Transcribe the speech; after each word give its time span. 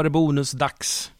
Var 0.00 0.04
det 0.04 0.10
bonusdags. 0.10 1.12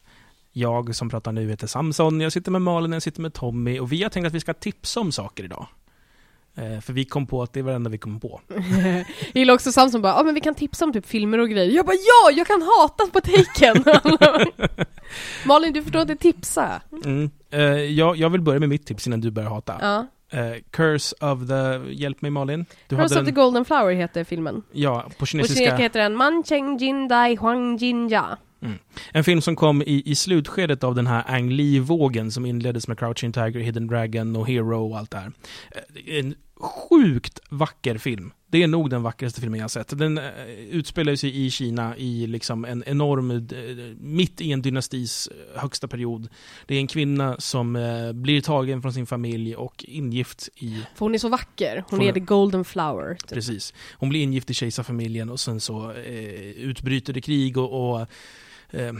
Jag 0.52 0.94
som 0.94 1.10
pratar 1.10 1.32
nu 1.32 1.50
heter 1.50 1.66
Samson, 1.66 2.20
jag 2.20 2.32
sitter 2.32 2.50
med 2.50 2.62
Malin, 2.62 2.92
jag 2.92 3.02
sitter 3.02 3.20
med 3.20 3.34
Tommy 3.34 3.78
och 3.78 3.92
vi 3.92 4.02
har 4.02 4.10
tänkt 4.10 4.26
att 4.26 4.32
vi 4.32 4.40
ska 4.40 4.54
tipsa 4.54 5.00
om 5.00 5.12
saker 5.12 5.44
idag. 5.44 5.66
Eh, 6.54 6.80
för 6.80 6.92
vi 6.92 7.04
kom 7.04 7.26
på 7.26 7.42
att 7.42 7.52
det 7.52 7.62
var 7.62 7.70
det 7.72 7.76
enda 7.76 7.90
vi 7.90 7.98
kom 7.98 8.20
på. 8.20 8.40
jag 8.82 9.04
gillar 9.34 9.54
också 9.54 9.72
Samson 9.72 10.02
bara, 10.02 10.12
ja 10.12 10.22
men 10.22 10.34
vi 10.34 10.40
kan 10.40 10.54
tipsa 10.54 10.84
om 10.84 10.92
typ 10.92 11.06
filmer 11.06 11.38
och 11.38 11.48
grejer. 11.48 11.76
Jag 11.76 11.86
bara, 11.86 11.96
ja! 11.96 12.30
Jag 12.36 12.46
kan 12.46 12.62
hata 12.62 13.06
på 13.06 13.20
Taken! 13.20 13.84
Malin, 15.46 15.72
du 15.72 15.82
förstår 15.82 16.02
inte 16.02 16.16
tipsa. 16.16 16.82
Mm. 17.04 17.30
Eh, 17.50 17.62
jag, 17.72 18.16
jag 18.16 18.30
vill 18.30 18.40
börja 18.40 18.60
med 18.60 18.68
mitt 18.68 18.86
tips 18.86 19.06
innan 19.06 19.20
du 19.20 19.30
börjar 19.30 19.50
hata. 19.50 19.76
Ja. 19.80 20.06
Eh, 20.38 20.54
Curse 20.70 21.16
of 21.20 21.48
the... 21.48 21.92
Hjälp 21.92 22.22
mig 22.22 22.30
Malin. 22.30 22.66
Du 22.88 22.96
Curse 22.96 23.04
of 23.04 23.10
hade 23.12 23.14
the 23.14 23.24
den, 23.24 23.34
Golden 23.34 23.64
Flower 23.64 23.92
heter 23.92 24.24
filmen. 24.24 24.62
Ja, 24.72 25.02
på 25.02 25.10
På 25.18 25.26
kinesiska. 25.26 25.58
kinesiska 25.58 25.82
heter 25.82 26.00
den 26.00 26.16
Man 26.16 26.44
Cheng 26.44 26.76
Jin 26.76 27.08
Dai 27.08 27.36
Huang 27.36 27.76
Jin 27.76 28.08
Ja. 28.08 28.36
En 29.12 29.24
film 29.24 29.40
som 29.40 29.56
kom 29.56 29.82
i, 29.82 30.02
i 30.06 30.14
slutskedet 30.14 30.84
av 30.84 30.94
den 30.94 31.06
här 31.06 31.24
Ang 31.34 31.50
Lee-vågen 31.52 32.30
som 32.32 32.46
inleddes 32.46 32.88
med 32.88 32.98
Crouching 32.98 33.32
Tiger, 33.32 33.60
Hidden 33.60 33.86
Dragon 33.86 34.36
och 34.36 34.48
Hero 34.48 34.90
och 34.90 34.98
allt 34.98 35.10
det 35.10 35.18
här. 35.18 35.32
Eh, 36.06 36.18
En 36.18 36.34
sjukt 36.60 37.40
vacker 37.48 37.98
film. 37.98 38.32
Det 38.46 38.62
är 38.62 38.66
nog 38.66 38.90
den 38.90 39.02
vackraste 39.02 39.40
filmen 39.40 39.58
jag 39.60 39.64
har 39.64 39.68
sett. 39.68 39.98
Den 39.98 40.18
eh, 40.18 40.24
utspelar 40.70 41.16
sig 41.16 41.46
i 41.46 41.50
Kina 41.50 41.96
i 41.96 42.26
liksom 42.26 42.64
en 42.64 42.84
enorm, 42.86 43.30
eh, 43.30 43.96
mitt 44.00 44.40
i 44.40 44.52
en 44.52 44.62
dynastis 44.62 45.28
högsta 45.56 45.88
period. 45.88 46.28
Det 46.66 46.74
är 46.74 46.78
en 46.78 46.86
kvinna 46.86 47.36
som 47.38 47.72
blir 48.14 48.40
tagen 48.40 48.82
från 48.82 48.92
sin 48.92 49.06
familj 49.06 49.56
och 49.56 49.84
ingift 49.88 50.48
i 50.56 50.70
För 50.94 51.04
hon 51.06 51.14
är 51.14 51.18
så 51.18 51.28
vacker. 51.28 51.84
Hon 51.90 51.98
Hon 51.98 52.06
är 52.06 52.10
är- 52.10 52.14
the 52.14 52.20
golden 52.20 52.64
flower. 52.64 53.14
Typ. 53.14 53.28
Precis. 53.30 53.74
Hon 53.92 54.08
blir 54.08 54.22
ingift 54.22 54.50
i 54.50 54.54
kejsarfamiljen 54.54 55.30
och 55.30 55.40
sen 55.40 55.60
så 55.60 55.90
eh, 55.90 56.50
utbryter 56.50 57.12
det 57.12 57.20
krig 57.20 57.56
och, 57.56 58.00
och 58.00 58.06
eh, 58.72 58.92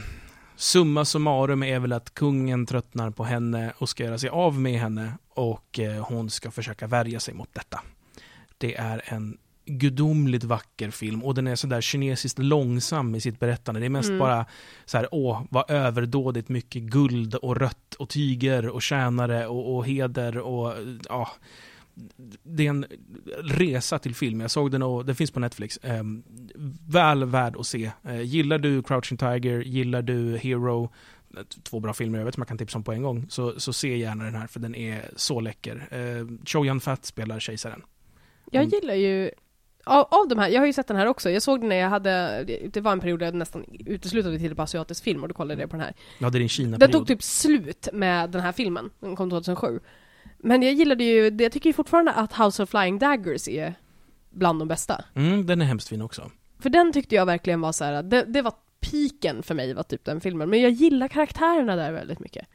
summa 0.55 1.05
summarum 1.05 1.63
är 1.63 1.79
väl 1.79 1.93
att 1.93 2.13
kungen 2.13 2.65
tröttnar 2.65 3.09
på 3.09 3.23
henne 3.23 3.73
och 3.77 3.89
ska 3.89 4.03
göra 4.03 4.17
sig 4.17 4.29
av 4.29 4.59
med 4.59 4.79
henne 4.79 5.13
och 5.29 5.79
eh, 5.79 6.05
hon 6.07 6.29
ska 6.29 6.51
försöka 6.51 6.87
värja 6.87 7.19
sig 7.19 7.33
mot 7.33 7.49
detta. 7.53 7.81
Det 8.57 8.75
är 8.75 9.01
en 9.05 9.37
gudomligt 9.65 10.43
vacker 10.43 10.89
film 10.91 11.23
och 11.23 11.35
den 11.35 11.47
är 11.47 11.55
sådär 11.55 11.81
kinesiskt 11.81 12.39
långsam 12.39 13.15
i 13.15 13.21
sitt 13.21 13.39
berättande. 13.39 13.79
Det 13.79 13.85
är 13.87 13.89
mest 13.89 14.09
Mm. 14.09 14.19
bara 14.19 14.45
så 14.85 14.97
här, 14.97 15.07
åh, 15.11 15.41
vad 15.49 15.71
överdådigt 15.71 16.49
mycket 16.49 16.81
guld 16.81 17.35
och 17.35 17.57
rött 17.57 17.93
och 17.99 18.09
tyger 18.09 18.67
och 18.69 18.81
tjänare 18.81 19.47
och, 19.47 19.75
och 19.75 19.85
heder 19.85 20.37
och 20.37 20.73
ja, 21.09 21.29
det 22.43 22.65
är 22.65 22.69
en 22.69 22.85
resa 23.43 23.99
till 23.99 24.15
film. 24.15 24.41
Jag 24.41 24.51
såg 24.51 24.71
den 24.71 24.81
och 24.83 25.05
den 25.05 25.15
finns 25.15 25.31
på 25.31 25.39
Netflix. 25.39 25.77
Eh, 25.77 26.03
väl 26.89 27.23
värd 27.25 27.55
att 27.57 27.65
se. 27.67 27.91
Eh, 28.03 28.21
gillar 28.21 28.57
du 28.57 28.83
Crouching 28.83 29.17
Tiger, 29.17 29.61
gillar 29.61 30.01
du 30.01 30.37
Hero, 30.37 30.83
eh, 31.37 31.43
två 31.63 31.79
bra 31.79 31.93
filmer 31.93 32.17
jag 32.19 32.25
vet 32.25 32.37
man 32.37 32.47
kan 32.47 32.57
tipsa 32.57 32.77
om 32.77 32.83
på 32.83 32.91
en 32.91 33.03
gång, 33.03 33.25
så, 33.29 33.59
så 33.59 33.73
se 33.73 33.97
gärna 33.97 34.23
den 34.23 34.35
här 34.35 34.47
för 34.47 34.59
den 34.59 34.75
är 34.75 35.01
så 35.15 35.39
läcker. 35.39 35.87
Eh, 35.91 36.27
Chow 36.45 36.65
Yun-Fat 36.65 37.05
spelar 37.05 37.39
kejsaren. 37.39 37.81
Jag 38.51 38.63
Mm. 38.63 38.69
gillar 38.81 38.93
ju 38.95 39.31
av, 39.85 40.07
av 40.11 40.27
de 40.27 40.39
här, 40.39 40.49
jag 40.49 40.59
har 40.61 40.65
ju 40.67 40.73
sett 40.73 40.87
den 40.87 40.97
här 40.97 41.05
också, 41.05 41.29
jag 41.29 41.41
såg 41.41 41.59
den 41.59 41.69
när 41.69 41.75
jag 41.75 41.89
hade, 41.89 42.43
det- 42.73 42.81
var 42.81 42.91
en 42.91 42.99
period 42.99 43.19
där 43.19 43.25
jag 43.27 43.35
nästan 43.35 43.65
uteslutande 43.85 44.37
tittade 44.37 44.55
på 44.55 44.61
asiatisk 44.61 45.03
film 45.03 45.21
och 45.21 45.27
då 45.27 45.33
kollade 45.35 45.61
jag 45.61 45.69
på 45.69 45.75
den 45.77 45.85
här. 45.85 45.93
Ja, 46.19 46.29
det 46.29 46.37
är 46.37 46.39
din 46.39 46.41
Den 46.41 46.49
Kina-period. 46.49 46.91
tog 46.91 47.07
typ 47.07 47.23
slut 47.23 47.87
med 47.93 48.29
den 48.29 48.41
här 48.41 48.51
filmen, 48.51 48.89
den 48.99 49.15
kom 49.15 49.29
2007. 49.29 49.79
Men 50.43 50.61
jag 50.63 50.73
gillade 50.73 51.03
ju, 51.03 51.37
jag 51.39 51.51
tycker 51.51 51.69
ju 51.69 51.73
fortfarande 51.73 52.11
att 52.11 52.33
House 52.39 52.63
of 52.63 52.69
Flying 52.69 52.99
Daggers 52.99 53.47
är 53.47 53.73
bland 54.29 54.59
de 54.59 54.67
bästa. 54.67 55.03
Mm, 55.15 55.45
den 55.45 55.61
är 55.61 55.65
hemskt 55.65 55.87
fin 55.89 56.01
också. 56.01 56.31
För 56.59 56.69
den 56.69 56.93
tyckte 56.93 57.15
jag 57.15 57.25
verkligen 57.25 57.61
var 57.61 57.71
så 57.71 57.83
här, 57.83 58.03
det, 58.03 58.23
det 58.23 58.41
var 58.41 58.53
piken 58.79 59.43
för 59.43 59.55
mig 59.55 59.73
var 59.73 59.83
typ 59.83 60.05
den 60.05 60.21
filmen. 60.21 60.49
Men 60.49 60.61
jag 60.61 60.71
gillar 60.71 61.07
karaktärerna 61.07 61.75
där 61.75 61.91
väldigt 61.91 62.19
mycket. 62.19 62.47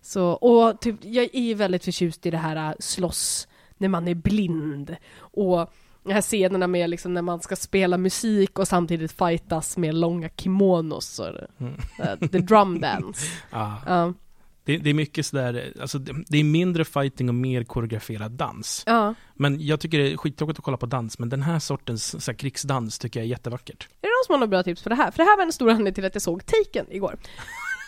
Så, 0.00 0.24
och 0.30 0.80
typ, 0.80 0.96
jag 1.02 1.28
är 1.32 1.40
ju 1.40 1.54
väldigt 1.54 1.84
förtjust 1.84 2.26
i 2.26 2.30
det 2.30 2.36
här 2.36 2.56
äh, 2.68 2.74
slåss 2.80 3.48
när 3.76 3.88
man 3.88 4.08
är 4.08 4.14
blind. 4.14 4.96
Och 5.18 5.72
de 6.04 6.12
här 6.12 6.20
scenerna 6.22 6.66
med 6.66 6.90
liksom 6.90 7.14
när 7.14 7.22
man 7.22 7.40
ska 7.40 7.56
spela 7.56 7.98
musik 7.98 8.58
och 8.58 8.68
samtidigt 8.68 9.12
fightas 9.12 9.76
med 9.76 9.94
långa 9.94 10.28
kimonos 10.36 11.18
och 11.18 11.26
Mm. 11.60 11.74
äh, 11.98 12.28
the 12.28 12.38
drum 12.38 12.80
dance. 12.80 13.26
Ah. 13.50 13.72
Ja, 13.86 14.12
Det, 14.68 14.76
det 14.78 14.90
är 14.90 14.94
mycket 14.94 15.26
sådär, 15.26 15.72
alltså 15.80 15.98
det, 15.98 16.24
det 16.26 16.38
är 16.38 16.44
mindre 16.44 16.84
fighting 16.84 17.28
och 17.28 17.34
mer 17.34 17.64
koreograferad 17.64 18.32
dans. 18.32 18.82
ja. 18.86 19.14
Men 19.34 19.66
jag 19.66 19.80
tycker 19.80 19.98
det 19.98 20.12
är 20.12 20.16
skittråkigt 20.16 20.58
att 20.58 20.64
kolla 20.64 20.76
på 20.76 20.86
dans, 20.86 21.18
men 21.18 21.28
den 21.28 21.42
här 21.42 21.58
sortens 21.58 22.24
så 22.24 22.30
här, 22.30 22.38
krigsdans 22.38 22.98
tycker 22.98 23.20
jag 23.20 23.24
är 23.24 23.30
jättevackert. 23.30 23.88
Är 24.02 24.06
det 24.06 24.08
någon 24.08 24.24
som 24.26 24.32
har 24.32 24.38
några 24.38 24.50
bra 24.50 24.62
tips 24.62 24.82
för 24.82 24.90
det 24.90 24.96
här? 24.96 25.10
För 25.10 25.18
det 25.18 25.24
här 25.24 25.36
var 25.36 25.44
en 25.44 25.52
stor 25.52 25.70
anledning 25.70 25.94
till 25.94 26.04
att 26.04 26.14
jag 26.14 26.22
såg 26.22 26.46
Taken 26.46 26.86
igår. 26.90 27.18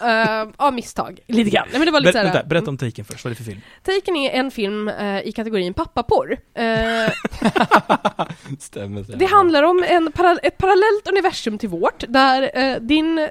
Uh, 0.03 0.53
av 0.57 0.75
misstag, 0.75 1.21
lite 1.27 1.51
grann. 1.51 1.67
Nej, 1.71 1.79
men 1.79 1.87
det 1.87 1.93
var 1.93 2.01
lite 2.01 2.13
Ber, 2.13 2.25
vänta, 2.25 2.43
berätta 2.43 2.71
om 2.71 2.79
Taken 2.79 3.05
först, 3.05 3.25
vad 3.25 3.31
är 3.31 3.35
det 3.35 3.45
för 3.45 3.51
film? 3.51 3.61
Taken 3.83 4.17
är 4.17 4.31
en 4.31 4.51
film 4.51 4.89
eh, 4.89 5.21
i 5.21 5.33
kategorin 5.33 5.75
pappaporr. 5.75 6.39
Eh, 6.55 6.65
Stämmer 8.59 9.19
det 9.19 9.27
handlar 9.27 9.63
om 9.63 9.85
en 9.89 10.13
para 10.13 10.39
ett 10.43 10.59
parallellt 10.59 11.09
universum 11.09 11.59
till 11.59 11.69
vårt, 11.69 12.05
där 12.09 12.51
eh, 12.55 12.77
din 12.81 13.19
eh, 13.19 13.27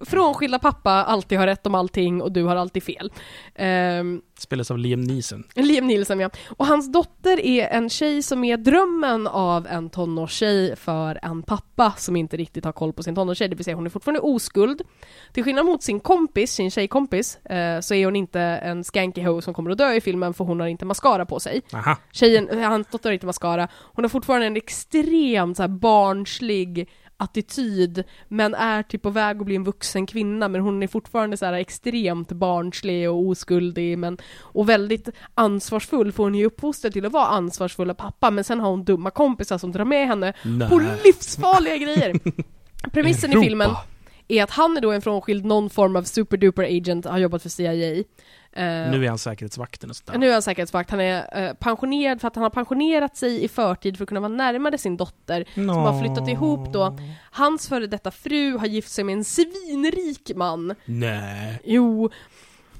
frånskilda 0.00 0.58
pappa 0.58 0.90
alltid 0.90 1.38
har 1.38 1.46
rätt 1.46 1.66
om 1.66 1.74
allting 1.74 2.22
och 2.22 2.32
du 2.32 2.42
har 2.42 2.56
alltid 2.56 2.82
fel. 2.82 3.12
Ehm, 3.54 4.22
Spelas 4.38 4.70
av 4.70 4.78
Liam 4.78 5.00
Neeson. 5.00 5.44
Liam 5.54 5.86
Nielsen 5.86 6.20
ja. 6.20 6.30
Och 6.56 6.66
hans 6.66 6.92
dotter 6.92 7.40
är 7.40 7.68
en 7.68 7.90
tjej 7.90 8.22
som 8.22 8.44
är 8.44 8.56
drömmen 8.56 9.26
av 9.26 9.66
en 9.66 9.90
tonårstjej 9.90 10.76
för 10.76 11.18
en 11.22 11.42
pappa 11.42 11.94
som 11.96 12.16
inte 12.16 12.36
riktigt 12.36 12.64
har 12.64 12.72
koll 12.72 12.92
på 12.92 13.02
sin 13.02 13.14
tonårstjej, 13.14 13.48
det 13.48 13.56
vill 13.56 13.64
säga 13.64 13.76
hon 13.76 13.86
är 13.86 13.90
fortfarande 13.90 14.20
oskuld. 14.20 14.82
Till 15.32 15.44
skillnad 15.44 15.66
mot 15.66 15.82
sin 15.82 16.00
kompis, 16.00 16.52
sin 16.52 16.70
tjejkompis, 16.70 17.36
eh, 17.36 17.80
så 17.80 17.94
är 17.94 18.04
hon 18.04 18.16
inte 18.16 18.40
en 18.40 18.84
skanky 18.84 19.22
hoe 19.22 19.42
som 19.42 19.54
kommer 19.54 19.70
att 19.70 19.78
dö 19.78 19.92
i 19.92 20.00
filmen 20.00 20.34
för 20.34 20.44
hon 20.44 20.60
har 20.60 20.66
inte 20.66 20.84
mascara 20.84 21.26
på 21.26 21.40
sig. 21.40 21.62
Aha. 21.72 21.96
Tjejen, 22.12 22.48
eh, 22.48 22.68
hans 22.68 22.86
dotter 22.86 23.08
har 23.08 23.14
inte 23.14 23.26
mascara, 23.26 23.68
hon 23.74 24.04
har 24.04 24.08
fortfarande 24.08 24.46
en 24.46 24.56
extremt 24.56 25.56
så 25.56 25.62
här, 25.62 25.68
barnslig 25.68 26.88
attityd, 27.16 28.04
men 28.28 28.54
är 28.54 28.82
typ 28.82 29.02
på 29.02 29.10
väg 29.10 29.40
att 29.40 29.46
bli 29.46 29.56
en 29.56 29.64
vuxen 29.64 30.06
kvinna, 30.06 30.48
men 30.48 30.60
hon 30.60 30.82
är 30.82 30.86
fortfarande 30.86 31.36
så 31.36 31.46
här 31.46 31.52
extremt 31.52 32.32
barnslig 32.32 33.10
och 33.10 33.16
oskuldig, 33.16 33.98
men, 33.98 34.18
och 34.40 34.68
väldigt 34.68 35.08
ansvarsfull, 35.34 36.12
för 36.12 36.22
hon 36.22 36.34
är 36.34 36.38
ju 36.38 36.46
uppfostrad 36.46 36.92
till 36.92 37.06
att 37.06 37.12
vara 37.12 37.26
ansvarsfulla 37.26 37.94
pappa, 37.94 38.30
men 38.30 38.44
sen 38.44 38.60
har 38.60 38.70
hon 38.70 38.84
dumma 38.84 39.10
kompisar 39.10 39.58
som 39.58 39.72
drar 39.72 39.84
med 39.84 40.06
henne 40.06 40.32
Nej. 40.42 40.68
på 40.68 40.78
livsfarliga 41.04 41.76
grejer. 41.76 42.20
Premissen 42.92 43.30
i 43.30 43.32
Europa. 43.32 43.44
filmen 43.44 43.70
är 44.28 44.42
att 44.42 44.50
han 44.50 44.76
är 44.76 44.80
då 44.80 44.92
en 44.92 45.02
frånskild, 45.02 45.44
någon 45.44 45.70
form 45.70 45.96
av 45.96 46.02
superduper 46.02 46.62
agent, 46.62 47.04
har 47.06 47.18
jobbat 47.18 47.42
för 47.42 47.48
CIA. 47.48 48.04
Eh, 48.56 48.90
Nu 48.90 49.04
är 49.04 49.08
han 49.08 49.18
säkerhetsvakten 49.18 49.90
och 49.90 49.96
sånt 49.96 50.06
där. 50.06 50.18
nu 50.18 50.28
är 50.28 50.32
han 50.32 50.42
säkerhetsvakt, 50.42 50.90
han 50.90 51.00
är 51.00 51.46
eh, 51.48 51.52
pensionerad 51.54 52.20
för 52.20 52.28
att 52.28 52.34
han 52.34 52.42
har 52.42 52.50
pensionerat 52.50 53.16
sig 53.16 53.44
i 53.44 53.48
förtid 53.48 53.96
för 53.96 54.04
att 54.04 54.08
kunna 54.08 54.20
vara 54.20 54.32
närmare 54.32 54.78
sin 54.78 54.96
dotter 54.96 55.44
som 55.54 55.68
har 55.68 56.00
flyttat 56.02 56.28
ihop 56.28 56.72
då. 56.72 56.98
Hans 57.30 57.68
före 57.68 57.86
detta 57.86 58.10
fru 58.10 58.56
har 58.56 58.66
gift 58.66 58.90
sig 58.92 59.04
med 59.04 59.12
en 59.12 59.24
svinrik 59.24 60.32
man. 60.36 60.74
Nej. 60.84 61.60
Jo. 61.64 62.10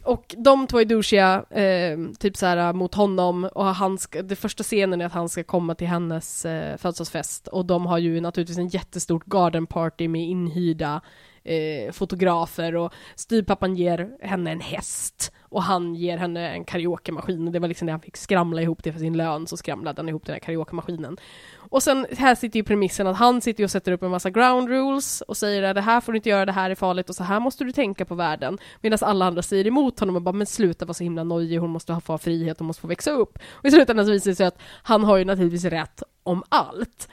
Och 0.03 0.35
de 0.39 0.67
två 0.67 0.81
är 0.81 0.85
douchiga, 0.85 1.45
eh, 1.51 1.99
typ 2.19 2.37
såhär 2.37 2.73
mot 2.73 2.95
honom 2.95 3.45
och 3.55 3.65
han 3.65 3.99
ska, 3.99 4.23
det 4.23 4.37
första 4.37 4.63
scenen 4.63 5.01
är 5.01 5.07
att 5.07 5.13
han 5.13 5.29
ska 5.29 5.45
komma 5.45 5.75
till 5.75 5.87
hennes 5.87 6.45
eh, 6.45 6.77
födelsedagsfest 6.77 7.49
och 7.49 7.67
de 7.67 7.87
har 7.87 7.99
ju 7.99 8.21
naturligtvis 8.21 8.59
en 8.59 8.69
jättestort 8.69 9.25
garden 9.27 9.67
party 9.67 10.09
med 10.09 10.23
inhyrda 10.23 11.01
eh, 11.45 11.93
fotografer 11.93 12.77
och 12.77 12.93
styvpappan 13.15 13.77
ger 13.77 14.11
henne 14.21 14.51
en 14.51 14.61
häst 14.61 15.33
och 15.55 15.63
han 15.63 15.95
ger 15.95 16.17
henne 16.17 16.49
en 16.49 16.65
karaokemaskin 16.65 17.47
och 17.47 17.53
det 17.53 17.59
var 17.59 17.69
liksom 17.69 17.87
det 17.87 17.93
han 17.93 18.01
fick 18.01 18.17
skramla 18.17 18.63
ihop 18.63 18.85
det 18.85 18.93
för 18.93 19.01
sin 19.01 19.17
lön 19.17 19.47
så 19.47 19.57
skramlade 19.57 19.99
han 19.99 20.09
ihop 20.09 20.27
den 20.27 20.33
här 20.33 20.41
karaokemaskinen. 20.41 21.17
Och 21.57 21.83
sen 21.83 22.07
här 22.19 22.35
sitter 22.35 22.59
ju 22.59 22.65
premissen 22.65 23.07
att 23.07 23.17
han 23.17 23.41
sitter 23.41 23.65
och 23.65 23.71
sätter 23.71 23.93
upp 23.93 24.03
en 24.03 24.11
massa 24.11 24.31
ground 24.31 24.69
rules 24.69 25.21
och 25.21 25.37
säger 25.37 25.63
att 25.63 25.75
det 25.75 25.81
här 25.81 26.01
får 26.01 26.13
du 26.13 26.17
inte 26.19 26.29
göra, 26.29 26.47
det 26.47 26.53
här 26.53 26.71
är 26.71 26.75
farligt 26.75 27.09
och 27.09 27.15
så 27.15 27.25
här 27.25 27.41
måste 27.41 27.65
du 27.65 27.73
tänka 27.73 28.05
på 28.05 28.15
världen. 28.15 28.59
Medan 28.81 28.99
alla 29.03 29.25
andra 29.25 29.43
säger 29.43 29.67
emot 29.67 30.01
honom 30.01 30.17
och 30.17 30.23
bara 30.23 30.33
men 30.33 30.47
sluta 30.47 30.85
vara 30.85 30.95
så 30.95 31.05
himla 31.05 31.25
nojig, 31.25 31.59
hon 31.59 31.71
måste 31.71 31.93
ha 31.93 32.01
få 32.01 32.19
frihet, 32.19 32.59
hon 32.59 32.67
måste 32.67 32.81
få 32.81 32.89
växa 32.89 33.11
upp. 33.11 33.39
Och 33.51 33.65
i 33.65 33.71
slutändan 33.71 34.07
så 34.07 34.13
visar 34.13 34.31
det 34.31 34.37
sig 34.37 34.47
att 34.47 34.59
han 34.83 35.05
har 35.05 35.17
ju 35.17 35.25
naturligtvis 35.25 35.65
rätt 35.65 36.03
om 36.23 36.43
allt. 36.49 37.09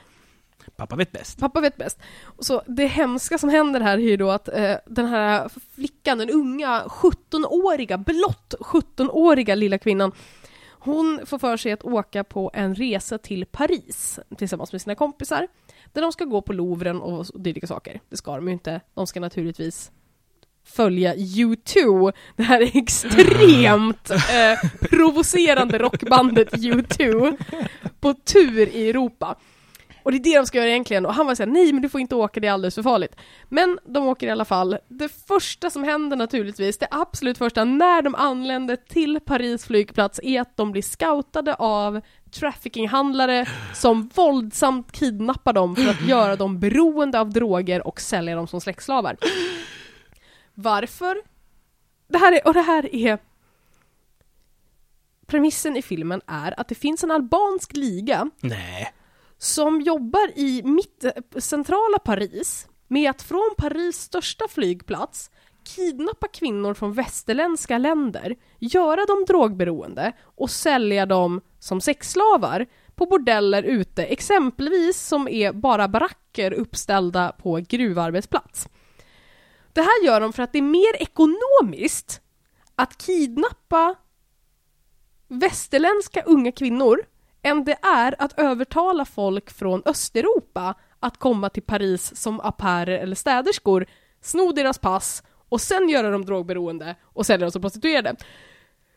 Pappa 0.75 0.95
vet 0.95 1.11
bäst. 1.11 1.39
Pappa 1.39 1.61
vet 1.61 1.77
bäst. 1.77 1.99
Och 2.23 2.45
så 2.45 2.61
det 2.67 2.87
hemska 2.87 3.37
som 3.37 3.49
händer 3.49 3.79
här 3.79 3.97
är 3.97 4.01
ju 4.01 4.17
då 4.17 4.29
att 4.29 4.47
eh, 4.47 4.75
den 4.85 5.05
här 5.05 5.49
flickan, 5.75 6.17
den 6.17 6.29
unga 6.29 6.83
17-åriga, 6.83 7.97
blott 7.97 8.53
17-åriga 8.59 9.55
lilla 9.55 9.77
kvinnan, 9.77 10.11
hon 10.71 11.19
får 11.25 11.39
för 11.39 11.57
sig 11.57 11.71
att 11.71 11.83
åka 11.83 12.23
på 12.23 12.51
en 12.53 12.75
resa 12.75 13.17
till 13.17 13.45
Paris 13.45 14.19
tillsammans 14.37 14.71
med 14.71 14.81
sina 14.81 14.95
kompisar. 14.95 15.47
Där 15.93 16.01
de 16.01 16.11
ska 16.11 16.25
gå 16.25 16.41
på 16.41 16.53
Louvren 16.53 17.01
och 17.01 17.25
dylika 17.35 17.67
saker. 17.67 18.01
Det 18.09 18.17
ska 18.17 18.35
de 18.35 18.47
ju 18.47 18.53
inte. 18.53 18.81
De 18.93 19.07
ska 19.07 19.19
naturligtvis 19.19 19.91
följa 20.63 21.15
U2, 21.15 22.13
det 22.35 22.43
här 22.43 22.77
extremt 22.77 24.09
eh, 24.11 24.69
provocerande 24.79 25.77
rockbandet 25.77 26.53
U2, 26.53 27.37
på 27.99 28.13
tur 28.13 28.67
i 28.67 28.89
Europa. 28.89 29.35
Och 30.03 30.11
det 30.11 30.17
är 30.17 30.23
det 30.23 30.37
de 30.37 30.45
ska 30.45 30.57
göra 30.57 30.69
egentligen, 30.69 31.05
och 31.05 31.13
han 31.13 31.25
var 31.27 31.35
såhär 31.35 31.49
nej 31.49 31.73
men 31.73 31.81
du 31.81 31.89
får 31.89 32.01
inte 32.01 32.15
åka, 32.15 32.39
det 32.39 32.47
är 32.47 32.51
alldeles 32.51 32.75
för 32.75 32.83
farligt. 32.83 33.15
Men 33.49 33.79
de 33.85 34.07
åker 34.07 34.27
i 34.27 34.29
alla 34.29 34.45
fall. 34.45 34.77
Det 34.87 35.09
första 35.27 35.69
som 35.69 35.83
händer 35.83 36.17
naturligtvis, 36.17 36.77
det 36.77 36.87
absolut 36.91 37.37
första 37.37 37.63
när 37.63 38.01
de 38.01 38.15
anländer 38.15 38.75
till 38.75 39.19
Paris 39.19 39.65
flygplats 39.65 40.19
är 40.23 40.41
att 40.41 40.57
de 40.57 40.71
blir 40.71 40.81
scoutade 40.81 41.55
av 41.55 42.01
traffickinghandlare 42.31 43.45
som 43.73 44.09
våldsamt 44.15 44.91
kidnappar 44.91 45.53
dem 45.53 45.75
för 45.75 45.89
att 45.89 46.07
göra 46.07 46.35
dem 46.35 46.59
beroende 46.59 47.19
av 47.19 47.29
droger 47.29 47.87
och 47.87 48.01
sälja 48.01 48.35
dem 48.35 48.47
som 48.47 48.61
släktslavar. 48.61 49.17
Varför? 50.53 51.17
Det 52.07 52.17
här 52.17 52.31
är, 52.31 52.47
och 52.47 52.53
det 52.53 52.61
här 52.61 52.95
är 52.95 53.19
Premissen 55.25 55.77
i 55.77 55.81
filmen 55.81 56.21
är 56.27 56.59
att 56.59 56.67
det 56.67 56.75
finns 56.75 57.03
en 57.03 57.11
albansk 57.11 57.75
liga 57.75 58.29
Nej 58.41 58.93
som 59.41 59.81
jobbar 59.81 60.31
i 60.35 60.63
mitt, 60.63 61.03
eh, 61.03 61.11
centrala 61.39 61.99
Paris 61.99 62.67
med 62.87 63.09
att 63.09 63.21
från 63.21 63.49
Paris 63.57 64.01
största 64.01 64.47
flygplats 64.47 65.31
kidnappa 65.75 66.27
kvinnor 66.27 66.73
från 66.73 66.93
västerländska 66.93 67.77
länder, 67.77 68.35
göra 68.59 69.05
dem 69.05 69.25
drogberoende 69.27 70.11
och 70.23 70.49
sälja 70.49 71.05
dem 71.05 71.41
som 71.59 71.81
sexslavar 71.81 72.65
på 72.95 73.05
bordeller 73.05 73.63
ute, 73.63 74.03
exempelvis 74.03 75.01
som 75.07 75.27
är 75.27 75.53
bara 75.53 75.87
baracker 75.87 76.53
uppställda 76.53 77.31
på 77.31 77.59
gruvarbetsplats. 77.69 78.67
Det 79.73 79.81
här 79.81 80.05
gör 80.05 80.21
de 80.21 80.33
för 80.33 80.43
att 80.43 80.51
det 80.51 80.57
är 80.57 80.61
mer 80.61 80.95
ekonomiskt 80.95 82.21
att 82.75 82.97
kidnappa 82.97 83.95
västerländska 85.27 86.21
unga 86.21 86.51
kvinnor 86.51 87.03
än 87.43 87.63
det 87.63 87.77
är 87.81 88.15
att 88.19 88.39
övertala 88.39 89.05
folk 89.05 89.51
från 89.51 89.81
Östeuropa 89.85 90.75
att 90.99 91.17
komma 91.17 91.49
till 91.49 91.63
Paris 91.63 92.15
som 92.15 92.39
apärer 92.39 92.99
eller 92.99 93.15
städerskor, 93.15 93.85
sno 94.21 94.51
deras 94.51 94.77
pass 94.77 95.23
och 95.49 95.61
sen 95.61 95.89
göra 95.89 96.09
dem 96.09 96.25
drogberoende 96.25 96.95
och 97.03 97.25
sälja 97.25 97.45
dem 97.45 97.51
som 97.51 97.61
prostituerade. 97.61 98.15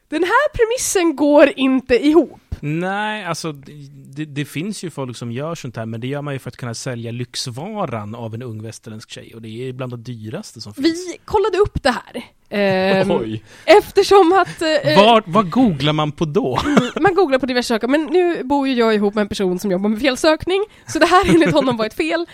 Den 0.08 0.22
här 0.22 0.48
premissen 0.54 1.16
går 1.16 1.52
inte 1.56 2.06
ihop. 2.06 2.40
Nej, 2.66 3.24
alltså 3.24 3.52
det, 3.52 4.24
det, 4.24 4.44
finns 4.44 4.84
ju 4.84 4.90
folk 4.90 5.16
som 5.16 5.32
gör 5.32 5.54
sånt 5.54 5.76
här, 5.76 5.86
men 5.86 6.00
det 6.00 6.06
gör 6.06 6.22
man 6.22 6.34
ju 6.34 6.38
för 6.38 6.48
att 6.48 6.56
kunna 6.56 6.74
sälja 6.74 7.10
lyxvaran 7.10 8.14
av 8.14 8.34
en 8.34 8.42
ung 8.42 8.62
västerländsk 8.62 9.10
tjej 9.10 9.32
och 9.34 9.42
det 9.42 9.48
är 9.48 9.72
bland 9.72 9.92
det 9.92 9.96
dyraste 9.96 10.60
som 10.60 10.74
finns. 10.74 10.86
Vi 10.86 11.18
kollade 11.24 11.58
upp 11.58 11.82
det 11.82 11.90
här. 11.90 12.24
Ehm, 12.48 13.10
Oj. 13.10 13.44
eftersom 13.64 14.32
att... 14.32 14.62
Eh, 14.62 14.96
Var, 14.96 15.22
vad 15.26 15.50
googlar 15.50 15.92
man 15.92 16.12
på 16.12 16.24
då? 16.24 16.58
man 17.00 17.14
googlar 17.14 17.38
på 17.38 17.46
diverse 17.46 17.68
saker, 17.68 17.88
men 17.88 18.04
nu 18.04 18.44
bor 18.44 18.68
ju 18.68 18.74
jag 18.74 18.94
ihop 18.94 19.14
med 19.14 19.22
en 19.22 19.28
person 19.28 19.58
som 19.58 19.70
jobbar 19.70 19.88
med 19.88 20.00
felsökning, 20.00 20.64
så 20.86 20.98
det 20.98 21.06
här 21.06 21.34
enligt 21.34 21.52
honom 21.52 21.76
var 21.76 21.86
ett 21.86 21.94
fel. 21.94 22.26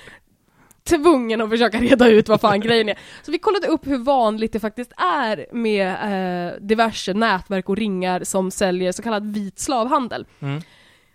Tvungen 0.85 1.41
att 1.41 1.51
försöka 1.51 1.81
reda 1.81 2.09
ut 2.09 2.29
vad 2.29 2.41
fan 2.41 2.61
grejen 2.61 2.89
är. 2.89 2.99
Så 3.23 3.33
vi 3.33 3.39
kollade 3.39 3.67
upp 3.67 3.87
hur 3.87 3.99
vanligt 3.99 4.53
det 4.53 4.61
faktiskt 4.61 4.93
är 4.97 5.47
med 5.53 5.89
eh, 5.89 6.61
diverse 6.61 7.15
nätverk 7.15 7.69
och 7.69 7.77
ringar 7.77 8.25
som 8.25 8.51
säljer 8.51 8.93
så 8.93 9.03
kallad 9.03 9.35
vit 9.35 9.59
slavhandel. 9.59 10.27
Mm. 10.41 10.63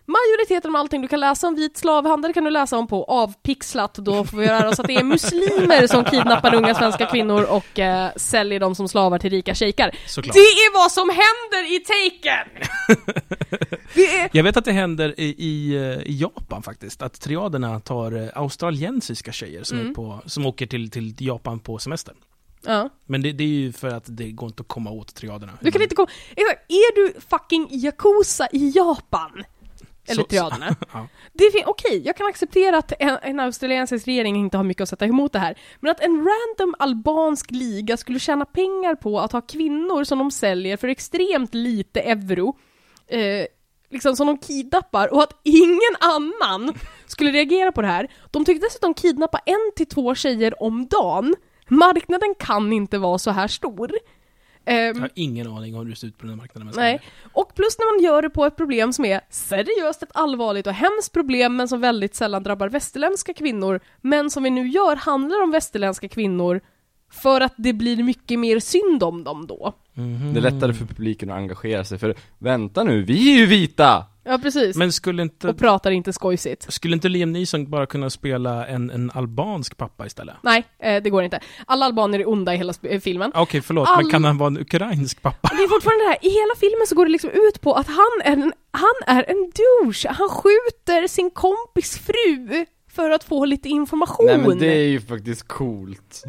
Majoriteten 0.06 0.70
av 0.70 0.80
allting 0.80 1.02
du 1.02 1.08
kan 1.08 1.20
läsa 1.20 1.46
om 1.48 1.54
vit 1.54 1.76
slavhandel 1.76 2.32
kan 2.32 2.44
du 2.44 2.50
läsa 2.50 2.78
om 2.78 2.86
på 2.86 3.04
Avpixlat, 3.04 3.94
då 3.94 4.24
får 4.24 4.36
vi 4.36 4.46
lära 4.46 4.68
oss 4.68 4.80
att 4.80 4.86
det 4.86 4.94
är 4.96 5.04
muslimer 5.04 5.86
som 5.86 6.04
kidnappar 6.04 6.54
unga 6.54 6.74
svenska 6.74 7.06
kvinnor 7.06 7.42
och 7.42 7.78
eh, 7.78 8.10
säljer 8.16 8.60
dem 8.60 8.74
som 8.74 8.88
slavar 8.88 9.18
till 9.18 9.30
rika 9.30 9.54
shejkar. 9.54 9.90
Såklart. 10.06 10.34
Det 10.34 10.38
är 10.40 10.74
vad 10.74 10.92
som 10.92 11.08
händer 11.08 11.74
i 11.76 11.78
Taken! 11.80 12.68
är... 13.94 14.30
Jag 14.32 14.44
vet 14.44 14.56
att 14.56 14.64
det 14.64 14.72
händer 14.72 15.20
i, 15.20 15.24
i, 15.24 15.76
eh, 15.76 15.82
i 15.82 16.18
Japan 16.20 16.62
faktiskt, 16.62 17.02
att 17.02 17.20
triaderna 17.20 17.80
tar 17.80 18.12
eh, 18.22 18.28
australiensiska 18.34 19.32
tjejer 19.32 19.62
som, 19.62 19.76
Mm. 19.76 19.90
är 19.90 19.94
på, 19.94 20.20
som 20.26 20.46
åker 20.46 20.66
till, 20.66 20.90
till 20.90 21.14
Japan 21.18 21.58
på 21.58 21.78
semester. 21.78 22.14
Ja. 22.66 22.88
Men 23.06 23.22
det, 23.22 23.32
det 23.32 23.44
är 23.44 23.48
ju 23.48 23.72
för 23.72 23.88
att 23.88 24.04
det 24.06 24.30
går 24.30 24.46
inte 24.46 24.60
att 24.60 24.68
komma 24.68 24.90
åt 24.90 25.14
triaderna. 25.14 25.52
Du 25.60 25.72
kan 25.72 25.82
inte 25.82 25.94
komma... 25.94 26.08
Är 26.68 26.94
du 26.94 27.20
fucking 27.30 27.68
Yakuza 27.70 28.48
i 28.52 28.72
Japan? 28.74 29.44
Eller 30.08 30.22
Så- 30.22 30.28
triaderna? 30.28 30.76
Ja. 30.92 31.08
Det 31.32 31.44
är 31.44 31.50
fin- 31.52 31.62
Okej, 31.66 32.02
jag 32.06 32.16
kan 32.16 32.26
acceptera 32.26 32.78
att 32.78 32.92
en, 32.98 33.18
en 33.22 33.40
australiensisk 33.40 34.06
regering 34.06 34.36
inte 34.36 34.56
har 34.56 34.64
mycket 34.64 34.82
att 34.82 34.88
sätta 34.88 35.04
emot 35.04 35.32
det 35.32 35.38
här. 35.38 35.58
Men 35.80 35.90
att 35.90 36.00
en 36.00 36.12
random 36.26 36.74
albansk 36.78 37.50
liga 37.50 37.96
skulle 37.96 38.18
tjäna 38.18 38.44
pengar 38.44 38.94
på 38.94 39.20
att 39.20 39.32
ha 39.32 39.40
kvinnor 39.40 40.04
som 40.04 40.18
de 40.18 40.30
säljer 40.30 40.76
för 40.76 40.88
extremt 40.88 41.54
lite 41.54 42.00
euro, 42.00 42.56
eh, 43.08 43.46
liksom 43.90 44.16
som 44.16 44.26
de 44.26 44.38
kidnappar, 44.38 45.14
och 45.14 45.22
att 45.22 45.40
ingen 45.42 45.96
annan 46.00 46.74
skulle 47.06 47.30
reagera 47.30 47.72
på 47.72 47.82
det 47.82 47.88
här. 47.88 48.10
De 48.30 48.44
tyckte 48.44 48.66
dessutom 48.66 48.94
kidnappa 48.94 49.38
en 49.46 49.72
till 49.76 49.86
två 49.86 50.14
tjejer 50.14 50.62
om 50.62 50.86
dagen. 50.86 51.34
Marknaden 51.68 52.34
kan 52.38 52.72
inte 52.72 52.98
vara 52.98 53.18
så 53.18 53.30
här 53.30 53.48
stor. 53.48 53.90
Ehm, 54.66 54.94
Jag 54.94 55.00
har 55.02 55.10
ingen 55.14 55.46
aning 55.46 55.74
om 55.74 55.80
hur 55.82 55.90
det 55.90 55.96
ser 55.96 56.06
ut 56.06 56.18
på 56.18 56.22
den 56.22 56.30
här 56.30 56.36
marknaden. 56.36 56.72
Nej, 56.76 57.00
och 57.32 57.54
plus 57.54 57.78
när 57.78 57.94
man 57.96 58.04
gör 58.04 58.22
det 58.22 58.30
på 58.30 58.44
ett 58.44 58.56
problem 58.56 58.92
som 58.92 59.04
är 59.04 59.20
seriöst 59.30 60.02
ett 60.02 60.10
allvarligt 60.14 60.66
och 60.66 60.72
hemskt 60.72 61.12
problem 61.12 61.56
men 61.56 61.68
som 61.68 61.80
väldigt 61.80 62.14
sällan 62.14 62.42
drabbar 62.42 62.68
västerländska 62.68 63.34
kvinnor, 63.34 63.80
men 64.00 64.30
som 64.30 64.42
vi 64.42 64.50
nu 64.50 64.68
gör 64.68 64.96
handlar 64.96 65.42
om 65.42 65.50
västerländska 65.50 66.08
kvinnor 66.08 66.60
för 67.12 67.40
att 67.40 67.54
det 67.56 67.72
blir 67.72 68.02
mycket 68.02 68.38
mer 68.38 68.58
synd 68.60 69.02
om 69.02 69.24
dem 69.24 69.46
då. 69.46 69.72
Mhm. 69.94 70.34
Det 70.34 70.40
är 70.40 70.42
lättare 70.42 70.72
för 70.72 70.84
publiken 70.86 71.30
att 71.30 71.36
engagera 71.36 71.84
sig, 71.84 71.98
för 71.98 72.14
vänta 72.38 72.84
nu, 72.84 73.02
vi 73.02 73.32
är 73.32 73.36
ju 73.38 73.46
vita! 73.46 74.04
Ja, 74.28 74.38
precis. 74.38 74.76
Men 74.76 74.92
skulle 74.92 75.22
inte, 75.22 75.48
Och 75.48 75.58
pratar 75.58 75.90
inte 75.90 76.12
skojsigt. 76.12 76.72
skulle 76.72 76.94
inte 76.94 77.08
Liam 77.08 77.32
Neeson 77.32 77.70
bara 77.70 77.86
kunna 77.86 78.10
spela 78.10 78.66
en, 78.66 78.90
en 78.90 79.10
albansk 79.14 79.76
pappa 79.76 80.06
istället? 80.06 80.34
Nej, 80.42 80.64
eh, 80.82 81.02
det 81.02 81.10
går 81.10 81.22
inte. 81.24 81.40
Alla 81.66 81.86
albaner 81.86 82.18
är 82.20 82.28
onda 82.28 82.54
i 82.54 82.56
hela 82.56 82.72
eh, 82.82 83.00
filmen. 83.00 83.32
Okej, 83.34 83.60
förlåt, 83.60 83.88
All- 83.88 84.02
men 84.02 84.10
kan 84.10 84.24
han 84.24 84.38
vara 84.38 84.46
en 84.46 84.58
ukrainsk 84.58 85.22
pappa? 85.22 85.48
Det 85.56 85.62
är 85.62 85.68
fortfarande 85.68 86.04
det 86.04 86.08
här, 86.08 86.18
i 86.22 86.28
hela 86.40 86.54
filmen 86.60 86.86
så 86.86 86.94
går 86.94 87.04
det 87.06 87.12
liksom 87.12 87.30
ut 87.30 87.60
på 87.60 87.72
att 87.74 87.86
han 87.86 88.20
är 88.24 88.32
en, 88.32 88.52
han 88.70 89.16
är 89.16 89.30
en 89.30 89.52
douche. 89.56 90.08
Han 90.08 90.28
skjuter 90.28 91.06
sin 91.06 91.30
kompis 91.30 91.98
fru 91.98 92.66
för 92.96 93.10
att 93.10 93.24
få 93.24 93.44
lite 93.44 93.68
information. 93.68 94.26
Nej 94.26 94.38
men 94.38 94.58
det 94.58 94.66
är 94.66 94.88
ju 94.88 95.00
faktiskt 95.00 95.48
coolt 95.48 96.24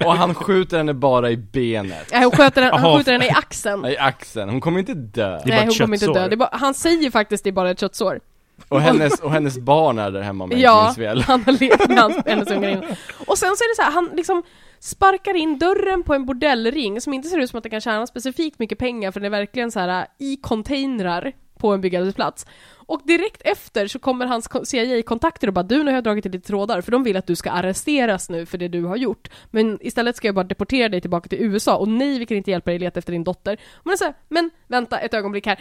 Och 0.04 0.12
han 0.12 0.34
skjuter 0.34 0.76
henne 0.76 0.94
bara 0.94 1.30
i 1.30 1.36
benet, 1.36 2.08
Nej, 2.12 2.22
hon 2.22 2.30
skjuter, 2.30 2.62
den, 2.62 2.72
han 2.80 2.96
skjuter 2.98 3.12
henne 3.12 3.26
i 3.26 3.30
axeln. 3.30 3.86
i 3.86 3.96
axeln, 3.96 4.50
hon 4.50 4.60
kommer 4.60 4.78
inte 4.78 4.94
dö 4.94 5.22
Det 5.22 5.24
är 5.24 5.38
bara 5.38 5.56
Nej, 5.56 5.64
hon 5.66 5.74
kommer 5.74 5.94
inte 5.96 6.06
dö. 6.06 6.28
Det 6.28 6.34
är 6.34 6.36
bara, 6.36 6.50
han 6.52 6.74
säger 6.74 7.10
faktiskt 7.10 7.44
det 7.44 7.50
är 7.50 7.52
bara 7.52 7.70
ett 7.70 7.80
köttsår. 7.80 8.20
Och 8.68 8.80
hennes, 8.80 9.20
och 9.24 9.32
hennes 9.32 9.58
barn 9.58 9.98
är 9.98 10.10
där 10.10 10.20
hemma 10.20 10.46
med 10.46 10.58
Ja, 10.58 10.84
minns 10.84 10.98
väl 10.98 11.22
han 11.26 11.44
har 11.44 11.52
levt 11.52 11.88
med 11.88 11.98
hans, 11.98 12.16
hennes 12.26 12.50
ungar 12.50 12.68
innan. 12.68 12.84
Och 13.26 13.38
sen 13.38 13.56
så 13.56 13.64
är 13.64 13.72
det 13.72 13.76
så 13.76 13.82
här, 13.82 13.92
han 13.92 14.10
liksom 14.14 14.42
sparkar 14.80 15.34
in 15.34 15.58
dörren 15.58 16.02
på 16.02 16.14
en 16.14 16.26
bordellring 16.26 17.00
som 17.00 17.12
inte 17.12 17.28
ser 17.28 17.38
ut 17.38 17.50
som 17.50 17.56
att 17.56 17.62
det 17.62 17.70
kan 17.70 17.80
tjäna 17.80 18.06
specifikt 18.06 18.58
mycket 18.58 18.78
pengar 18.78 19.10
för 19.10 19.20
den 19.20 19.34
är 19.34 19.38
verkligen 19.38 19.70
så 19.70 19.80
här 19.80 20.06
i 20.18 20.36
containrar 20.36 21.32
på 21.58 21.72
en 21.72 21.80
byggarbetsplats. 21.80 22.46
Och 22.90 23.00
direkt 23.04 23.42
efter 23.44 23.86
så 23.86 23.98
kommer 23.98 24.26
hans 24.26 24.48
ko- 24.48 24.64
CIA-kontakter 24.64 25.46
och 25.48 25.54
bara 25.54 25.62
du, 25.62 25.78
nu 25.78 25.84
har 25.84 25.92
jag 25.92 26.04
dragit 26.04 26.26
i 26.26 26.28
lite 26.28 26.46
trådar 26.46 26.80
för 26.80 26.92
de 26.92 27.02
vill 27.02 27.16
att 27.16 27.26
du 27.26 27.36
ska 27.36 27.50
arresteras 27.50 28.30
nu 28.30 28.46
för 28.46 28.58
det 28.58 28.68
du 28.68 28.84
har 28.84 28.96
gjort. 28.96 29.28
Men 29.50 29.78
istället 29.80 30.16
ska 30.16 30.28
jag 30.28 30.34
bara 30.34 30.44
deportera 30.44 30.88
dig 30.88 31.00
tillbaka 31.00 31.28
till 31.28 31.38
USA 31.42 31.76
och 31.76 31.88
nej, 31.88 32.18
vi 32.18 32.26
kan 32.26 32.36
inte 32.36 32.50
hjälpa 32.50 32.70
dig 32.70 32.78
leta 32.78 32.98
efter 32.98 33.12
din 33.12 33.24
dotter. 33.24 33.58
Men, 33.84 33.98
så 33.98 34.04
här, 34.04 34.14
men 34.28 34.50
vänta 34.68 34.98
ett 34.98 35.14
ögonblick 35.14 35.46
här. 35.46 35.60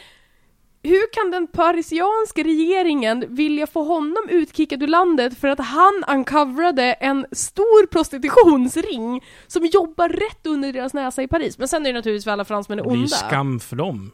Hur 0.83 1.13
kan 1.13 1.31
den 1.31 1.48
parisianska 1.48 2.43
regeringen 2.43 3.25
vilja 3.29 3.67
få 3.67 3.83
honom 3.83 4.27
utkickad 4.29 4.83
ur 4.83 4.88
landet 4.88 5.38
för 5.38 5.48
att 5.48 5.59
han 5.59 6.03
uncoverade 6.07 6.93
en 6.93 7.25
stor 7.31 7.88
prostitutionsring 7.88 9.24
som 9.48 9.65
jobbar 9.65 10.09
rätt 10.09 10.48
under 10.48 10.74
deras 10.74 10.93
näsa 10.93 11.24
i 11.24 11.27
Paris? 11.27 11.57
Men 11.57 11.67
sen 11.67 11.86
är 11.86 11.89
det 11.89 12.00
naturligtvis 12.00 12.24
för 12.24 12.31
alla 12.31 12.45
fransmän 12.45 12.79
är 12.79 12.83
Det 12.83 12.89
är 12.89 12.93
ju 12.93 12.98
onda. 12.98 13.07
skam 13.15 13.59
för 13.59 13.75
dem. 13.75 14.12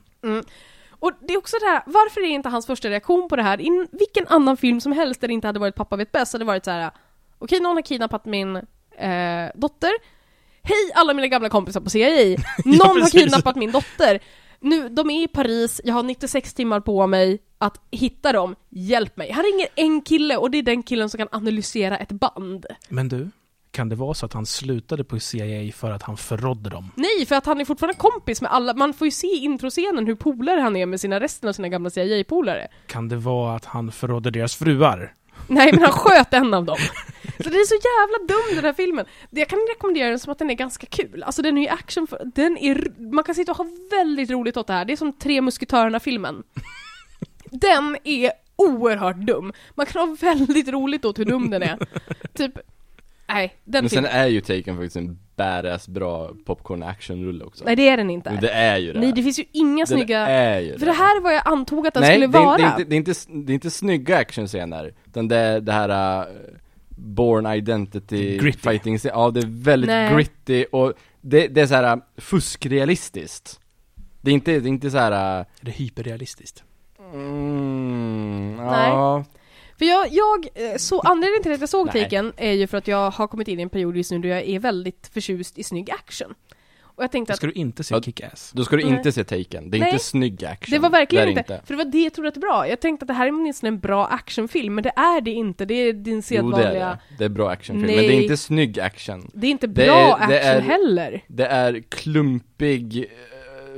Och 1.06 1.12
det 1.28 1.34
är 1.34 1.38
också 1.38 1.58
det 1.60 1.66
här, 1.66 1.84
varför 1.86 2.22
är 2.22 2.26
inte 2.26 2.50
hans 2.50 2.66
första 2.66 2.90
reaktion 2.90 3.28
på 3.30 3.36
det 3.36 3.44
här? 3.44 3.62
I 3.62 3.88
vilken 3.92 4.28
annan 4.28 4.58
film 4.58 4.82
som 4.82 4.92
helst 4.92 5.22
där 5.22 5.28
det 5.28 5.34
inte 5.34 5.48
hade 5.48 5.60
varit 5.60 5.76
pappa 5.76 5.96
vet 5.96 6.12
bäst, 6.12 6.34
hade 6.34 6.44
det 6.44 6.48
varit 6.48 6.66
så 6.66 6.72
här. 6.72 6.92
okej 7.38 7.60
någon 7.60 7.76
har 7.76 7.82
kidnappat 7.82 8.26
min 8.26 8.56
eh, 8.98 9.46
dotter, 9.56 9.92
hej 10.64 10.92
alla 10.96 11.14
mina 11.14 11.28
gamla 11.28 11.50
kompisar 11.50 11.82
på 11.82 11.90
CIA, 11.90 12.38
någon 12.66 12.80
har 12.80 12.96
precis. 12.96 13.22
kidnappat 13.22 13.56
min 13.56 13.72
dotter, 13.72 14.20
nu, 14.60 14.90
de 14.90 15.10
är 15.10 15.24
i 15.24 15.28
Paris, 15.28 15.82
jag 15.84 15.94
har 15.94 16.04
96 16.04 16.54
timmar 16.54 16.80
på 16.80 17.08
mig 17.08 17.40
att 17.58 17.82
hitta 17.92 18.32
dem, 18.32 18.56
hjälp 18.70 19.18
mig. 19.18 19.32
Han 19.32 19.44
ringer 19.44 19.68
en 19.76 20.02
kille 20.02 20.38
och 20.38 20.52
det 20.52 20.58
är 20.58 20.64
den 20.64 20.84
killen 20.84 21.10
som 21.10 21.18
kan 21.18 21.28
analysera 21.32 21.98
ett 21.98 22.12
band. 22.12 22.66
Men 22.90 23.10
du, 23.10 23.30
kan 23.76 23.90
det 23.90 23.96
vara 23.96 24.14
så 24.14 24.26
att 24.26 24.34
han 24.34 24.46
slutade 24.46 25.04
på 25.04 25.20
CIA 25.20 25.72
för 25.72 25.92
att 25.92 26.04
han 26.04 26.18
förrådde 26.18 26.70
dem? 26.70 26.92
Nej, 26.96 27.26
för 27.26 27.36
att 27.36 27.46
han 27.46 27.62
är 27.62 27.66
fortfarande 27.66 27.98
kompis 27.98 28.42
med 28.42 28.52
alla, 28.52 28.74
man 28.74 28.94
får 28.94 29.08
ju 29.08 29.12
se 29.12 29.28
i 29.28 29.44
introscenen 29.44 30.08
hur 30.08 30.16
polare 30.16 30.62
han 30.62 30.76
är 30.76 30.86
med 30.86 31.02
sina 31.02 31.20
resten 31.20 31.50
av 31.50 31.54
sina 31.54 31.70
gamla 31.70 31.90
CIA-polare. 31.90 32.68
Kan 32.88 33.10
det 33.10 33.16
vara 33.16 33.56
att 33.56 33.66
han 33.66 33.92
förrådde 33.92 34.32
deras 34.32 34.56
fruar? 34.56 35.14
Nej 35.48 35.72
men 35.72 35.82
han 35.82 35.92
sköt 36.04 36.34
en 36.34 36.54
av 36.54 36.66
dem. 36.66 36.78
Så 37.44 37.50
det 37.50 37.58
är 37.58 37.66
så 37.66 37.76
jävla 37.76 38.28
dum 38.28 38.56
den 38.56 38.66
här 38.66 38.74
filmen. 38.74 39.06
Jag 39.30 39.50
kan 39.50 39.60
rekommendera 39.60 40.10
den 40.10 40.20
som 40.20 40.32
att 40.32 40.40
den 40.40 40.50
är 40.50 40.54
ganska 40.54 40.88
kul. 40.88 41.24
Alltså 41.24 41.42
den 41.42 41.58
är 41.58 41.62
ju 41.62 41.68
action, 41.68 42.08
för, 42.08 42.32
den 42.36 42.58
är, 42.58 42.92
man 43.12 43.24
kan 43.24 43.36
sitta 43.36 43.52
och 43.52 43.58
ha 43.58 43.66
väldigt 43.92 44.30
roligt 44.30 44.58
åt 44.58 44.68
det 44.68 44.74
här. 44.74 44.86
Det 44.86 44.94
är 44.94 44.98
som 44.98 45.14
Tre 45.14 45.42
Musketörerna-filmen. 45.42 46.44
Den 47.52 47.98
är 48.04 48.32
oerhört 48.56 49.18
dum. 49.18 49.54
Man 49.76 49.86
kan 49.86 50.10
ha 50.10 50.16
väldigt 50.22 50.68
roligt 50.68 51.06
åt 51.06 51.20
hur 51.20 51.26
dum 51.26 51.50
den 51.50 51.64
är. 51.64 51.78
typ, 52.34 52.60
nej, 53.28 53.56
den 53.64 53.84
Men 53.84 53.90
sen 53.90 54.06
är 54.06 54.28
ju 54.28 54.42
Taken 54.42 54.76
faktiskt 54.76 54.96
en 54.96 55.20
badass 55.36 55.88
bra 55.88 56.32
popcorn 56.46 56.84
action-rulle 56.84 57.44
också 57.46 57.66
Nej 57.66 57.76
det 57.76 57.90
är 57.90 57.98
den 57.98 58.10
inte. 58.10 58.32
Men 58.32 58.42
det 58.42 58.50
är 58.52 58.78
ju 58.78 58.94
det 58.94 59.00
Nej 59.00 59.12
det 59.16 59.24
finns 59.24 59.40
ju 59.40 59.44
inga 59.52 59.86
Den 59.86 59.88
snygga... 59.98 60.20
är 60.28 60.60
ju 60.60 60.80
För 60.80 60.86
det 60.86 60.92
här 60.92 61.18
är 61.18 61.22
vad 61.22 61.34
jag 61.34 61.42
antog 61.46 61.88
att 61.88 61.94
den 61.94 62.04
skulle 62.06 62.28
det 62.28 62.40
vara. 62.40 62.58
Det 62.58 62.64
är, 62.64 62.68
inte, 62.68 62.84
det, 62.84 62.96
är 62.96 62.98
inte, 62.98 63.14
det 63.46 63.52
är 63.52 63.54
inte 63.54 63.70
snygga 63.72 64.18
actionscener, 64.18 64.94
utan 65.06 65.28
det 65.28 65.38
är 65.38 65.62
det 65.62 65.72
här 65.72 66.20
uh, 66.20 66.34
Born 66.90 67.46
Identity 67.46 68.38
Gritty. 68.38 68.60
fighting 68.60 68.98
scen- 68.98 69.12
ja 69.14 69.32
det 69.32 69.40
är 69.40 69.64
väldigt 69.64 69.88
Nej. 69.88 70.14
gritty 70.16 70.66
och 70.72 70.94
det, 71.22 71.48
det 71.48 71.62
är 71.62 71.68
så 71.68 71.76
här 71.76 71.96
uh, 71.96 72.02
fuskrealistiskt 72.18 73.60
Det 74.22 74.32
är 74.32 74.34
inte, 74.34 74.52
det 74.60 74.68
är 74.68 74.70
inte 74.70 74.92
så 74.92 74.98
här. 74.98 75.40
uh, 75.40 75.46
Det 75.62 75.72
är 75.72 75.76
hyperrealistiskt. 75.76 76.64
mm, 77.14 78.56
Nej. 78.56 78.90
ja, 78.90 79.24
För 79.78 79.86
jag, 79.86 80.08
jag 80.12 80.48
eh, 80.56 80.78
så 80.78 81.00
anledningen 81.00 81.44
till 81.44 81.52
att 81.52 81.60
jag 81.60 81.70
såg. 81.70 81.92
Taken 81.92 82.34
är 82.38 82.52
ju 82.52 82.68
för 82.68 82.78
att 82.78 82.88
jag 82.88 83.12
har 83.12 83.28
kommit 83.28 83.48
in 83.48 83.60
i 83.60 83.64
en 83.64 83.70
period 83.70 83.98
just 83.98 84.12
nu 84.12 84.20
då 84.20 84.28
jag 84.28 84.42
är 84.44 84.60
väldigt 84.60 85.10
förtjust 85.14 85.58
i 85.58 85.64
snygg 85.64 85.92
action. 85.92 86.34
Och 86.98 87.04
jag 87.04 87.12
tänkte 87.12 87.32
Då 87.32 87.34
att 87.34 87.38
ska 87.38 87.48
du 87.48 87.54
inte 87.54 87.84
se 87.84 87.96
Ja, 87.96 88.00
Kick-Ass. 88.02 88.52
då 88.54 88.64
ska 88.66 88.76
du 88.76 88.84
Nej. 88.86 88.94
inte 88.98 89.12
se 89.12 89.24
Taken, 89.24 89.70
det 89.72 89.78
är 89.78 89.80
Nej. 89.80 89.92
inte 89.92 90.04
snygg 90.04 90.46
action 90.46 90.72
det 90.72 90.80
var 90.80 90.90
verkligen 90.90 91.26
det 91.26 91.32
är 91.32 91.38
inte, 91.38 91.62
för 91.66 91.74
det 91.74 91.78
var 91.84 91.92
det 91.92 92.00
jag 92.04 92.14
trodde 92.14 92.28
att 92.28 92.34
det 92.36 92.40
var 92.42 92.48
bra. 92.48 92.68
Jag 92.68 92.80
tänkte 92.80 93.04
att 93.04 93.08
det 93.08 93.14
här 93.14 93.28
är 93.28 93.32
åtminstone 93.32 93.68
en 93.68 93.80
bra 93.80 94.06
actionfilm, 94.08 94.76
men 94.76 94.84
det 94.84 94.90
är 94.96 95.22
det 95.22 95.32
inte. 95.32 95.66
Det 95.66 95.74
är 95.74 95.94
din 95.94 96.14
Jo 96.14 96.20
det 96.20 96.22
sedvanliga... 96.26 96.70
är 96.86 96.90
det, 96.90 97.00
det 97.18 97.26
är 97.26 97.30
bra 97.30 97.50
actionfilm, 97.50 97.88
Nej. 97.88 97.96
men 97.96 98.06
det 98.08 98.14
är 98.16 98.22
inte 98.22 98.38
snygg 98.38 98.80
action 98.80 99.32
Det 99.34 99.48
är 99.48 99.52
inte 99.52 99.68
Det 99.68 99.86
bra 99.86 99.96
är- 99.96 100.12
action 100.14 100.30
det 100.30 100.40
är- 100.40 100.62
heller. 100.62 101.24
Det 101.28 101.46
är 101.46 101.84
klumpig, 101.90 103.06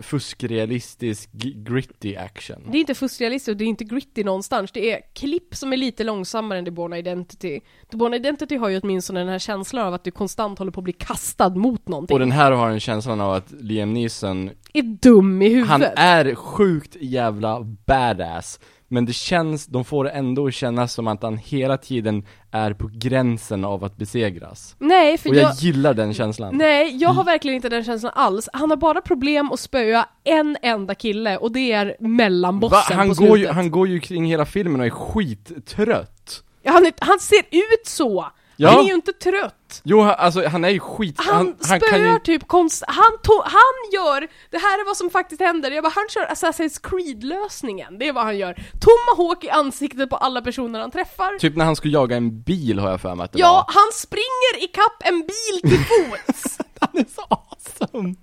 fuskrealistisk, 0.01 1.31
gritty 1.55 2.15
action 2.15 2.61
Det 2.71 2.77
är 2.77 2.79
inte 2.79 2.95
fuskrealistiskt 2.95 3.49
och 3.49 3.57
det 3.57 3.63
är 3.63 3.67
inte 3.67 3.83
gritty 3.83 4.23
någonstans. 4.23 4.71
Det 4.71 4.91
är 4.91 5.01
klipp 5.13 5.55
som 5.55 5.73
är 5.73 5.77
lite 5.77 6.03
långsammare 6.03 6.59
än 6.59 6.65
The 6.65 6.71
Born 6.71 6.93
Identity. 6.93 7.59
The 7.91 7.97
Born 7.97 8.13
Identity 8.13 8.57
har 8.57 8.69
ju 8.69 8.79
åtminstone 8.79 9.19
den 9.19 9.29
här 9.29 9.39
känslan 9.39 9.87
av 9.87 9.93
att 9.93 10.03
du 10.03 10.11
konstant 10.11 10.59
håller 10.59 10.71
på 10.71 10.79
att 10.79 10.83
bli 10.83 10.93
kastad 10.93 11.49
mot 11.49 11.87
någonting. 11.87 12.15
Och 12.15 12.19
den 12.19 12.31
här 12.31 12.51
har 12.51 12.69
en 12.69 12.79
känslan 12.79 13.21
av 13.21 13.33
att 13.33 13.51
Liam 13.51 13.93
Neeson, 13.93 14.49
är 14.73 14.81
dum 14.81 15.41
i 15.41 15.49
huvudet. 15.49 15.69
han 15.69 15.83
är 15.95 16.35
sjukt 16.35 16.95
jävla 16.99 17.61
badass 17.63 18.59
Men 18.87 19.05
det 19.05 19.13
känns, 19.13 19.65
de 19.65 19.85
får 19.85 20.03
det 20.03 20.09
ändå 20.09 20.47
att 20.47 20.53
kännas 20.53 20.93
som 20.93 21.07
att 21.07 21.23
han 21.23 21.37
hela 21.37 21.77
tiden 21.77 22.25
är 22.51 22.73
på 22.73 22.89
gränsen 22.93 23.65
av 23.65 23.83
att 23.83 23.97
besegras 23.97 24.75
Nej, 24.79 25.17
för 25.17 25.29
Och 25.29 25.35
jag, 25.35 25.43
jag... 25.43 25.53
gillar 25.55 25.93
den 25.93 26.13
känslan 26.13 26.57
Nej, 26.57 26.97
jag 26.97 27.09
har 27.09 27.23
verkligen 27.23 27.55
inte 27.55 27.69
den 27.69 27.83
känslan 27.83 28.11
alls. 28.15 28.49
Han 28.53 28.69
har 28.69 28.77
bara 28.77 29.01
problem 29.01 29.51
att 29.51 29.59
spöa 29.59 30.05
en 30.23 30.57
enda 30.61 30.95
kille 30.95 31.37
och 31.37 31.51
det 31.51 31.71
är 31.71 31.85
Va? 31.85 32.07
mellanbossen 32.07 32.97
Han 32.97 33.07
på 33.09 33.13
går, 33.13 33.37
ju, 33.37 33.43
slutet. 33.43 33.55
han 33.55 33.71
går 33.71 33.87
ju 33.87 33.99
kring 33.99 34.25
hela 34.25 34.45
filmen 34.45 34.79
och 34.81 34.85
är 34.85 34.89
skittrött 34.91 36.43
Han, 36.65 36.85
är, 36.85 36.93
han 36.99 37.19
ser 37.19 37.41
ut 37.51 37.85
så! 37.87 38.27
Ja. 38.59 38.69
Han 38.69 38.79
är 38.79 38.83
ju 38.87 38.93
inte 38.93 39.13
trött. 39.13 39.81
Jo, 39.83 40.01
han, 40.01 40.15
alltså 40.17 40.47
han 40.47 40.65
är 40.65 40.69
ju 40.69 40.79
skit, 40.79 41.15
Han, 41.17 41.35
han, 41.35 41.45
han 41.61 41.79
spöar 41.79 42.13
ju 42.13 42.19
typ 42.19 42.47
konst... 42.47 42.83
Han, 42.87 43.11
to- 43.23 43.43
han 43.43 43.91
gör... 43.93 44.27
Det 44.51 44.57
här 44.57 44.81
är 44.81 44.85
vad 44.85 44.97
som 44.97 45.09
faktiskt 45.09 45.41
händer. 45.41 45.71
Jag 45.71 45.83
bara, 45.83 45.93
han 45.95 46.05
kör 46.09 46.25
Assassin's 46.25 46.81
Creed-lösningen. 46.89 47.97
Det 47.99 48.07
är 48.07 48.13
vad 48.13 48.23
han 48.23 48.37
gör. 48.37 48.53
Tomahawk 48.81 49.43
i 49.43 49.49
ansiktet 49.49 50.09
på 50.09 50.15
alla 50.15 50.41
personer 50.41 50.79
han 50.79 50.91
träffar. 50.91 51.39
Typ 51.39 51.55
när 51.55 51.65
han 51.65 51.75
skulle 51.75 51.93
jaga 51.93 52.15
en 52.17 52.41
bil 52.41 52.79
har 52.79 52.89
jag 52.89 53.01
för 53.01 53.15
mig 53.15 53.23
att 53.25 53.31
det 53.31 53.39
Ja, 53.39 53.53
var 53.53 53.73
han 53.73 53.91
springer 53.93 54.63
ikapp 54.63 55.03
en 55.03 55.19
bil 55.19 55.61
till 55.71 55.79
fots! 55.85 56.57
Han 56.79 56.89
är 57.01 57.05
så 57.15 57.21
awesome! 57.29 58.15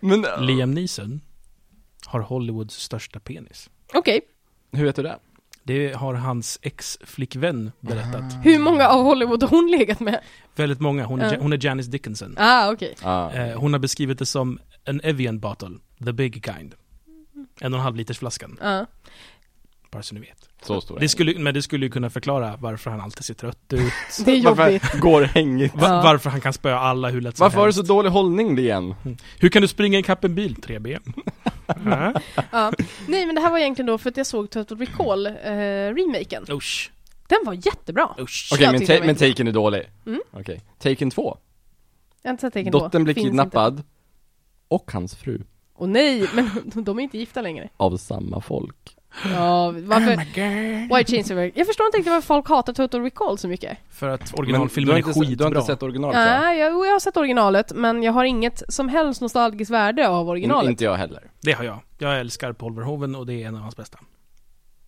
Men, 0.00 0.24
uh, 0.24 0.40
Liam 0.42 0.70
Neeson 0.70 1.20
har 2.06 2.20
Hollywoods 2.20 2.74
största 2.80 3.20
penis. 3.20 3.70
Okej, 3.94 4.20
hur 4.72 4.84
vet 4.84 4.96
du 4.96 5.02
det? 5.02 5.18
Det 5.66 5.92
har 5.96 6.14
hans 6.14 6.58
ex-flickvän 6.62 7.72
berättat. 7.80 8.22
Ah. 8.22 8.40
Hur 8.42 8.58
många 8.58 8.88
av 8.88 9.02
Hollywood 9.04 9.42
har 9.42 9.48
hon 9.50 9.70
legat 9.78 10.00
med? 10.00 10.20
Väldigt 10.56 10.80
många. 10.80 11.04
Hon 11.04 11.20
är, 11.20 11.32
Ja. 11.34 11.40
Hon 11.40 11.52
är 11.52 11.64
Janice 11.64 11.90
Dickinson. 11.90 12.34
Ah, 12.38 12.72
okej. 12.72 12.94
Ah. 13.02 13.30
Eh, 13.30 13.58
hon 13.58 13.72
har 13.72 13.80
beskrivit 13.80 14.18
det 14.18 14.26
som 14.26 14.58
en 14.84 15.00
Evian 15.04 15.38
bottle, 15.40 15.70
the 16.04 16.12
big 16.12 16.44
kind. 16.44 16.74
En 17.60 17.72
och 17.72 17.78
en 17.78 17.84
halv 17.84 17.96
liters 17.96 18.18
flaskan, 18.18 18.58
Ja. 18.62 18.86
bara 19.90 20.02
så 20.02 20.14
ni 20.14 20.20
vet. 20.20 20.48
Så 20.62 20.80
stor 20.80 20.98
Det 21.00 21.08
skulle, 21.08 21.38
men 21.38 21.54
det 21.54 21.62
skulle 21.62 21.86
ju 21.86 21.90
kunna 21.92 22.10
förklara 22.10 22.56
varför 22.60 22.90
han 22.90 23.00
alltid 23.00 23.24
ser 23.24 23.34
trött 23.34 23.72
ut, 23.72 23.92
Det 24.24 24.30
är 24.32 24.36
jobbigt. 24.36 24.82
Varför 24.82 24.98
går 24.98 25.22
hängigt? 25.22 25.74
va, 25.74 26.02
varför 26.04 26.30
han 26.30 26.40
kan 26.40 26.52
spöa 26.52 26.78
alla 26.78 27.10
hur 27.10 27.20
lätt 27.20 27.36
som 27.36 27.44
Varför 27.44 27.58
har 27.60 27.66
du 27.66 27.72
så 27.72 27.82
dålig 27.82 28.10
hållning 28.10 28.58
igen? 28.58 28.94
Mm. 29.04 29.16
Hur 29.38 29.48
kan 29.48 29.62
du 29.62 29.68
springa 29.68 29.98
ikapp 29.98 30.24
en 30.24 30.34
bil? 30.34 30.54
3B. 30.62 30.98
Ja. 32.52 32.72
Nej, 33.08 33.26
men 33.26 33.34
det 33.34 33.40
här 33.40 33.50
var 33.50 33.58
egentligen 33.58 33.86
då 33.86 33.98
för 33.98 34.10
att 34.10 34.16
jag 34.16 34.26
såg 34.26 34.50
Total 34.50 34.78
Recall-remaken. 34.78 36.44
Eh, 36.48 36.56
Usch. 36.56 36.92
Den 37.28 37.38
var 37.44 37.52
jättebra. 37.66 38.14
Usch. 38.18 38.50
Okej, 38.52 38.72
men, 38.72 38.86
ta 38.86 39.04
men 39.04 39.16
Taken 39.16 39.48
är 39.48 39.52
dålig. 39.52 39.82
Mm. 40.06 40.20
Okej. 40.30 40.60
Taken 40.78 41.10
2. 41.10 41.38
Jag 42.22 42.28
har 42.28 42.32
inte 42.32 42.40
sett 42.40 42.52
Taken 42.54 42.72
2. 42.72 42.78
Dottern 42.78 43.04
blir 43.04 43.14
Finns 43.14 43.26
kidnappad. 43.26 43.72
Inte. 43.72 43.88
Och 44.68 44.92
hans 44.92 45.14
fru. 45.14 45.42
Och 45.74 45.88
nej, 45.88 46.28
men 46.34 46.50
de 46.84 46.98
är 46.98 47.02
inte 47.02 47.18
gifta 47.18 47.42
längre. 47.42 47.68
Av 47.76 47.96
samma 47.96 48.40
folk. 48.40 48.93
Ja, 49.34 49.74
varför? 49.76 50.14
Oh. 50.14 50.96
White 50.98 51.12
Chains 51.12 51.30
Over. 51.30 51.50
Jag 51.54 51.66
förstår 51.66 51.86
inte 51.86 51.98
riktigt 51.98 52.12
varför 52.12 52.26
folk 52.26 52.48
hatar 52.48 52.72
Total 52.72 53.02
Recall 53.02 53.38
så 53.38 53.48
mycket. 53.48 53.78
För 53.90 54.08
att 54.08 54.20
Men 54.32 54.38
originalfilmen 54.40 54.96
är 54.96 55.02
se- 55.02 55.10
Du 55.12 55.18
har 55.20 55.26
skitbra. 55.26 55.46
inte 55.48 55.60
sett 55.62 55.82
originalet? 55.82 56.16
Nej, 56.16 56.58
jag, 56.58 56.72
jag 56.86 56.92
har 56.92 57.00
sett 57.00 57.16
originalet, 57.16 57.72
men 57.74 58.02
jag 58.02 58.12
har 58.12 58.24
inget 58.24 58.62
som 58.68 58.88
helst 58.88 59.20
nostalgiskt 59.20 59.70
värde 59.70 60.08
av 60.08 60.28
originalet. 60.28 60.62
Mm, 60.62 60.70
Inte 60.70 60.84
jag 60.84 60.94
heller 60.94 61.22
Det 61.42 61.52
har 61.52 61.64
jag. 61.64 61.78
Jag 61.98 62.20
älskar 62.20 62.52
Paul 62.52 62.74
Verhoeven 62.74 63.14
och 63.14 63.26
det 63.26 63.42
är 63.42 63.48
en 63.48 63.54
av 63.54 63.60
hans 63.60 63.76
bästa. 63.76 63.98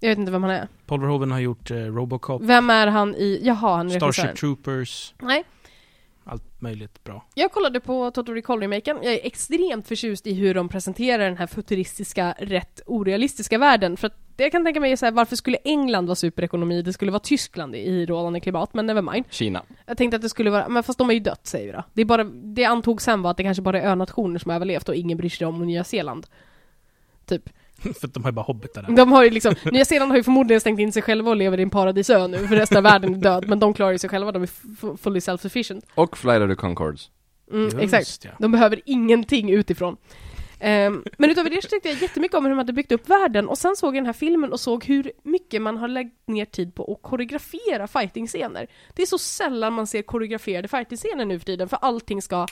Jag 0.00 0.08
vet 0.08 0.18
inte 0.18 0.32
vem 0.32 0.42
han 0.42 0.52
är. 0.52 0.68
Paul 0.86 1.00
Verhoeven 1.00 1.30
har 1.32 1.38
gjort 1.38 1.70
eh, 1.70 1.76
Robocop, 1.76 2.42
Vem 2.42 2.70
är 2.70 2.86
han 2.86 3.14
i, 3.14 3.40
jaha, 3.42 3.76
han 3.76 3.90
är. 3.90 3.96
Starship 3.96 4.36
Troopers, 4.36 5.14
Nej, 5.22 5.44
allt 6.26 6.60
möjligt 6.60 7.04
bra. 7.04 7.24
jag 7.34 7.52
kollade 7.52 7.80
på 7.80 8.10
Total 8.10 8.34
Recall-remaken. 8.34 8.98
Jag 9.02 9.12
är 9.14 9.20
extremt 9.26 9.88
förtjust 9.88 10.26
i 10.26 10.34
hur 10.34 10.54
de 10.54 10.68
presenterar 10.68 11.24
den 11.24 11.36
här 11.36 11.46
futuristiska, 11.46 12.34
rätt 12.38 12.80
orealistiska 12.86 13.58
världen. 13.58 13.96
För 13.96 14.06
att 14.06 14.16
jag 14.36 14.52
kan 14.52 14.64
tänka 14.64 14.80
mig 14.80 14.96
så 14.96 15.06
här, 15.06 15.12
varför 15.12 15.36
skulle 15.36 15.56
England 15.64 16.06
vara 16.06 16.14
superekonomi? 16.16 16.82
Det 16.82 16.92
skulle 16.92 17.10
vara 17.10 17.20
Tyskland 17.20 17.74
i- 17.76 17.78
i 17.78 18.06
rådande 18.06 18.40
klimat, 18.40 18.74
men 18.74 18.86
never 18.86 19.02
mind. 19.02 19.24
Kina 19.30 19.62
Jag 19.86 19.96
tänkte 19.96 20.16
att 20.16 20.22
det 20.22 20.28
skulle 20.28 20.50
vara, 20.50 20.68
men 20.68 20.82
fast 20.82 20.98
de 20.98 21.10
är 21.10 21.14
ju 21.14 21.20
dött 21.20 21.46
säger 21.46 21.66
vi 21.66 21.72
då. 21.72 21.82
Det 21.92 22.00
är 22.00 22.04
bara, 22.06 22.24
det 22.24 22.64
antog 22.64 23.02
sen 23.02 23.22
var 23.22 23.30
att 23.30 23.36
det 23.36 23.42
kanske 23.42 23.62
bara 23.62 23.80
är 23.82 23.86
önationer 23.88 24.38
som 24.38 24.48
har 24.50 24.56
överlevt 24.56 24.88
och 24.88 24.94
ingen 24.94 25.18
bryr 25.18 25.28
sig 25.30 25.46
om 25.46 25.66
Nya 25.66 25.84
Zeeland. 25.84 26.26
Typ. 27.26 27.48
För 28.00 28.06
att 28.06 28.14
de 28.14 28.22
har 28.24 28.30
ju 28.30 28.34
bara 28.34 28.42
hobbitar 28.42 28.82
där. 28.82 28.96
De 28.96 29.12
har 29.12 29.24
ju 29.24 29.30
liksom, 29.30 29.54
Nya 29.64 29.84
Zeeland 29.84 30.10
har 30.10 30.16
ju 30.16 30.22
förmodligen 30.22 30.60
stängt 30.60 30.80
in 30.80 30.92
sig 30.92 31.02
själva 31.02 31.30
och 31.30 31.36
lever 31.36 31.58
i 31.58 31.62
en 31.62 31.70
paradisö 31.70 32.26
nu, 32.26 32.48
för 32.48 32.56
resten 32.56 32.76
av 32.76 32.82
världen 32.82 33.14
är 33.14 33.18
död, 33.18 33.48
men 33.48 33.58
de 33.60 33.74
klarar 33.74 33.92
ju 33.92 33.98
sig 33.98 34.10
själva, 34.10 34.32
de 34.32 34.42
är 34.42 34.96
fully 34.96 35.20
self-sufficient. 35.20 35.82
Och 35.94 36.18
Flight 36.18 36.42
of 36.42 36.48
the 36.50 36.54
Concords 36.56 37.10
Mm, 37.52 37.64
Just 37.64 37.76
exakt. 37.78 38.24
ja. 38.24 38.30
De 38.38 38.52
behöver 38.52 38.80
ingenting 38.84 39.50
utifrån. 39.50 39.96
Ehm, 40.60 41.04
men 41.18 41.30
utöver 41.30 41.50
det 41.50 41.62
så 41.62 41.68
tyckte 41.68 41.88
jag 41.88 42.02
jättemycket 42.02 42.38
om 42.38 42.44
hur 42.44 42.50
de 42.50 42.58
hade 42.58 42.72
byggt 42.72 42.92
upp 42.92 43.08
världen, 43.08 43.48
och 43.48 43.58
sen 43.58 43.76
såg 43.76 43.96
jag 43.96 44.02
den 44.02 44.06
här 44.06 44.12
filmen 44.12 44.52
och 44.52 44.60
såg 44.60 44.84
hur 44.84 45.12
mycket 45.22 45.62
man 45.62 45.76
har 45.76 45.88
lagt 45.88 46.10
ner 46.26 46.44
tid 46.44 46.74
på 46.74 46.92
att 46.92 47.10
koreografera 47.10 47.86
fighting-scener. 47.86 48.66
Det 48.94 49.02
är 49.02 49.06
så 49.06 49.18
sällan 49.18 49.72
man 49.72 49.86
ser 49.86 50.02
koreograferade 50.02 50.68
fighting-scener 50.68 51.24
nu 51.24 51.38
för 51.38 51.46
tiden, 51.46 51.68
för 51.68 51.78
allting 51.82 52.22
ska 52.22 52.46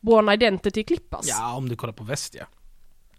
Born 0.00 0.28
Identity-klippas. 0.28 1.26
Ja, 1.28 1.56
om 1.56 1.68
du 1.68 1.76
kollar 1.76 1.92
på 1.92 2.04
väst 2.04 2.34
ja. 2.34 2.44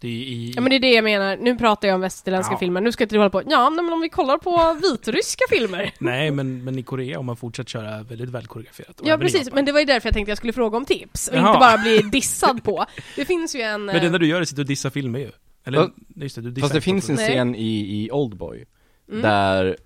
Det 0.01 0.07
är 0.07 0.11
i... 0.11 0.53
Ja 0.55 0.61
men 0.61 0.69
det 0.69 0.75
är 0.75 0.79
det 0.79 0.91
jag 0.91 1.03
menar, 1.03 1.37
nu 1.37 1.57
pratar 1.57 1.87
jag 1.87 1.95
om 1.95 2.01
västerländska 2.01 2.53
Ja. 2.53 2.57
filmer, 2.59 2.81
nu 2.81 2.91
ska 2.91 3.03
inte 3.03 3.15
du 3.15 3.19
hålla 3.19 3.29
på, 3.29 3.43
ja 3.49 3.69
men 3.69 3.93
om 3.93 4.01
vi 4.01 4.09
kollar 4.09 4.37
på 4.37 4.73
vitryska 4.91 5.43
filmer. 5.49 5.93
Nej, 5.99 6.31
men, 6.31 6.63
men 6.63 6.79
i 6.79 6.83
Korea 6.83 7.17
har 7.17 7.23
man 7.23 7.37
fortsatt 7.37 7.69
köra 7.69 8.03
väldigt 8.03 8.29
väl 8.29 8.47
koreograferat. 8.47 8.99
Och 8.99 9.07
Ja 9.07 9.17
precis, 9.17 9.51
men 9.53 9.65
det 9.65 9.71
var 9.71 9.79
ju 9.79 9.85
därför 9.85 10.07
jag 10.07 10.13
tänkte 10.13 10.31
jag 10.31 10.37
skulle 10.37 10.53
fråga 10.53 10.77
om 10.77 10.85
tips, 10.85 11.27
och 11.27 11.35
Jaha. 11.35 11.47
inte 11.47 11.59
bara 11.59 11.77
bli 11.77 11.97
dissad 12.11 12.63
på. 12.63 12.85
Det 13.15 13.25
finns 13.25 13.55
ju 13.55 13.61
en... 13.61 13.85
Men 13.85 13.95
det 13.95 13.99
eh, 14.01 14.05
enda 14.05 14.17
du 14.17 14.27
gör 14.27 14.37
är 14.37 14.41
att 14.41 14.49
sitta 14.49 14.61
och 14.61 14.67
dissa 14.67 14.89
filmer 14.89 15.19
ju. 15.19 15.31
Eller, 15.65 15.77
Fast- 15.77 15.93
just 16.15 16.35
det, 16.35 16.41
du 16.41 16.51
dissar 16.51 16.65
Fast 16.67 16.73
det 16.73 16.81
finns 16.81 17.09
en 17.09 17.15
Nej. 17.15 17.29
scen 17.29 17.55
i, 17.55 18.03
i 18.03 18.11
Oldboy 18.11 18.65
mm, 19.09 19.21
Där 19.21 19.77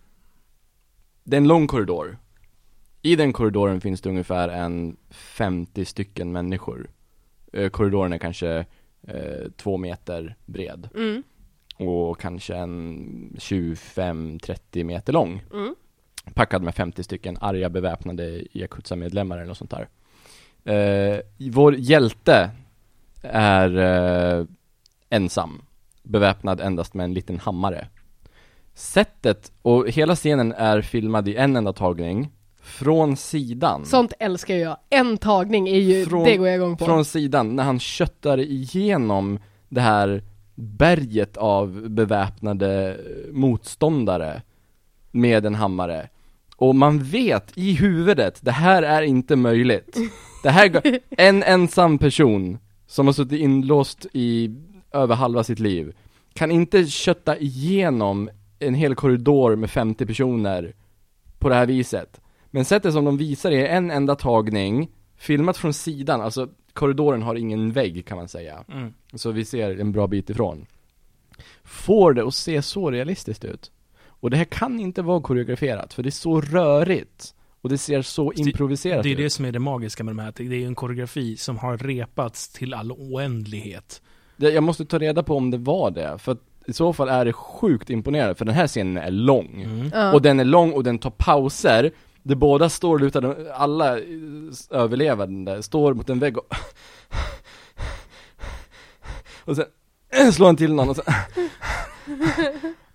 Det 1.23 1.35
är 1.35 1.41
en 1.41 1.47
lång 1.47 1.67
korridor 1.67 2.17
I 3.01 3.15
den 3.15 3.33
korridoren 3.33 3.81
finns 3.81 4.01
det 4.01 4.09
ungefär 4.09 4.49
en 4.49 4.97
50 5.11 5.85
stycken 5.85 6.31
människor 6.31 6.89
Eh, 7.53 7.69
Korridoren 7.69 8.13
är 8.13 8.17
kanske 8.17 8.65
eh, 9.07 9.51
två 9.57 9.77
meter 9.77 10.35
bred. 10.45 10.89
Mm, 10.95 11.23
och 11.77 12.19
kanske 12.19 12.55
en 12.55 13.35
25-30 13.37 14.83
meter 14.83 15.13
lång. 15.13 15.43
Mm, 15.53 15.75
Packad 16.33 16.61
med 16.63 16.75
50 16.75 17.03
stycken 17.03 17.37
arga 17.41 17.69
beväpnade 17.69 18.43
Yakuza-medlemmar 18.51 19.37
eller 19.37 19.47
något 19.47 19.57
sånt 19.57 19.71
där. 19.71 19.87
Eh, 20.73 21.19
Vår 21.51 21.75
hjälte 21.75 22.51
är 23.21 23.77
eh, 23.77 24.45
ensam. 25.09 25.61
Beväpnad 26.03 26.61
endast 26.61 26.93
med 26.93 27.03
en 27.03 27.13
liten 27.13 27.39
hammare. 27.39 27.87
Sättet, 28.73 29.51
och 29.61 29.89
hela 29.89 30.15
scenen 30.15 30.51
är 30.53 30.81
filmad 30.81 31.27
i 31.27 31.35
en 31.35 31.55
enda 31.55 31.73
tagning 31.73 32.31
Från 32.63 33.17
sidan 33.17 33.85
Sånt 33.85 34.13
älskar 34.19 34.55
jag. 34.55 34.77
En 34.89 35.17
tagning 35.17 35.67
är 35.67 35.79
ju, 35.79 36.05
Från- 36.05 36.23
det 36.23 36.37
går 36.37 36.47
jag 36.47 36.55
igång 36.55 36.77
på. 36.77 36.85
Från 36.85 37.05
sidan, 37.05 37.55
när 37.55 37.63
han 37.63 37.79
köttar 37.79 38.37
igenom 38.39 39.39
det 39.69 39.81
här 39.81 40.23
berget 40.55 41.37
av 41.37 41.89
beväpnade 41.89 42.89
eh, 42.89 43.33
motståndare 43.33 44.41
med 45.11 45.45
en 45.45 45.55
hammare. 45.55 46.09
Och 46.55 46.75
man 46.75 47.03
vet 47.03 47.51
i 47.57 47.73
huvudet, 47.75 48.39
det 48.41 48.51
här 48.51 48.83
är 48.83 49.01
inte 49.01 49.35
möjligt. 49.35 49.97
Det 50.43 50.49
här, 50.49 50.67
går- 50.67 50.99
en 51.17 51.43
ensam 51.43 51.97
person 51.97 52.57
som 52.87 53.05
har 53.05 53.13
suttit 53.13 53.39
inlåst 53.41 54.05
i 54.13 54.55
över 54.91 55.15
halva 55.15 55.43
sitt 55.43 55.59
liv 55.59 55.95
kan 56.33 56.51
inte 56.51 56.85
kötta 56.85 57.37
igenom 57.37 58.29
en 58.59 58.73
hel 58.73 58.95
korridor 58.95 59.55
med 59.55 59.69
50 59.69 60.05
personer 60.05 60.73
på 61.39 61.49
det 61.49 61.55
här 61.55 61.65
viset. 61.65 62.19
Men 62.55 62.65
sättet 62.65 62.93
som 62.93 63.05
de 63.05 63.17
visar 63.17 63.51
är 63.51 63.65
en 63.65 63.91
enda 63.91 64.15
tagning, 64.15 64.89
filmat 65.17 65.57
från 65.57 65.73
sidan, 65.73 66.21
alltså 66.21 66.47
korridoren 66.73 67.21
har 67.21 67.35
ingen 67.35 67.71
vägg 67.71 68.05
kan 68.05 68.17
man 68.17 68.27
säga. 68.27 68.63
Mm. 68.73 68.93
Så 69.13 69.31
vi 69.31 69.45
ser 69.45 69.79
en 69.79 69.91
bra 69.91 70.07
bit 70.07 70.29
ifrån. 70.29 70.65
Får 71.63 72.13
det 72.13 72.23
att 72.27 72.33
se 72.35 72.61
så 72.61 72.91
realistiskt 72.91 73.45
ut. 73.45 73.71
Och 74.05 74.29
det 74.29 74.37
här 74.37 74.45
kan 74.45 74.79
inte 74.79 75.01
vara 75.01 75.21
koreograferat, 75.21 75.93
för 75.93 76.03
det 76.03 76.09
är 76.09 76.11
så 76.11 76.41
rörigt. 76.41 77.35
Och 77.61 77.69
det 77.69 77.77
ser 77.77 78.01
så 78.01 78.31
Det- 78.31 78.41
improviserat 78.41 79.03
Det 79.03 79.09
är 79.09 79.11
ut. 79.11 79.17
det 79.17 79.29
som 79.29 79.45
är 79.45 79.51
det 79.51 79.59
magiska 79.59 80.03
med 80.03 80.15
de 80.15 80.21
här, 80.21 80.33
det 80.37 80.43
är 80.43 80.47
ju 80.59 80.65
en 80.65 80.75
koreografi 80.75 81.37
som 81.37 81.57
har 81.57 81.77
repats 81.77 82.49
till 82.53 82.73
all 82.73 82.91
oändlighet. 82.91 84.01
Det, 84.37 84.49
jag 84.49 84.63
måste 84.63 84.85
ta 84.85 84.97
reda 84.99 85.23
på 85.23 85.35
om 85.37 85.51
det 85.51 85.57
var 85.57 85.91
det, 85.91 86.17
för 86.19 86.31
att 86.31 86.39
i 86.67 86.73
så 86.73 86.93
fall 86.93 87.09
är 87.09 87.25
det 87.25 87.33
sjukt 87.33 87.89
imponerande, 87.89 88.35
för 88.35 88.45
den 88.45 88.55
här 88.55 88.67
scenen 88.67 88.97
är 89.03 89.11
lång. 89.11 89.61
Mm. 89.61 90.13
Och 90.13 90.21
den 90.21 90.39
är 90.39 90.45
lång 90.45 90.73
och 90.73 90.83
den 90.83 90.99
tar 90.99 91.09
pauser, 91.09 91.91
där 92.23 92.35
båda 92.35 92.69
står 92.69 92.99
lutade, 92.99 93.53
alla 93.55 93.99
överlevande 94.69 95.63
står 95.63 95.93
mot 95.93 96.09
en 96.09 96.19
vägg 96.19 96.37
och 96.37 96.55
Och 99.45 99.55
sen 99.55 100.33
slår 100.33 100.45
han 100.45 100.55
till 100.55 100.73
någon 100.73 100.89
och 100.89 100.95
sen 100.95 101.05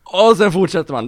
Och 0.04 0.36
sen 0.36 0.52
fortsätter 0.52 0.92
man, 0.92 1.06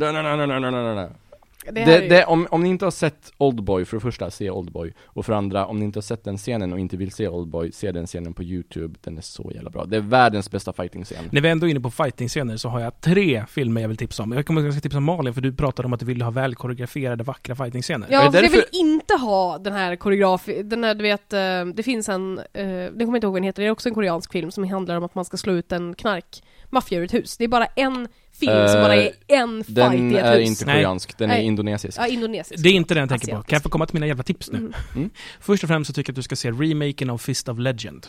det 1.65 1.85
det, 1.85 2.09
det, 2.09 2.25
om, 2.25 2.47
om 2.51 2.63
ni 2.63 2.69
inte 2.69 2.85
har 2.87 2.91
sett 2.91 3.33
Oldboy, 3.39 3.85
för 3.85 3.97
det 3.97 4.01
första, 4.01 4.31
se 4.31 4.51
Oldboy 4.51 4.93
Och 5.05 5.27
för 5.27 5.33
andra, 5.33 5.67
om 5.67 5.79
ni 5.79 5.85
inte 5.85 5.97
har 5.97 6.03
sett 6.03 6.25
den 6.25 6.37
scenen 6.39 6.73
och 6.73 6.79
inte 6.79 6.97
vill 6.97 7.13
se 7.13 7.29
Oldboy, 7.29 7.73
se 7.73 7.93
den 7.93 8.07
scenen 8.07 8.35
på 8.35 8.43
youtube 8.43 8.99
Den 9.03 9.19
är 9.19 9.23
så 9.23 9.51
jävla 9.55 9.71
bra, 9.71 9.85
det 9.85 9.97
är 9.97 10.01
världens 10.01 10.51
bästa 10.51 10.73
fighting-scen 10.73 11.25
När 11.33 11.41
vi 11.41 11.49
ändå 11.49 11.67
är 11.67 11.71
inne 11.71 11.81
på 11.81 11.91
fighting-scener 11.91 12.57
så 12.57 12.69
har 12.69 12.81
jag 12.81 13.01
tre 13.01 13.45
filmer 13.49 13.81
jag 13.81 13.89
vill 13.89 13.97
tipsa 13.97 14.23
om. 14.23 14.33
Jag 14.33 14.47
kommer 14.47 14.69
att 14.69 14.83
tipsa 14.83 14.99
om 14.99 15.05
Malin, 15.05 15.35
för 15.35 15.41
du 15.41 15.53
pratade 15.53 15.87
om 15.87 15.93
att 15.93 16.01
du 16.01 16.07
ville 16.07 16.25
ha 16.25 16.31
väl 16.31 16.55
koreograferade, 16.55 17.25
vackra 17.25 17.55
fighting-scener. 17.55 18.07
Ja, 18.11 18.33
för 18.33 18.43
jag 18.43 18.51
vill 18.51 18.65
inte 18.73 19.15
ha 19.15 19.59
den 19.59 19.73
här 19.73 19.97
koreograf... 19.97 20.49
Den 20.65 20.85
här, 20.85 20.95
du 20.95 21.03
vet, 21.03 21.33
eh, 21.33 21.75
det 21.75 21.83
finns 21.83 22.09
en... 22.09 22.39
eh, 22.39 22.45
Det 22.53 22.91
kommer 22.91 22.99
jag 22.99 23.17
inte 23.17 23.27
ihåg 23.27 23.33
vad 23.33 23.43
den 23.43 23.45
heter, 23.45 23.63
det 23.63 23.67
är 23.69 23.73
också 23.73 23.89
en 23.89 23.95
koreansk 23.95 24.33
film 24.33 24.51
som 24.51 24.69
handlar 24.69 24.97
om 24.97 25.05
att 25.05 25.15
man 25.15 25.25
ska 25.25 25.37
slå 25.37 25.53
ut 25.53 25.73
en 25.73 25.95
knarkmaffia 25.95 26.99
ur 26.99 27.05
ett 27.05 27.15
hus. 27.15 27.37
Det 27.37 27.45
är 27.45 27.49
bara 27.49 27.67
en 27.67 28.09
film 28.41 28.69
som 28.69 28.77
Eh, 28.77 28.83
bara 28.83 28.97
är 28.97 29.13
en 29.29 29.65
fight 29.65 29.75
Den 29.77 30.13
i 30.13 30.15
ett 30.15 30.25
är 30.25 30.39
hus. 30.39 30.49
inte 30.49 30.65
Nej. 30.67 30.75
koreansk, 30.75 31.19
den 31.19 31.31
är 31.31 31.41
indonesisk 31.43 31.99
Ja, 31.99 32.07
indonesisk. 32.07 32.63
Det 32.63 32.69
är 32.69 32.73
inte 32.73 32.95
den 32.95 33.01
jag 33.01 33.09
tänker 33.09 33.27
på. 33.27 33.33
Asiatisk. 33.33 33.49
Kan 33.49 33.57
jag 33.57 33.63
få 33.63 33.69
komma 33.69 33.87
till 33.87 33.95
mina 33.95 34.07
jävla 34.07 34.23
tips 34.23 34.51
nu? 34.51 34.59
Mm. 34.59 34.73
Mm. 34.97 35.11
Först 35.41 35.63
och 35.65 35.69
främst 35.69 35.87
så 35.89 35.93
tycker 35.95 36.11
jag 36.11 36.13
att 36.13 36.17
du 36.17 36.23
ska 36.23 36.37
se 36.37 36.51
remaken 36.51 37.11
av 37.11 37.19
Fist 37.19 37.49
of 37.49 37.59
Legend. 37.59 38.07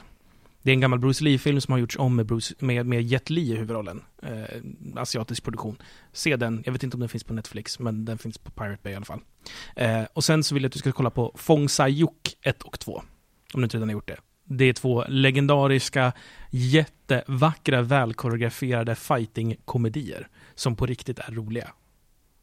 Det 0.64 0.72
är 0.72 0.74
en 0.74 0.80
gammal 0.82 1.00
Bruce 1.00 1.24
Lee-film 1.24 1.62
som 1.62 1.72
har 1.72 1.80
gjorts 1.80 1.98
om 1.98 2.16
med, 2.16 2.26
Bruce, 2.26 2.56
med, 2.60 2.86
med 2.86 3.02
Jet 3.04 3.30
Li 3.30 3.42
i 3.52 3.56
huvudrollen. 3.56 4.02
Eh, 4.24 4.32
asiatisk 4.96 5.44
produktion. 5.44 5.78
Se 6.14 6.36
den, 6.36 6.64
jag 6.66 6.74
vet 6.74 6.84
inte 6.84 6.96
om 6.96 7.00
den 7.00 7.10
finns 7.10 7.24
på 7.24 7.34
Netflix, 7.34 7.80
men 7.80 8.06
den 8.06 8.18
finns 8.18 8.38
på 8.38 8.52
Pirate 8.52 8.80
Bay 8.84 8.94
i 8.94 8.96
alla 8.96 9.06
fall. 9.06 9.20
Eh, 9.76 10.04
och 10.14 10.24
sen 10.24 10.44
så 10.44 10.54
vill 10.56 10.64
jag 10.64 10.70
att 10.70 10.74
du 10.74 10.80
ska 10.80 10.92
kolla 10.92 11.10
på 11.10 11.34
Fong 11.36 11.68
Sai-Yuk 11.70 12.36
1 12.42 12.62
och 12.64 12.80
2. 12.80 13.04
Om 13.54 13.62
du 13.62 13.64
inte 13.64 13.78
redan 13.78 13.90
har 13.90 13.94
gjort 13.94 14.08
det. 14.08 14.18
Det 14.58 14.66
är 14.66 14.74
två 14.74 15.04
legendariska, 15.08 16.14
jättevackra, 16.50 17.82
välkoreograferade 17.82 18.96
fighting-komedier. 18.96 20.28
Som 20.56 20.76
på 20.76 20.86
riktigt 20.86 21.20
är 21.20 21.32
roliga. 21.32 21.68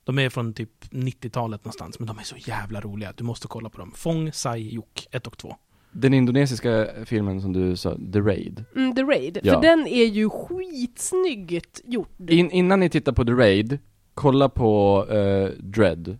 De 0.05 0.19
är 0.19 0.29
från 0.29 0.53
typ 0.55 0.71
90-talet 0.91 1.65
någonstans, 1.65 1.99
men 1.99 2.07
de 2.07 2.19
är 2.19 2.23
så 2.23 2.37
jävla 2.39 2.81
roliga. 2.81 3.13
Du 3.17 3.25
måste 3.25 3.49
kolla 3.49 3.71
på 3.71 3.79
dem. 3.79 3.93
Fong 3.97 4.33
Sai-Yuk 4.33 5.09
1 5.11 5.27
och 5.27 5.39
2. 5.39 5.57
Den 5.93 6.15
indonesiska 6.15 6.89
filmen 7.05 7.41
som 7.41 7.53
du 7.53 7.77
sa, 7.77 7.97
The 8.13 8.21
Raid 8.21 8.65
Mm, 8.77 8.95
The 8.95 9.03
Raid. 9.03 9.39
Ja. 9.43 9.55
För 9.55 9.63
den 9.63 9.87
är 9.87 10.05
ju 10.05 10.31
skitsnyggt 10.31 11.81
gjord. 11.85 12.31
In, 12.31 12.51
Innan 12.51 12.81
ni 12.81 12.91
tittar 12.91 13.13
på 13.13 13.25
The 13.25 13.33
Raid, 13.33 13.79
kolla 14.15 14.49
på 14.49 15.07
eh, 15.11 15.49
Dread 15.59 16.19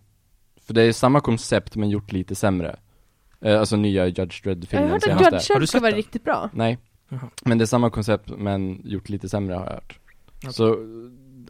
För 0.61 0.73
det 0.73 0.81
är 0.81 0.91
samma 0.91 1.21
koncept 1.21 1.75
men 1.75 1.89
gjort 1.89 2.11
lite 2.11 2.35
sämre 2.35 2.79
eh, 3.41 3.59
Alltså 3.59 3.75
nya 3.75 4.05
Judge 4.07 4.41
jag 4.43 4.51
har 4.51 4.55
Dredd-filmen 4.55 4.89
hört 4.89 4.95
att 4.97 5.03
senaste 5.03 5.35
Judge 5.35 5.59
Dredd 5.59 5.69
ska 5.69 5.79
vara 5.79 5.91
riktigt 5.91 6.23
bra. 6.23 6.49
Nej, 6.53 6.77
Jaha. 7.09 7.29
men 7.45 7.57
det 7.57 7.63
är 7.63 7.65
samma 7.65 7.89
koncept 7.89 8.29
men 8.37 8.81
gjort 8.83 9.09
lite 9.09 9.29
sämre 9.29 9.55
har 9.55 9.65
jag 9.65 9.71
hört 9.71 9.99
Okej. 10.37 10.53
Så 10.53 10.77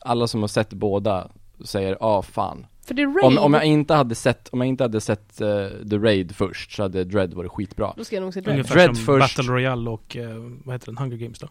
alla 0.02 0.28
som 0.28 0.41
har 0.41 0.47
sett 0.47 0.73
båda 0.73 1.32
säger 1.65 1.97
ah 1.99 2.21
fan 2.21 2.65
För 2.88 2.95
The 2.95 3.06
Raid, 3.06 3.23
om, 3.23 3.38
om 3.38 3.54
jag 3.54 3.65
inte 3.65 3.93
hade 3.93 4.15
sett, 4.15 4.49
om 4.52 4.62
jag 4.62 4.67
inte 4.67 4.84
hade 4.84 5.02
sett 5.02 5.41
eh, 5.41 5.67
The 5.89 5.97
Raid 5.97 6.36
först 6.36 6.71
så 6.75 6.84
hade 6.84 7.04
Dread 7.04 7.34
varit 7.34 7.52
skitbra 7.52 7.93
då 7.97 8.04
ska 8.04 8.15
jag 8.15 8.23
nog 8.23 8.34
se 8.34 8.41
Dread. 8.41 8.54
Ungefär 8.54 8.75
Dread 8.75 8.95
som 8.97 9.06
först. 9.06 9.38
Battle 9.38 9.54
Royale 9.54 9.89
och, 9.89 10.17
eh, 10.17 10.30
vad 10.65 10.75
heter 10.75 10.86
den, 10.86 10.97
Hunger 10.97 11.17
Games 11.17 11.39
då? 11.39 11.47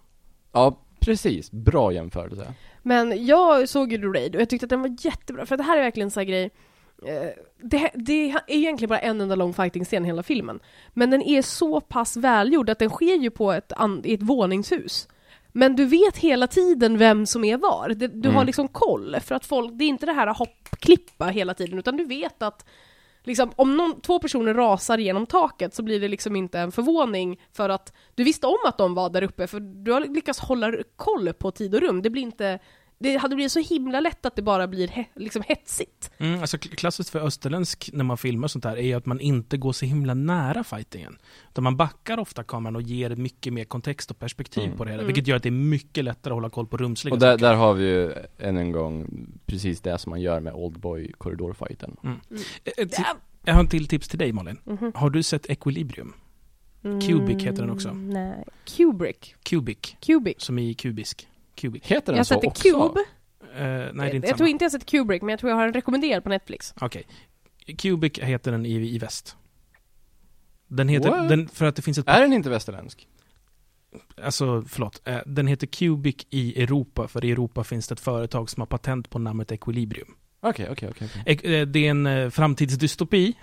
Ja, 0.53 0.79
precis, 1.01 1.51
bra 1.51 1.93
jämförelse 1.93 2.55
Men 2.83 3.27
jag 3.27 3.69
såg 3.69 3.93
ju 3.93 3.99
The 3.99 4.07
Raid 4.07 4.35
och 4.35 4.41
jag 4.41 4.49
tyckte 4.49 4.67
att 4.67 4.71
den 4.71 4.83
var 4.83 4.97
jättebra, 5.01 5.47
för 5.47 5.57
det 5.57 5.63
här 5.63 5.79
är 5.79 5.83
verkligen 5.83 6.07
en 6.07 6.11
sån 6.11 6.21
här 6.21 6.29
grej 6.29 6.51
det, 7.63 7.91
det 7.95 8.31
är 8.31 8.43
egentligen 8.47 8.89
bara 8.89 8.99
en 8.99 9.21
enda 9.21 9.35
lång 9.35 9.55
fighting-scen 9.55 10.05
i 10.05 10.07
hela 10.07 10.23
filmen. 10.23 10.61
Men 10.95 11.11
den 11.11 11.23
är 11.23 11.43
så 11.43 11.81
pass 11.81 12.17
välgjord 12.17 12.71
att 12.71 12.79
den 12.79 12.91
sker 12.91 13.17
ju 13.17 13.31
på 13.31 13.53
ett, 13.53 13.73
i 14.05 14.15
ett 14.15 14.23
våningshus. 14.23 15.09
Men 15.53 15.77
du 15.77 15.85
vet 15.85 16.17
hela 16.17 16.47
tiden 16.47 16.99
vem 16.99 17.27
som 17.27 17.45
är 17.45 17.57
var. 17.57 17.89
Du 18.09 18.29
har 18.29 18.35
Mm. 18.35 18.47
liksom 18.47 18.69
koll, 18.69 19.17
för 19.21 19.35
att 19.35 19.47
folk, 19.47 19.73
det 19.73 19.85
är 19.85 19.89
inte 19.89 20.07
det 20.07 20.13
här 20.13 20.35
hoppklippa 20.35 21.25
hela 21.27 21.55
tiden, 21.55 21.79
utan 21.79 21.97
du 21.97 22.05
vet 22.05 22.43
att 22.43 22.65
liksom, 23.25 23.51
om 23.57 23.77
någon, 23.77 24.01
två 24.01 24.19
personer 24.19 24.55
rasar 24.55 24.99
genom 24.99 25.27
taket 25.27 25.75
så 25.75 25.83
blir 25.83 26.01
det 26.01 26.09
liksom 26.09 26.37
inte 26.37 26.59
en 26.59 26.73
förvåning 26.73 27.41
för 27.53 27.69
att 27.69 27.93
du 28.15 28.25
visste 28.25 28.47
om 28.47 28.59
att 28.65 28.79
de 28.79 28.95
var 28.95 29.11
där 29.11 29.23
uppe, 29.23 29.47
för 29.47 29.61
du 29.61 29.93
har 29.93 30.01
lyckats 30.01 30.39
hålla 30.39 30.73
koll 30.97 31.33
på 31.33 31.51
tid 31.51 31.75
och 31.75 31.81
rum. 31.81 32.03
Det 32.03 32.11
blir 32.11 32.23
inte 32.23 32.59
det 33.01 33.17
hade 33.17 33.35
blivit 33.35 33.53
så 33.53 33.61
himla 33.61 34.01
lätt 34.01 34.27
att 34.27 34.37
det 34.37 34.43
bara 34.43 34.67
blir 34.69 34.89
he, 34.89 35.05
liksom 35.15 35.43
hetsigt. 35.47 36.11
Mm, 36.19 36.41
alltså 36.41 36.57
kl- 36.57 36.75
klassiskt 36.75 37.11
för 37.11 37.21
österländsk 37.21 37.91
när 37.93 38.05
man 38.05 38.19
filmar 38.19 38.49
sånt 38.49 38.65
här 38.65 38.77
är 38.77 38.83
ju 38.83 38.93
att 38.95 39.07
man 39.07 39.21
inte 39.21 39.57
går 39.57 39.73
så 39.73 39.87
himla 39.87 40.15
nära 40.15 40.65
fightingen. 40.65 41.19
Utan 41.51 41.65
man 41.65 41.77
backar 41.77 42.19
ofta 42.19 42.43
kameran 42.45 42.77
och 42.77 42.83
ger 42.83 43.11
mycket 43.17 43.53
mer 43.53 43.65
kontext 43.65 44.11
och 44.11 44.19
perspektiv 44.19 44.65
Mm. 44.65 44.77
på 44.77 44.85
det 44.85 44.91
hela. 44.91 45.03
Mm. 45.03 45.07
Vilket 45.15 45.27
gör 45.29 45.37
att 45.37 45.43
det 45.43 45.49
är 45.49 45.51
mycket 45.51 46.05
lättare 46.05 46.33
att 46.33 46.37
hålla 46.37 46.51
koll 46.51 46.67
på 46.67 46.77
rumsliga 46.77 47.15
Och 47.15 47.21
där, 47.21 47.33
saker. 47.33 47.47
där 47.47 47.55
har 47.55 47.75
vi 47.75 47.85
ju 47.85 48.13
än 48.39 48.57
en 48.57 48.73
gång 48.73 49.07
precis 49.47 49.81
det 49.81 49.99
som 49.99 50.11
man 50.11 50.21
gör 50.21 50.41
med 50.41 50.53
Oldboy 50.53 51.13
korridorfighten 51.19 51.97
Eh, 52.03 52.11
eh, 52.79 52.87
ti- 52.87 53.05
Jag 53.45 53.55
har 53.55 53.61
en 53.61 53.69
till 53.69 53.89
tips 53.89 54.09
till 54.09 54.19
dig 54.19 54.33
Malin. 54.33 54.59
Mhm. 54.65 54.93
Har 54.95 55.11
du 55.11 55.23
sett 55.23 55.47
Equilibrium? 55.51 56.13
Cubic 56.83 57.43
heter 57.43 57.63
den 57.63 57.71
också. 57.71 57.89
Mm, 57.89 58.11
Nej. 58.11 58.45
Kubrick. 58.77 59.35
Cubic, 59.43 59.79
Cubic. 60.01 60.35
som 60.39 60.59
i 60.59 60.75
kubisk. 60.75 61.29
Cubic. 61.59 61.83
Heter 61.85 62.07
den 62.07 62.15
Jag 62.15 62.21
har 62.21 62.25
så 62.25 62.35
sett 62.35 62.45
också? 62.45 62.63
Cube. 62.89 63.01
Eh, 63.55 63.59
nej, 63.59 63.93
det 63.95 64.03
är 64.03 64.05
jag 64.07 64.15
inte 64.15 64.27
jag 64.29 64.37
tror 64.37 64.37
samma. 64.37 64.49
inte 64.49 64.65
jag 64.65 64.73
sett 64.73 64.87
Kubrick, 64.87 65.23
men 65.23 65.29
jag 65.29 65.39
tror 65.41 65.51
jag 65.51 65.57
har 65.57 65.65
den 65.65 65.75
rekommenderad 65.75 66.23
på 66.23 66.29
Netflix. 66.29 66.75
Okej. 66.81 67.07
Cubic 67.79 68.19
heter 68.19 68.53
den 68.53 68.67
i, 68.67 68.95
i 68.95 68.99
väst. 68.99 69.37
Den 70.69 70.89
heter, 70.89 71.11
What? 71.11 71.29
den, 71.29 71.49
för 71.49 71.67
att 71.67 71.77
det 71.77 71.83
finns 71.83 71.99
ett 71.99 72.09
Är 72.09 72.21
den 72.21 72.33
inte 72.33 72.51
västerländsk? 72.51 73.09
Alltså, 74.23 74.65
förlåt. 74.69 75.03
Eh, 75.05 75.19
Den 75.27 75.47
heter 75.47 75.67
Cubic 75.67 76.17
i 76.31 76.63
Europa, 76.63 77.09
för 77.09 77.25
i 77.25 77.31
Europa 77.31 77.65
finns 77.65 77.89
det 77.89 77.93
ett 77.93 78.01
företag 78.01 78.51
som 78.51 78.61
har 78.61 78.67
patent 78.67 79.11
på 79.11 79.19
namnet 79.19 79.53
Equilibrium. 79.53 80.09
Okej, 80.41 80.69
okej, 80.71 80.89
okej 80.91 81.09
okej. 81.11 81.23
Ek- 81.37 81.45
eh, 81.61 81.67
Det 81.67 81.87
är 81.87 81.91
en 81.91 82.31
framtidsdystopi. 82.31 83.35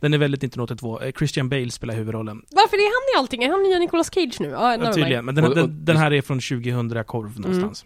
Den 0.00 0.14
är 0.14 0.18
väldigt 0.18 0.38
1982. 0.38 1.00
Eh, 1.00 1.12
Christian 1.12 1.48
Bale 1.48 1.70
spelar 1.70 1.94
huvudrollen. 1.94 2.42
Varför 2.50 2.76
är 2.76 2.80
han 2.80 3.14
i 3.16 3.18
allting? 3.22 3.42
Är 3.44 3.50
han 3.50 3.62
nya 3.62 3.78
Nicolas 3.78 4.14
Cage 4.14 4.36
nu? 4.40 4.48
Ja, 4.48 4.76
Ja, 4.76 4.92
tydligen, 4.92 5.24
men 5.24 5.34
den, 5.34 5.44
Och- 5.44 5.50
och- 5.50 5.56
den, 5.56 5.84
den 5.84 5.96
här 5.96 6.12
är 6.12 6.22
från 6.22 6.40
2000 6.40 7.04
korv 7.04 7.40
någonstans. 7.40 7.84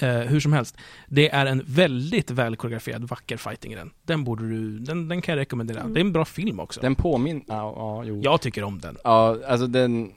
Eh, 0.00 0.08
hur 0.18 0.40
som 0.40 0.52
helst, 0.52 0.76
det 1.08 1.30
är 1.30 1.46
en 1.46 1.62
väldigt 1.66 2.30
väl 2.30 2.56
koreograferad, 2.56 3.04
vacker 3.08 3.36
fighting 3.36 3.72
i 3.72 3.76
den. 3.76 3.90
Den 4.02 4.24
borde 4.24 4.48
du, 4.48 4.78
den, 4.78 5.08
den 5.08 5.22
kan 5.22 5.32
jag 5.32 5.40
rekommendera. 5.40 5.80
Mm. 5.80 5.94
Det 5.94 5.98
är 6.00 6.04
en 6.04 6.12
bra 6.12 6.24
film 6.24 6.60
också. 6.60 6.80
Den 6.80 6.94
påminner, 6.94 7.42
ja, 7.48 7.72
ja, 7.76 8.04
jo. 8.04 8.20
Jag 8.24 8.40
tycker 8.40 8.64
om 8.64 8.80
den. 8.80 8.96
Ja, 9.04 9.36
alltså 9.48 9.66
den, 9.66 10.12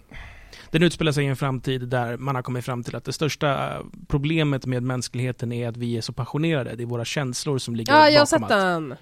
Den 0.71 0.83
utspelar 0.83 1.11
sig 1.11 1.23
i 1.25 1.27
en 1.27 1.35
framtid 1.35 1.87
där 1.87 2.17
man 2.17 2.35
har 2.35 2.41
kommit 2.41 2.65
fram 2.65 2.83
till 2.83 2.95
att 2.95 3.03
det 3.03 3.13
största 3.13 3.75
eh, 3.75 3.81
problemet 4.07 4.65
med 4.65 4.83
mänskligheten 4.83 5.51
är 5.51 5.67
att 5.69 5.77
vi 5.77 5.97
är 5.97 6.01
så 6.01 6.13
passionerade. 6.13 6.75
Det 6.75 6.83
är 6.83 6.87
våra 6.87 7.05
känslor 7.05 7.57
som 7.57 7.75
ligger 7.75 7.93
Ja, 7.93 8.09
jag 8.09 8.21
har 8.21 8.25
bakom 8.25 8.47
sett 8.47 8.57
allt. 8.57 8.89
den. 8.89 8.95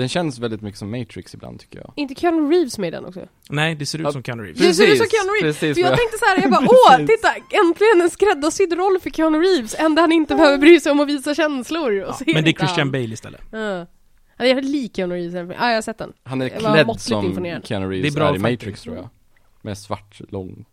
Den 0.00 0.08
känns 0.08 0.38
väldigt 0.38 0.60
mycket 0.62 0.78
som 0.78 0.90
Matrix 0.90 1.34
ibland 1.34 1.60
tycker 1.60 1.78
jag. 1.78 1.92
Inte 1.96 2.14
Keanu 2.14 2.50
Reeves 2.50 2.78
med 2.78 2.88
i 2.88 2.90
den 2.90 3.04
också? 3.04 3.26
Nej, 3.50 3.74
det 3.74 3.86
ser 3.86 3.98
ut 3.98 4.04
Ja, 4.04 4.12
som 4.12 4.22
Keanu 4.22 4.42
Reeves. 4.42 4.58
Det 4.60 4.74
ser 4.74 4.82
ut 4.84 4.88
som 4.88 4.98
Precis, 4.98 5.12
Keanu 5.20 5.32
Reeves. 5.40 5.58
precis 5.60 5.74
För 5.76 5.80
jag 5.80 5.88
vad 5.90 5.92
jag- 5.92 5.98
tänkte 5.98 6.18
så 6.18 6.24
här, 6.24 6.42
jag 6.42 6.50
bara 6.50 6.60
åh, 6.70 6.96
Precis. 6.96 7.16
titta! 7.16 7.34
Äntligen 7.60 8.00
en 8.00 8.10
skräddarsydd 8.10 8.72
roll 8.72 9.00
för 9.00 9.10
Keanu 9.10 9.38
Reeves, 9.38 9.74
enda 9.78 10.02
han 10.02 10.12
inte 10.12 10.34
behöver 10.34 10.58
bry 10.58 10.80
sig 10.80 10.92
om 10.92 11.00
att 11.00 11.08
visa 11.08 11.34
känslor. 11.34 11.92
Och 12.02 12.14
Ja, 12.26 12.32
men 12.34 12.44
det 12.44 12.50
är 12.50 12.52
Christian 12.52 12.78
han. 12.78 12.90
Bale 12.92 13.04
istället. 13.14 13.40
Ja. 13.52 13.86
Han 14.36 14.46
är 14.48 14.62
lik 14.62 14.96
Keanu 14.96 15.14
Reeves. 15.14 15.34
Ja, 15.60 15.68
jag 15.68 15.74
har 15.74 15.82
sett 15.82 15.98
den. 15.98 16.12
Han 16.22 16.42
är 16.42 16.46
Jag 16.50 16.60
var 16.60 16.72
klädd 16.74 16.86
måttligt 16.86 17.02
som 17.08 17.24
imponerad. 17.24 17.66
Keanu 17.66 17.86
Reeves 17.90 18.02
Det 18.14 18.18
är 18.18 18.20
bra 18.20 18.28
är, 18.30 18.34
i. 18.34 18.38
Matrix 18.38 18.82
tror 18.82 18.96
jag. 18.96 19.08
Med 19.62 19.78
svart, 19.78 20.20
lång. 20.28 20.64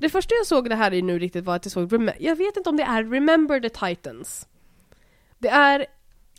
Det 0.00 0.08
första 0.08 0.34
jag 0.34 0.46
såg 0.46 0.68
det 0.68 0.74
här 0.74 0.94
i 0.94 1.02
nu 1.02 1.18
riktigt 1.18 1.44
var 1.44 1.56
att 1.56 1.64
jag 1.64 1.72
såg, 1.72 1.92
Rem- 1.92 2.12
jag 2.20 2.36
vet 2.36 2.56
inte 2.56 2.70
om 2.70 2.76
det 2.76 2.82
är 2.82 3.04
Remember 3.04 3.60
the 3.60 3.68
Titans. 3.68 4.46
Det 5.38 5.48
är 5.48 5.80
Är 5.80 5.86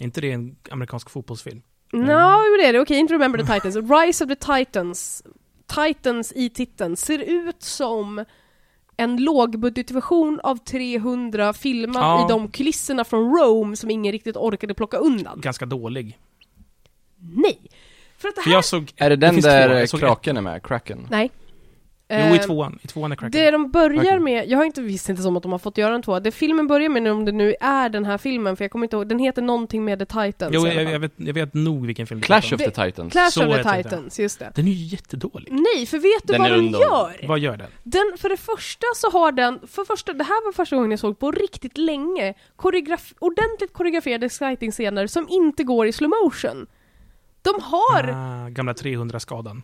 inte 0.03 0.21
det 0.21 0.31
en 0.31 0.55
amerikansk 0.71 1.09
fotbollsfilm? 1.09 1.61
No, 1.93 2.45
jo 2.47 2.57
det 2.59 2.65
är 2.65 2.73
det. 2.73 2.79
Okej, 2.79 2.97
inte 2.99 3.13
Remember 3.13 3.39
the 3.43 3.53
Titans. 3.53 3.75
Rise 3.75 4.23
of 4.23 4.27
the 4.29 4.35
Titans. 4.35 5.23
Titans 5.67 6.33
i 6.35 6.49
titeln 6.49 6.95
ser 6.97 7.19
ut 7.19 7.63
som 7.63 8.25
en 8.97 9.17
lågbudgetversion 9.23 10.39
av 10.43 10.57
300 10.57 11.53
filmad 11.53 12.03
Ja. 12.03 12.25
i 12.25 12.29
de 12.29 12.47
kulisserna 12.51 13.03
från 13.03 13.37
Rome 13.37 13.75
som 13.75 13.89
ingen 13.91 14.11
riktigt 14.11 14.37
orkade 14.37 14.73
plocka 14.73 14.97
undan. 14.97 15.41
Ganska 15.41 15.65
dålig. 15.65 16.17
Nej! 17.35 17.59
För 18.17 18.29
att 18.29 18.35
det 18.35 18.41
För 18.41 18.49
här... 18.49 18.57
jag 18.57 18.65
såg... 18.65 18.91
Är 18.95 19.09
det 19.09 19.15
den 19.15 19.35
två. 19.35 19.47
där 19.47 19.97
kraken 19.99 20.37
är 20.37 20.41
med? 20.41 20.63
Kraken? 20.63 21.07
Nej. 21.09 21.31
Jo, 22.13 22.35
i 22.35 22.37
Eh, 22.37 22.45
tvåan. 22.45 22.79
I 22.81 22.87
tvåan 22.87 23.11
är 23.11 23.15
Kraken. 23.15 23.31
Det 23.31 23.51
de 23.51 23.71
börjar 23.71 24.01
Okej. 24.01 24.19
med, 24.19 24.47
jag 24.47 24.57
har 24.57 24.65
inte 24.65 24.81
visst 24.81 25.09
inte 25.09 25.21
som 25.21 25.37
att 25.37 25.43
de 25.43 25.51
har 25.51 25.59
fått 25.59 25.77
göra 25.77 25.95
en 25.95 26.01
tvåa. 26.01 26.19
Det 26.19 26.31
filmen 26.31 26.67
börjar 26.67 26.89
med, 26.89 27.11
om 27.11 27.25
det 27.25 27.31
nu 27.31 27.55
är 27.59 27.89
den 27.89 28.05
här 28.05 28.17
filmen, 28.17 28.57
för 28.57 28.63
jag 28.63 28.71
kommer 28.71 28.85
inte 28.85 28.95
ihåg, 28.95 29.07
den 29.07 29.19
heter 29.19 29.41
någonting 29.41 29.85
med 29.85 29.99
The 29.99 30.05
Titans 30.05 30.51
Jo, 30.53 30.67
jag, 30.67 30.83
jag, 30.91 30.99
vet, 30.99 31.11
jag 31.15 31.33
vet 31.33 31.53
nog 31.53 31.85
vilken 31.85 32.07
film 32.07 32.19
det 32.19 32.25
Clash 32.25 32.41
pratar 32.41 32.55
of 32.55 32.73
the 32.73 32.85
Titans? 32.85 33.11
Clash 33.11 33.29
Så 33.31 33.47
of 33.47 33.55
the 33.55 33.63
det. 33.71 33.83
Titans, 33.83 34.19
just 34.19 34.39
det. 34.39 34.51
Den 34.55 34.67
är 34.67 34.71
ju 34.71 34.85
jättedålig. 34.85 35.47
Nej, 35.51 35.85
för 35.85 35.97
vet 35.97 36.27
du 36.27 36.33
Den 36.33 36.41
vad 36.41 36.51
den 36.51 36.71
gör? 36.71 37.27
Vad 37.27 37.39
gör 37.39 37.57
den? 37.57 37.67
Den, 37.83 38.13
för 38.17 38.29
det 38.29 38.37
första 38.37 38.87
så 38.95 39.09
har 39.11 39.31
den, 39.31 39.59
för 39.67 39.85
första, 39.85 40.13
det 40.13 40.23
här 40.23 40.45
var 40.45 40.51
första 40.51 40.75
gången 40.75 40.91
jag 40.91 40.99
såg 40.99 41.19
på 41.19 41.31
riktigt 41.31 41.77
länge, 41.77 42.33
koreograf, 42.55 43.13
ordentligt 43.19 43.73
koreograferade 43.73 44.25
exciting-scener 44.25 45.07
som 45.07 45.27
inte 45.29 45.63
går 45.63 45.87
i 45.87 45.91
slow 45.91 46.11
motion. 46.23 46.67
De 47.41 47.61
har 47.61 48.03
Ah, 48.13 48.49
gamla 48.49 48.73
300-skadan 48.73 49.63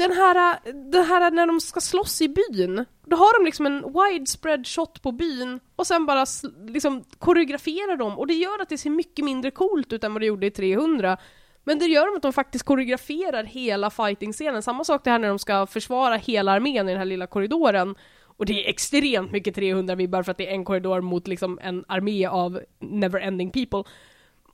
den 0.00 0.12
här, 0.12 0.58
den 0.90 1.04
här 1.04 1.30
när 1.30 1.46
de 1.46 1.60
ska 1.60 1.80
slåss 1.80 2.20
i 2.20 2.28
byn, 2.28 2.84
då 3.06 3.16
har 3.16 3.38
de 3.38 3.44
liksom 3.44 3.66
en 3.66 3.82
widespread 3.82 4.66
shot 4.66 5.02
på 5.02 5.12
byn 5.12 5.60
och 5.76 5.86
sen 5.86 6.06
bara 6.06 6.26
liksom 6.66 7.04
koreograferar 7.18 7.96
de 7.96 8.18
och 8.18 8.26
det 8.26 8.34
gör 8.34 8.62
att 8.62 8.68
det 8.68 8.78
ser 8.78 8.90
mycket 8.90 9.24
mindre 9.24 9.50
coolt 9.50 9.92
ut 9.92 10.04
än 10.04 10.12
vad 10.12 10.22
det 10.22 10.26
gjorde 10.26 10.46
i 10.46 10.50
300. 10.50 11.16
Men 11.64 11.78
det 11.78 11.84
gör 11.84 12.06
de 12.06 12.16
att 12.16 12.22
de 12.22 12.32
faktiskt 12.32 12.64
koreograferar 12.64 13.44
hela 13.44 13.90
fighting-scenen. 13.90 14.62
Samma 14.62 14.84
sak 14.84 15.04
det 15.04 15.10
här 15.10 15.18
när 15.18 15.28
de 15.28 15.38
ska 15.38 15.66
försvara 15.66 16.16
hela 16.16 16.52
armén 16.52 16.88
i 16.88 16.92
den 16.92 16.98
här 16.98 17.04
lilla 17.04 17.26
korridoren. 17.26 17.94
Och 18.22 18.46
det 18.46 18.64
är 18.64 18.68
extremt 18.68 19.32
mycket 19.32 19.56
300-vibbar 19.56 20.22
för 20.22 20.30
att 20.30 20.38
det 20.38 20.48
är 20.48 20.52
en 20.52 20.64
korridor 20.64 21.00
mot 21.00 21.28
liksom 21.28 21.58
en 21.62 21.84
armé 21.88 22.26
av 22.26 22.60
never-ending 22.80 23.50
people. 23.50 23.92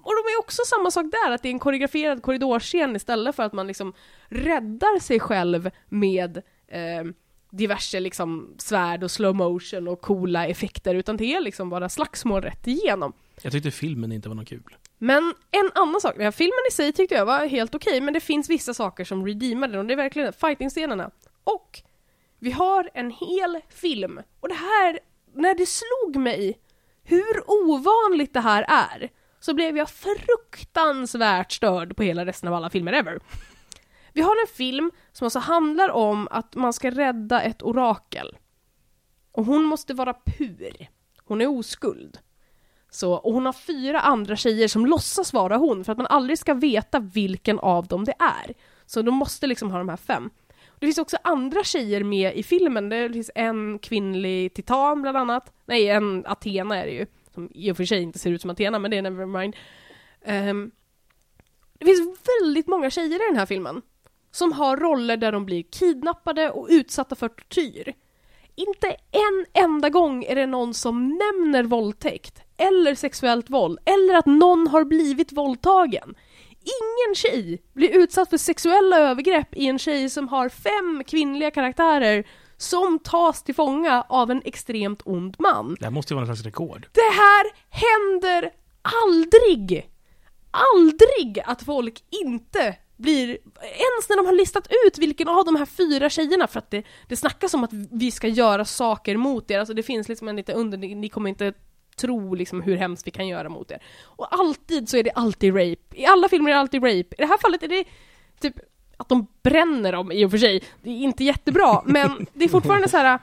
Och 0.07 0.12
de 0.12 0.33
är 0.33 0.38
också 0.38 0.62
samma 0.66 0.90
sak 0.90 1.07
där, 1.12 1.31
att 1.31 1.42
det 1.42 1.49
är 1.49 1.51
en 1.51 1.59
koreograferad 1.59 2.23
korridorscen 2.23 2.97
istället 2.97 3.37
för 3.37 3.42
att 3.42 3.53
man 3.53 3.66
liksom 3.66 3.92
räddar 4.29 5.01
sig 5.01 5.21
själv 5.21 5.71
med 5.88 6.37
eh, 6.69 7.05
diverse 7.51 8.01
liksom 8.01 8.55
svärd 8.59 9.05
och 9.05 9.11
slow 9.11 9.35
motion 9.35 9.88
och 9.88 10.01
coola 10.01 10.47
effekter, 10.47 10.95
utan 10.95 11.16
det 11.16 11.35
är 11.35 11.40
liksom 11.40 11.71
bara 11.71 11.88
slagsmål 11.88 12.42
rätt 12.42 12.66
igenom. 12.66 13.12
Jag 13.42 13.53
tyckte 13.53 13.71
filmen 13.71 14.12
inte 14.12 14.29
var 14.29 14.37
något 14.37 14.49
kul. 14.49 14.77
Men 14.99 15.35
en 15.51 15.71
annan 15.75 16.01
sak, 16.01 16.14
den 16.16 16.25
här 16.25 16.31
filmen 16.31 16.64
i 16.71 16.73
sig 16.73 16.92
tyckte 16.92 17.14
jag 17.14 17.27
var 17.27 17.47
helt 17.47 17.75
okej, 17.75 18.01
men 18.01 18.14
det 18.14 18.21
finns 18.21 18.51
vissa 18.51 18.75
saker 18.75 19.05
som 19.05 19.27
redeemar 19.27 19.69
den 19.69 19.79
och 19.79 19.87
det 19.87 19.95
är 19.95 19.97
verkligen 19.97 20.33
fighting-scenerna. 20.33 21.11
Och 21.45 21.83
vi 22.38 22.51
har 22.51 22.90
en 22.95 23.11
hel 23.11 23.61
film, 23.69 24.21
och 24.40 24.49
det 24.49 24.55
här, 24.55 24.99
när 25.35 25.55
det 25.55 25.66
slog 25.66 26.23
mig 26.23 26.59
hur 27.05 27.51
ovanligt 27.51 28.35
det 28.35 28.40
här 28.40 28.64
är, 28.69 29.11
så 29.46 29.54
blev 29.54 29.76
jag 29.76 29.90
fruktansvärt 29.90 31.52
störd 31.52 31.96
på 31.96 32.02
hela 32.02 32.26
resten 32.26 32.48
av 32.48 32.54
alla 32.54 32.70
filmer 32.70 32.92
ever. 32.92 33.18
Vi 34.12 34.20
har 34.20 34.40
en 34.40 34.56
film 34.56 34.90
som 35.12 35.24
alltså 35.24 35.38
handlar 35.38 35.90
om 35.90 36.28
att 36.30 36.54
man 36.54 36.72
ska 36.72 36.90
rädda 36.90 37.42
ett 37.42 37.62
orakel. 37.62 38.37
Och 39.32 39.44
hon 39.44 39.64
måste 39.64 39.94
vara 39.94 40.14
pur. 40.14 40.88
Hon 41.24 41.40
är 41.40 41.46
oskuld. 41.46 42.18
Så, 42.90 43.12
och 43.12 43.32
hon 43.32 43.46
har 43.46 43.52
fyra 43.52 44.00
andra 44.00 44.37
tjejer 44.37 44.68
som 44.68 44.87
låtsas 44.87 45.32
vara 45.32 45.56
hon 45.56 45.85
för 45.85 45.92
att 45.92 45.98
man 45.98 46.06
aldrig 46.06 46.38
ska 46.38 46.54
veta 46.54 46.98
vilken 46.98 47.59
av 47.59 47.87
dem 47.87 48.04
det 48.04 48.14
är. 48.18 48.54
Så 48.87 49.02
de 49.02 49.14
måste 49.14 49.46
liksom 49.46 49.70
ha 49.70 49.78
de 49.78 49.88
här 49.88 49.96
fem. 49.96 50.30
Det 50.78 50.87
finns 50.87 50.98
också 50.98 51.16
andra 51.24 51.64
tjejer 51.64 52.04
med 52.04 52.37
i 52.37 52.42
filmen. 52.42 52.88
Det 52.88 53.12
finns 53.12 53.30
en 53.35 53.78
kvinnlig 53.78 54.54
titan 54.54 55.02
bland 55.02 55.16
annat. 55.16 55.52
Nej, 55.66 55.88
en 55.88 56.26
Athena 56.26 56.76
är 56.76 56.87
det 56.87 56.92
ju. 56.92 57.06
Som 57.37 57.51
i 57.55 57.72
och 57.72 57.77
för 57.77 57.85
sig 57.85 58.03
inte 58.03 58.18
ser 58.18 58.31
ut 58.31 58.40
som 58.40 58.51
Athena, 58.51 58.79
men 58.79 58.90
det 58.90 58.96
är 58.96 59.03
nevermind. 59.03 59.57
Um, 60.25 60.33
ehm, 60.35 60.70
det 61.79 61.85
finns 61.85 62.18
väldigt 62.40 62.66
många 62.66 62.90
tjejer 62.90 63.25
i 63.25 63.29
den 63.29 63.38
här 63.38 63.46
filmen. 63.46 63.83
Som 64.31 64.53
har 64.53 64.77
roller 64.77 65.16
där 65.16 65.33
de 65.33 65.46
blir 65.46 65.62
kidnappade 65.62 66.51
och 66.51 66.66
utsatta 66.70 67.14
för 67.14 67.29
tortyr. 67.29 67.94
Inte 68.55 68.96
en 69.11 69.64
enda 69.64 69.88
gång 69.88 70.25
är 70.25 70.35
det 70.35 70.46
någon 70.46 70.75
som 70.75 71.09
nämner 71.09 71.64
våldtäkt, 71.64 72.42
eller 72.57 72.94
sexuellt 72.94 73.51
våld, 73.51 73.79
eller 73.85 74.14
att 74.14 74.27
någon 74.27 74.66
har 74.66 74.85
blivit 74.85 75.33
våldtagen. 75.33 76.14
Ingen 76.51 77.14
tjej 77.14 77.62
blir 77.72 77.99
utsatt 77.99 78.31
för 78.31 78.37
sexuella 78.37 78.99
övergrepp 78.99 79.57
i 79.57 79.66
en 79.66 79.79
tjej 79.79 80.11
som 80.11 80.29
har 80.29 80.49
fem 80.49 81.05
kvinnliga 81.07 81.51
karaktärer 81.51 82.27
som 82.57 82.99
tas 82.99 83.42
till 83.42 83.55
fånga 83.55 84.05
av 84.09 84.31
en 84.31 84.42
extremt 84.45 85.03
ond 85.05 85.37
man. 85.38 85.77
Det 85.79 85.85
här 85.85 85.92
måste 85.92 86.12
ju 86.12 86.14
vara 86.14 86.27
någon 86.27 86.37
slags 86.37 86.47
rekord. 86.47 86.88
Det 86.92 87.01
här 87.01 87.47
händer 87.71 88.51
aldrig! 88.83 89.90
Aldrig 90.51 91.42
att 91.45 91.62
folk 91.62 92.05
inte 92.11 92.77
blir, 92.97 93.29
ens 93.62 94.09
när 94.09 94.16
de 94.16 94.27
har 94.27 94.33
listat 94.33 94.69
ut 94.87 94.99
vilken 94.99 95.29
av 95.29 95.45
de 95.45 95.57
här 95.57 95.66
fyra 95.66 96.11
tjejerna, 96.11 96.47
för 96.47 96.59
att 96.59 96.71
det, 96.71 96.83
det 97.09 97.16
snackas 97.16 97.55
om 97.55 97.64
att 97.64 97.73
vi 97.73 98.11
ska 98.11 98.29
göra 98.29 98.64
saker 98.64 99.16
mot 99.16 99.51
er, 99.51 99.59
alltså 99.59 99.75
det 99.75 99.83
finns 99.83 100.09
liksom 100.09 100.29
en 100.29 100.37
lite 100.37 100.53
under, 100.53 100.79
ni, 100.79 100.95
ni 100.95 101.09
kommer 101.09 101.31
inte 101.31 101.53
tro 101.97 102.35
liksom 102.35 102.62
hur 102.62 102.77
hemskt 102.77 103.07
vi 103.07 103.11
kan 103.11 103.29
göra 103.29 103.49
mot 103.49 103.71
er. 103.71 103.83
Och 104.03 104.35
alltid 104.40 104.88
så 104.88 104.97
är 104.97 105.03
det 105.03 105.11
alltid 105.11 105.55
rape. 105.55 105.97
I 105.97 106.07
alla 106.07 106.29
filmer 106.29 106.51
är 106.51 106.55
det 106.55 106.61
alltid 106.61 106.83
rape. 106.83 106.97
I 106.97 107.14
det 107.19 107.27
här 107.27 107.38
fallet 107.38 107.62
är 107.62 107.69
det 107.69 107.85
typ 108.40 108.55
att 108.96 109.09
de 109.09 109.26
bränner 109.42 109.92
dem 109.92 110.12
i 110.12 110.24
och 110.24 110.30
för 110.30 110.38
sig. 110.38 110.62
Det 110.82 110.90
är 110.90 110.94
inte 110.94 111.24
jättebra, 111.24 111.82
men 111.87 112.26
det 112.32 112.44
är 112.44 112.48
fortfarande 112.48 112.88
så 112.88 112.96
här. 112.96 113.18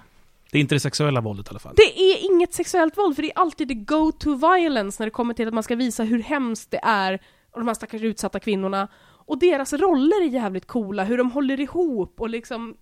Det 0.51 0.57
är 0.57 0.61
inte 0.61 0.75
det 0.75 0.79
sexuella 0.79 1.21
våldet 1.21 1.47
i 1.47 1.49
alla 1.49 1.59
fall. 1.59 1.73
Det 1.75 1.99
är 1.99 2.31
inget 2.31 2.53
sexuellt 2.53 2.97
våld, 2.97 3.15
för 3.15 3.21
det 3.21 3.31
är 3.31 3.37
alltid 3.37 3.67
the 3.67 3.73
go-to 3.73 4.35
violence 4.35 5.01
när 5.01 5.07
det 5.07 5.11
kommer 5.11 5.33
till 5.33 5.47
att 5.47 5.53
man 5.53 5.63
ska 5.63 5.75
visa 5.75 6.03
hur 6.03 6.23
hemskt 6.23 6.71
det 6.71 6.79
är, 6.83 7.13
och 7.51 7.59
de 7.59 7.67
här 7.67 7.75
stackars 7.75 8.01
utsatta 8.01 8.39
kvinnorna. 8.39 8.87
Och 9.25 9.39
deras 9.39 9.73
roller 9.73 10.21
är 10.21 10.27
jävligt 10.27 10.67
coola, 10.67 11.03
hur 11.03 11.17
de 11.17 11.31
håller 11.31 11.59
ihop 11.59 12.21
och 12.21 12.29
liksom... 12.29 12.75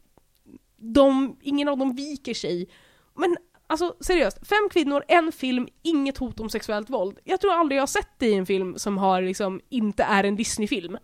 De, 0.78 1.38
ingen 1.42 1.68
av 1.68 1.78
dem 1.78 1.96
viker 1.96 2.34
sig. 2.34 2.70
Men 3.16 3.38
alltså 3.68 3.96
seriöst, 4.00 4.48
fem 4.48 4.70
kvinnor, 4.72 5.04
en 5.08 5.32
film, 5.32 5.68
inget 5.82 6.18
hot 6.18 6.40
om 6.40 6.50
sexuellt 6.50 6.90
våld. 6.90 7.20
Jag 7.24 7.42
tror 7.42 7.54
aldrig 7.54 7.78
jag 7.78 7.82
har 7.82 7.88
sett 7.88 8.10
det 8.18 8.28
i 8.28 8.34
en 8.34 8.46
film 8.46 8.78
som 8.78 8.98
har 8.98 9.22
liksom, 9.22 9.62
inte 9.70 10.04
är 10.04 10.24
en 10.24 10.36
Disney-film. 10.36 10.98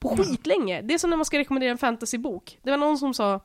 På 0.00 0.16
skitlänge. 0.16 0.82
Det 0.82 0.94
är 0.94 0.98
som 0.98 1.10
när 1.10 1.16
man 1.16 1.26
ska 1.26 1.38
rekommendera 1.38 1.70
en 1.70 1.78
fantasybok. 1.78 2.58
Det 2.62 2.70
var 2.70 2.78
någon 2.78 2.98
som 2.98 3.14
sa, 3.14 3.40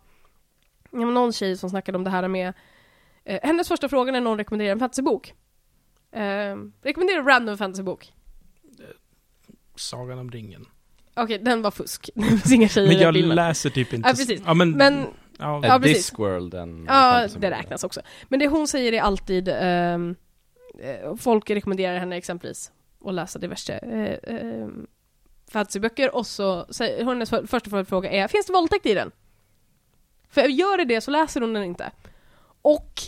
det 0.91 0.98
var 0.98 1.12
någon 1.12 1.34
tjej 1.34 1.58
som 1.58 1.70
snackade 1.70 1.98
om 1.98 2.04
det 2.04 2.10
här 2.10 2.28
med 2.28 2.54
Eh, 3.26 3.39
hennes 3.44 3.68
första 3.68 3.89
fråga 3.89 4.12
när 4.12 4.22
någon 4.22 4.38
rekommenderar 4.38 4.72
en 4.72 4.80
fantasybok. 4.80 5.34
Eh, 6.12 6.56
rekommenderar 6.82 7.20
en 7.20 7.26
random 7.26 7.58
fantasybok. 7.58 8.13
Sagan 9.76 10.20
om 10.20 10.32
ringen. 10.32 10.65
Okej, 11.13 11.39
den 11.39 11.62
var 11.62 11.72
fusk. 11.72 12.10
Det 12.15 12.24
finns 12.24 12.52
inga 12.52 12.68
tjejer 12.68 12.88
Men 12.88 12.98
jag 12.98 13.36
läser 13.36 13.70
typ 13.70 13.94
inte... 13.94 14.10
Ja, 14.10 14.15
precis. 14.15 14.41
Ja, 14.46 14.54
men... 14.54 14.72
Men, 14.72 15.06
ja, 15.38 15.62
Ja, 15.63 15.80
precis. 15.80 15.98
Discworld 15.98 16.54
en 16.54 16.86
ja, 16.88 17.28
det 17.38 17.52
räknas 17.52 17.84
också. 17.84 18.02
Men 18.28 18.39
det 18.39 18.48
hon 18.48 18.68
säger 18.68 18.94
är 18.94 19.02
alltid, 19.02 19.48
ehm, 19.48 20.15
eh, 20.80 21.15
folk 21.15 21.50
rekommenderar 21.50 22.00
henne 22.00 22.18
exempelvis 22.18 22.72
att 23.06 23.13
läsa 23.13 23.39
diverse 23.39 23.74
eh, 23.74 24.36
eh, 24.36 24.68
fantasyböcker 25.56 26.15
och 26.15 26.28
så 26.28 26.65
hennes 26.80 27.30
för, 27.30 27.46
första 27.46 27.86
fråga 27.86 28.12
är, 28.12 28.28
finns 28.28 28.46
det 28.46 28.54
våldtäkt 28.54 28.86
i 28.86 28.94
den? 28.94 29.12
För 30.30 30.41
gör 30.41 30.78
det 30.78 30.86
det 30.86 31.02
så 31.02 31.12
läser 31.12 31.41
hon 31.41 31.54
den 31.54 31.63
inte. 31.63 31.91
Och 32.62 33.02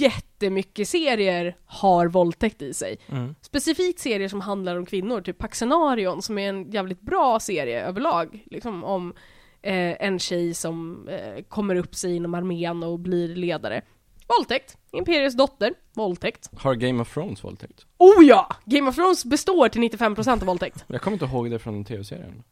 jättemycket 0.00 0.88
serier 0.88 1.56
har 1.64 2.06
våldtäkt 2.06 2.62
i 2.62 2.74
sig. 2.74 2.98
Mm. 3.06 3.34
Specifikt 3.40 4.00
serier 4.00 4.28
som 4.28 4.40
handlar 4.40 4.76
om 4.76 4.86
kvinnor, 4.86 5.20
typ 5.20 5.38
Paxenarion 5.38 6.22
som 6.22 6.38
är 6.38 6.48
en 6.48 6.70
jävligt 6.70 7.00
bra 7.00 7.40
serie 7.40 7.86
överlag. 7.86 8.44
Liksom 8.50 8.84
om 8.84 9.14
eh, 9.62 10.06
en 10.06 10.18
tjej 10.18 10.54
som 10.54 11.08
eh, 11.08 11.42
kommer 11.48 11.76
upp 11.76 11.94
sig 11.94 12.16
inom 12.16 12.34
armén 12.34 12.82
och 12.82 12.98
blir 12.98 13.36
ledare. 13.36 13.82
Våldtäkt. 14.28 14.76
Imperiets 14.92 15.36
dotter. 15.36 15.74
Våldtäkt. 15.94 16.50
Har 16.56 16.74
Game 16.74 17.02
of 17.02 17.14
Thrones 17.14 17.44
våldtäkt? 17.44 17.86
Oh 17.98 18.24
ja! 18.24 18.56
Game 18.64 18.88
of 18.88 18.94
Thrones 18.94 19.24
består 19.24 19.68
till 19.68 19.80
95% 19.82 20.32
av 20.32 20.38
våldtäkt. 20.46 20.84
Jag 20.86 21.02
kommer 21.02 21.12
inte 21.14 21.24
ihåg 21.24 21.50
det 21.50 21.58
från 21.58 21.84
tv-serien. 21.84 22.42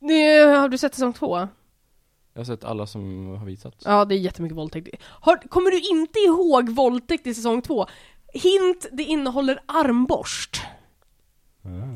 Det, 0.00 0.38
har 0.58 0.68
du 0.68 0.78
sett 0.78 0.94
säsong 0.94 1.12
två? 1.12 1.48
Jag 2.34 2.40
har 2.40 2.44
sett 2.44 2.64
alla 2.64 2.86
som 2.86 3.26
har 3.26 3.46
visats. 3.46 3.76
Ja, 3.84 4.04
det 4.04 4.14
är 4.14 4.18
jättemycket 4.18 4.56
våldtäkt. 4.56 4.88
Har, 5.02 5.36
kommer 5.36 5.70
du 5.70 5.80
inte 5.80 6.18
ihåg 6.18 6.68
våldtäkt 6.68 7.26
i 7.26 7.34
säsong 7.34 7.62
två? 7.62 7.86
Hint, 8.34 8.86
det 8.92 9.02
innehåller 9.02 9.60
armborst. 9.66 10.62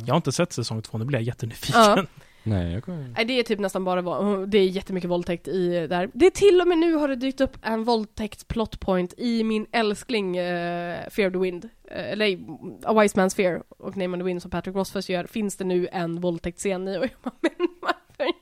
Jag 0.06 0.12
har 0.14 0.16
inte 0.16 0.32
sett 0.32 0.52
säsong 0.52 0.82
två, 0.82 0.98
nu 0.98 1.04
blir 1.04 1.18
jag 1.18 1.26
jättenyfiken. 1.26 1.80
Ja. 1.80 2.04
Nej, 2.46 2.72
jag 2.72 2.84
kommer... 2.84 3.08
Nej, 3.16 3.24
det 3.24 3.38
är 3.38 3.42
typ 3.42 3.58
nästan 3.58 3.84
bara 3.84 4.02
våld, 4.02 4.48
det 4.48 4.58
är 4.58 4.68
jättemycket 4.68 5.10
våldtäkt 5.10 5.48
i 5.48 5.86
där. 5.86 6.10
Det 6.14 6.26
är 6.26 6.30
till 6.30 6.60
och 6.60 6.68
med 6.68 6.78
nu 6.78 6.94
har 6.94 7.08
det 7.08 7.16
dykt 7.16 7.40
upp 7.40 7.56
en 7.62 7.84
våldtäktsplotpoint 7.84 9.14
i 9.16 9.44
min 9.44 9.66
älskling 9.72 10.38
uh, 10.38 11.08
Fear 11.10 11.26
of 11.26 11.32
the 11.32 11.38
Wind. 11.38 11.64
Uh, 11.64 11.70
eller 11.90 12.38
A 12.82 13.00
Wise 13.00 13.20
Man's 13.20 13.36
Fear 13.36 13.62
och 13.68 13.96
Name 13.96 14.16
of 14.16 14.20
the 14.20 14.24
Wind 14.24 14.42
som 14.42 14.50
Patrick 14.50 14.76
Rothfuss 14.76 15.10
gör, 15.10 15.24
finns 15.24 15.56
det 15.56 15.64
nu 15.64 15.88
en 15.92 16.20
våldtäktsscen 16.20 16.88
i 16.88 16.98
och 16.98 17.04
jag 17.04 17.10
bara, 17.22 17.34
men 17.40 17.68
varför? 17.80 18.32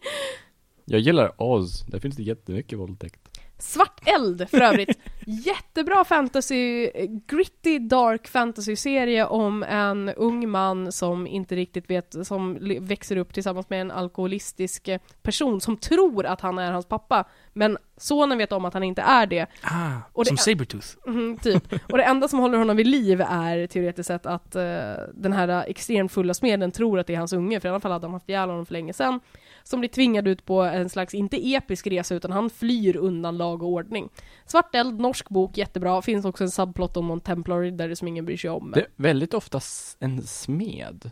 Jag 0.84 1.00
gillar 1.00 1.42
Oz, 1.42 1.86
där 1.86 1.98
finns 1.98 2.16
det 2.16 2.22
jättemycket 2.22 2.78
våldtäkt. 2.78 3.33
Svart 3.64 4.00
eld 4.08 4.48
för 4.50 4.60
övrigt. 4.60 4.98
Jättebra 5.26 6.04
fantasy, 6.04 6.90
gritty 7.26 7.78
dark 7.78 8.28
fantasy-serie 8.28 9.26
om 9.26 9.62
en 9.62 10.08
ung 10.08 10.48
man 10.48 10.92
som 10.92 11.26
inte 11.26 11.56
riktigt 11.56 11.90
vet, 11.90 12.26
som 12.26 12.58
växer 12.80 13.16
upp 13.16 13.34
tillsammans 13.34 13.70
med 13.70 13.80
en 13.80 13.90
alkoholistisk 13.90 14.88
person 15.22 15.60
som 15.60 15.76
tror 15.76 16.26
att 16.26 16.40
han 16.40 16.58
är 16.58 16.72
hans 16.72 16.86
pappa. 16.86 17.24
Men 17.52 17.78
sonen 17.96 18.38
vet 18.38 18.52
om 18.52 18.64
att 18.64 18.74
han 18.74 18.82
inte 18.82 19.02
är 19.02 19.26
det. 19.26 19.46
Ah, 19.62 19.90
Och 20.12 20.24
det 20.24 20.28
som 20.28 20.36
Sabretooth. 20.36 20.88
Mhm, 21.06 21.38
typ. 21.42 21.72
Och 21.92 21.98
det 21.98 22.04
enda 22.04 22.28
som 22.28 22.38
håller 22.38 22.58
honom 22.58 22.76
vid 22.76 22.86
liv 22.86 23.20
är 23.20 23.66
teoretiskt 23.66 24.06
sett 24.06 24.26
att 24.26 24.56
eh, 24.56 24.62
den 25.14 25.32
här 25.32 25.64
extremt 25.68 26.12
fulla 26.12 26.34
smeden 26.34 26.72
tror 26.72 26.98
att 26.98 27.06
det 27.06 27.14
är 27.14 27.18
hans 27.18 27.32
unge, 27.32 27.60
för 27.60 27.68
i 27.68 27.70
alla 27.70 27.80
fall 27.80 27.92
hade 27.92 28.06
han 28.06 28.14
haft 28.14 28.28
ihjäl 28.28 28.48
honom 28.48 28.66
för 28.66 28.72
länge 28.72 28.92
sedan. 28.92 29.20
Som 29.64 29.80
blir 29.80 29.90
tvingad 29.90 30.28
ut 30.28 30.44
på 30.44 30.62
en 30.62 30.88
slags, 30.88 31.14
inte 31.14 31.54
episk 31.54 31.86
resa, 31.86 32.14
utan 32.14 32.32
han 32.32 32.50
flyr 32.50 32.96
undan 32.96 33.36
lag 33.36 33.62
och 33.62 33.68
ordning. 33.68 34.08
Svart 34.46 34.74
eld, 34.74 35.00
norsk 35.00 35.28
bok, 35.28 35.58
jättebra. 35.58 36.02
Finns 36.02 36.24
också 36.24 36.44
en 36.44 36.50
subplot 36.50 36.96
om 36.96 37.08
någon 37.08 37.20
templar 37.20 37.60
riddare 37.60 37.96
som 37.96 38.08
ingen 38.08 38.24
bryr 38.24 38.36
sig 38.36 38.50
om. 38.50 38.72
Det 38.74 38.80
är 38.80 38.86
väldigt 38.96 39.34
ofta 39.34 39.60
en 39.98 40.22
smed. 40.22 41.10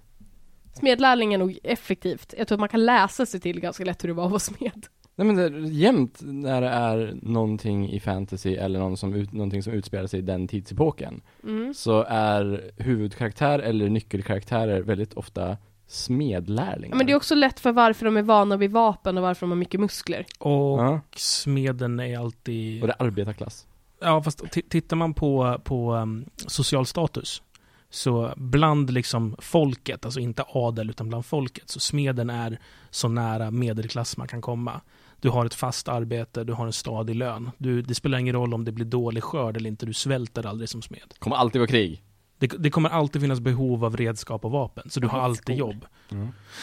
Smedlärling 0.75 1.35
är 1.35 1.38
nog 1.38 1.59
effektivt. 1.62 2.35
Jag 2.38 2.49
tror 2.49 2.57
att 2.57 2.61
man 2.61 2.69
kan 2.69 2.85
läsa 2.85 3.27
sig 3.27 3.41
till 3.41 3.61
ganska 3.61 3.85
lätt 3.85 4.05
hur 4.05 4.09
det 4.09 4.15
var 4.15 4.25
att 4.25 4.31
vara 4.31 4.41
smed. 4.41 4.87
Nej 5.15 5.27
men 5.27 5.37
det 5.37 5.43
är 5.43 5.71
jämt 5.71 6.19
när 6.23 6.61
det 6.61 6.69
är 6.69 7.15
någonting 7.23 7.91
i 7.91 8.01
fantasy 8.01 8.55
eller 8.55 8.79
någon 8.79 8.97
som 8.97 9.15
ut, 9.15 9.33
någonting 9.33 9.62
som 9.62 9.73
utspelar 9.73 10.07
sig 10.07 10.19
i 10.19 10.23
den 10.23 10.49
tidsepoken 10.49 11.23
Mm. 11.45 11.75
Så 11.75 12.05
är 12.09 12.71
huvudkaraktär 12.77 13.59
eller 13.59 13.88
nyckelkaraktärer 13.88 14.83
väldigt 14.83 15.15
ofta 15.15 15.57
smedlärlingar 15.92 16.94
Ja, 16.94 16.96
Men 16.96 17.07
det 17.07 17.12
är 17.12 17.16
också 17.16 17.35
lätt 17.35 17.61
för 17.61 17.72
varför 17.72 18.05
de 18.05 18.16
är 18.16 18.22
vana 18.22 18.57
vid 18.57 18.70
vapen 18.70 19.16
och 19.16 19.22
varför 19.22 19.40
de 19.40 19.50
har 19.50 19.57
mycket 19.57 19.81
muskler. 19.81 20.26
Och 20.38 20.78
Ja, 20.78 21.00
smeden 21.16 22.00
är 22.00 22.18
alltid... 22.18 22.83
och 22.83 22.88
det 22.88 22.94
är 22.98 23.07
arbetarklass 23.07 23.66
Ja, 24.00 24.22
fast 24.22 24.42
tittar 24.68 24.96
man 24.96 25.14
på, 25.14 25.61
på 25.64 25.94
um, 25.94 26.24
social 26.46 26.87
status 26.87 27.42
så 27.90 28.33
bland 28.37 28.90
liksom 28.90 29.37
folket, 29.38 30.05
alltså 30.05 30.20
inte 30.20 30.44
adel 30.48 30.90
utan 30.90 31.09
bland 31.09 31.26
folket, 31.26 31.70
så 31.70 31.81
smeden 31.81 32.31
är 32.31 32.59
så 32.90 33.09
nära 33.09 33.50
medelklass 33.50 34.16
man 34.16 34.28
kan 34.28 34.40
komma. 34.40 34.81
Du 35.20 35.28
har 35.28 35.46
ett 35.46 35.55
fast 35.55 35.88
arbete, 35.88 36.44
du 36.44 36.52
har 36.52 36.66
en 36.66 36.72
stadig 36.72 37.16
lön. 37.16 37.50
Du, 37.59 37.83
det 37.83 37.94
spelar 37.94 38.18
ingen 38.18 38.35
roll 38.35 38.55
om 38.55 38.64
det 38.64 38.72
blir 38.72 38.87
dålig 38.87 39.22
skörd 39.22 39.57
eller 39.57 39.70
inte, 39.70 39.87
du 39.87 39.92
svälter 39.92 40.46
aldrig 40.46 40.68
som 40.68 40.83
smed. 40.83 41.14
Kommer 41.18 41.37
alltid 41.37 41.61
vara 41.61 41.68
krig 41.68 42.02
Det, 42.42 42.46
det 42.59 42.70
kommer 42.70 42.88
alltid 42.88 43.22
finnas 43.22 43.40
behov 43.40 43.85
av 43.85 43.96
redskap 43.96 44.44
och 44.44 44.50
vapen, 44.50 44.90
så 44.90 45.00
du 45.00 45.09
har 45.09 45.20
alltid 45.20 45.57
jobb. 45.57 45.87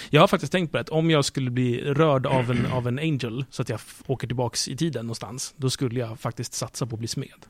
Jag 0.09 0.21
har 0.21 0.27
faktiskt 0.27 0.51
tänkt 0.51 0.71
på 0.71 0.77
det, 0.77 0.81
att 0.81 0.89
om 0.89 1.09
jag 1.09 1.25
skulle 1.25 1.51
bli 1.51 1.81
rörd 1.81 2.25
av 2.25 2.51
en, 2.51 2.65
av 2.71 2.87
en 2.87 2.99
angel, 2.99 3.45
så 3.49 3.61
att 3.61 3.69
jag 3.69 3.79
åker 4.07 4.27
tillbaks 4.27 4.67
i 4.67 4.77
tiden 4.77 5.05
någonstans, 5.05 5.53
då 5.57 5.69
skulle 5.69 5.99
jag 5.99 6.19
faktiskt 6.19 6.53
satsa 6.53 6.85
på 6.85 6.95
att 6.95 6.99
bli 6.99 7.07
smed. 7.07 7.45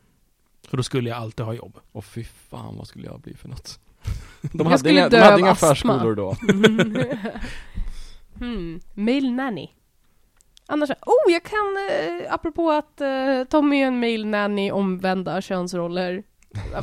För 0.68 0.78
då 0.78 0.84
skulle 0.84 1.10
jag 1.10 1.18
alltid 1.18 1.46
ha 1.46 1.54
jobb. 1.54 1.78
Och 1.92 2.06
fy 2.06 2.24
fan 2.24 2.78
vad 2.78 2.88
skulle 2.88 3.06
jag 3.06 3.22
bli 3.22 3.34
för 3.34 3.50
något 3.50 3.80
De 4.42 4.50
Jag 4.54 4.66
hade 4.66 4.78
skulle 4.78 5.00
inga, 5.00 5.10
de 5.10 5.20
hade 5.20 5.40
inga 5.40 5.56
förskolor 5.56 6.16
då 6.16 6.34
hmm. 8.40 8.80
Mail 8.94 9.32
nanny. 9.32 9.70
Annars, 10.66 10.90
oh 10.90 11.32
jag 11.32 11.44
kan, 11.44 11.78
eh, 11.90 12.34
apropå 12.34 12.72
att 12.72 13.02
eh, 13.02 13.44
Tommy 13.50 13.82
är 13.82 13.88
en 13.88 14.00
mail 14.00 14.28
nanny, 14.28 14.72
omvända 14.72 15.42
könsroller. 15.42 16.24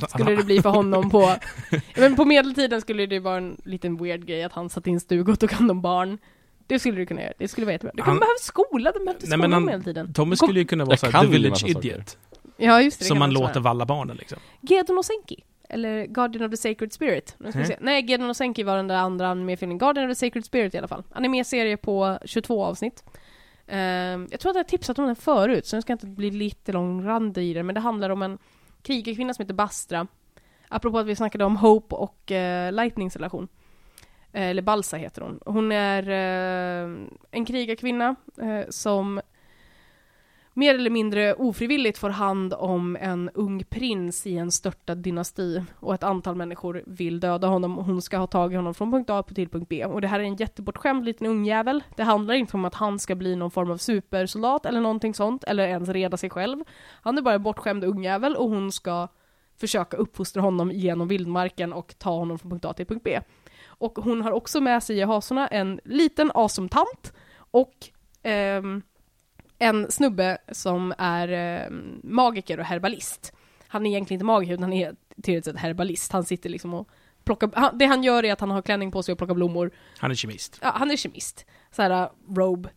Skulle 0.08 0.34
det 0.36 0.44
bli 0.44 0.62
för 0.62 0.70
honom 0.70 1.10
på, 1.10 1.34
men 1.96 2.16
på 2.16 2.24
medeltiden 2.24 2.80
skulle 2.80 3.06
det 3.06 3.18
vara 3.20 3.36
en 3.36 3.56
liten 3.64 3.96
weird 3.96 4.26
grej 4.26 4.42
att 4.44 4.52
han 4.52 4.70
satt 4.70 4.86
in 4.86 5.00
stug 5.00 5.28
och 5.28 5.40
tog 5.40 5.52
hand 5.52 5.70
om 5.70 5.80
barn. 5.82 6.18
Det 6.66 6.78
skulle 6.78 6.96
du 6.96 7.06
kunna 7.06 7.22
göra, 7.22 7.32
det 7.38 7.48
skulle 7.48 7.64
vara 7.64 7.72
jättebra. 7.72 7.92
Du 7.96 8.02
kan 8.02 8.08
Han- 8.10 8.18
behöva 8.18 8.36
skola, 8.40 8.92
de 8.92 8.98
behövde 9.04 9.26
Nej, 9.26 9.38
skola 9.38 9.54
han- 9.56 9.62
på 9.62 9.66
medeltiden. 9.66 10.12
Tommy 10.12 10.36
skulle 10.36 10.60
ju 10.60 10.66
kunna 10.66 10.84
vara 10.84 10.96
såhär, 10.96 11.12
the 11.12 11.26
en 11.26 11.30
village 11.32 11.64
idiot. 11.68 12.18
Ja 12.56 12.82
just 12.82 12.98
det, 12.98 13.04
det 13.04 13.06
Som 13.08 13.14
kan 13.14 13.18
man 13.18 13.30
låter 13.30 13.60
valla 13.60 13.86
barnen 13.86 14.16
liksom. 14.16 14.38
Gedon 14.60 14.98
Osenki. 14.98 15.44
Eller 15.68 16.06
Guardian 16.06 16.44
of 16.44 16.50
the 16.50 16.56
Sacred 16.56 16.92
Spirit. 16.92 17.34
Nu 17.38 17.50
ska 17.50 17.58
Mm. 17.58 17.68
se. 17.68 17.76
Nej, 17.80 18.02
Gedon 18.06 18.30
Osenki 18.30 18.62
var 18.62 18.76
den 18.76 18.88
där 18.88 18.96
andra 18.96 19.28
animefilmen. 19.28 19.78
Guardian 19.78 20.10
of 20.10 20.18
the 20.18 20.26
Sacred 20.26 20.44
Spirit 20.44 20.74
i 20.74 20.78
alla 20.78 20.88
fall. 20.88 21.02
Animeserie 21.12 21.76
på 21.76 22.18
22 22.24 22.64
avsnitt. 22.64 23.04
Ehm, 23.66 24.28
jag 24.30 24.40
tror 24.40 24.50
att 24.50 24.56
jag 24.56 24.64
har 24.64 24.68
tipsat 24.68 24.98
om 24.98 25.06
den 25.06 25.16
förut, 25.16 25.66
så 25.66 25.76
nu 25.76 25.82
ska 25.82 25.90
jag 25.90 25.94
inte 25.94 26.06
bli 26.06 26.30
lite 26.30 26.72
långrandig 26.72 27.50
i 27.50 27.54
den, 27.54 27.66
men 27.66 27.74
det 27.74 27.80
handlar 27.80 28.10
om 28.10 28.22
en 28.22 28.38
krigarkvinna 28.86 29.34
som 29.34 29.42
heter 29.42 29.54
Bastra. 29.54 30.06
Apropå 30.68 30.98
att 30.98 31.06
vi 31.06 31.16
snackade 31.16 31.44
om 31.44 31.56
Hope 31.56 31.94
och 31.94 32.32
eh, 32.32 32.72
Lightnings 32.72 33.16
relation. 33.16 33.48
Eh, 34.32 34.48
eller 34.48 34.62
Balsa 34.62 34.96
heter 34.96 35.22
hon. 35.22 35.40
Hon 35.46 35.72
är 35.72 36.02
eh, 36.08 37.06
en 37.30 37.44
krigarkvinna 37.44 38.16
eh, 38.42 38.68
som 38.68 39.20
mer 40.56 40.74
eller 40.74 40.90
mindre 40.90 41.34
ofrivilligt 41.34 41.98
får 41.98 42.10
hand 42.10 42.54
om 42.54 42.96
en 43.00 43.30
ung 43.34 43.64
prins 43.64 44.26
i 44.26 44.36
en 44.36 44.50
störtad 44.50 44.94
dynasti 44.94 45.62
och 45.80 45.94
ett 45.94 46.02
antal 46.02 46.34
människor 46.34 46.82
vill 46.86 47.20
döda 47.20 47.46
honom 47.46 47.78
och 47.78 47.84
hon 47.84 48.02
ska 48.02 48.16
ha 48.16 48.26
tag 48.26 48.52
i 48.52 48.56
honom 48.56 48.74
från 48.74 48.92
punkt 48.92 49.10
A 49.10 49.22
till 49.22 49.48
punkt 49.48 49.68
B. 49.68 49.84
Och 49.84 50.00
det 50.00 50.08
här 50.08 50.20
är 50.20 50.24
en 50.24 50.36
jättebortskämd 50.36 51.04
liten 51.04 51.26
ungjävel. 51.26 51.82
Det 51.96 52.02
handlar 52.02 52.34
inte 52.34 52.56
om 52.56 52.64
att 52.64 52.74
han 52.74 52.98
ska 52.98 53.14
bli 53.14 53.36
någon 53.36 53.50
form 53.50 53.70
av 53.70 53.76
supersoldat 53.76 54.66
eller 54.66 54.80
någonting 54.80 55.14
sånt, 55.14 55.44
eller 55.44 55.66
ens 55.66 55.88
reda 55.88 56.16
sig 56.16 56.30
själv. 56.30 56.64
Han 57.02 57.18
är 57.18 57.22
bara 57.22 57.34
en 57.34 57.42
bortskämd 57.42 57.84
ungjävel 57.84 58.36
och 58.36 58.50
hon 58.50 58.72
ska 58.72 59.08
försöka 59.60 59.96
uppfostra 59.96 60.42
honom 60.42 60.70
genom 60.72 61.08
vildmarken 61.08 61.72
och 61.72 61.94
ta 61.98 62.10
honom 62.10 62.38
från 62.38 62.50
punkt 62.50 62.64
A 62.64 62.72
till 62.72 62.86
punkt 62.86 63.04
B. 63.04 63.20
Och 63.66 63.98
hon 63.98 64.22
har 64.22 64.30
också 64.30 64.60
med 64.60 64.82
sig 64.82 64.98
i 64.98 65.02
hasorna 65.02 65.48
en 65.48 65.80
liten 65.84 66.30
awesome 66.34 66.68
tant 66.68 67.12
och 67.36 67.74
ehm, 68.22 68.82
en 69.58 69.90
snubbe 69.90 70.38
som 70.52 70.94
är 70.98 71.28
eh, 71.28 71.70
magiker 72.02 72.60
och 72.60 72.66
herbalist. 72.66 73.32
Han 73.68 73.86
är 73.86 73.90
egentligen 73.90 74.16
inte 74.16 74.24
magiker 74.24 74.52
utan 74.52 74.62
han 74.62 74.72
är 74.72 74.96
teoretiskt 75.22 75.44
sett 75.44 75.62
herbalist. 75.62 76.12
Han 76.12 76.24
sitter 76.24 76.50
liksom 76.50 76.74
och 76.74 76.88
plockar, 77.24 77.50
han, 77.54 77.78
det 77.78 77.86
han 77.86 78.02
gör 78.02 78.24
är 78.24 78.32
att 78.32 78.40
han 78.40 78.50
har 78.50 78.62
klänning 78.62 78.90
på 78.90 79.02
sig 79.02 79.12
och 79.12 79.18
plockar 79.18 79.34
blommor. 79.34 79.70
Han 79.98 80.10
är 80.10 80.14
kemist. 80.14 80.58
Ja, 80.62 80.72
han 80.76 80.90
är 80.90 80.96
kemist. 80.96 81.46
Såhär 81.70 82.02
uh, 82.02 82.34
robe, 82.34 82.68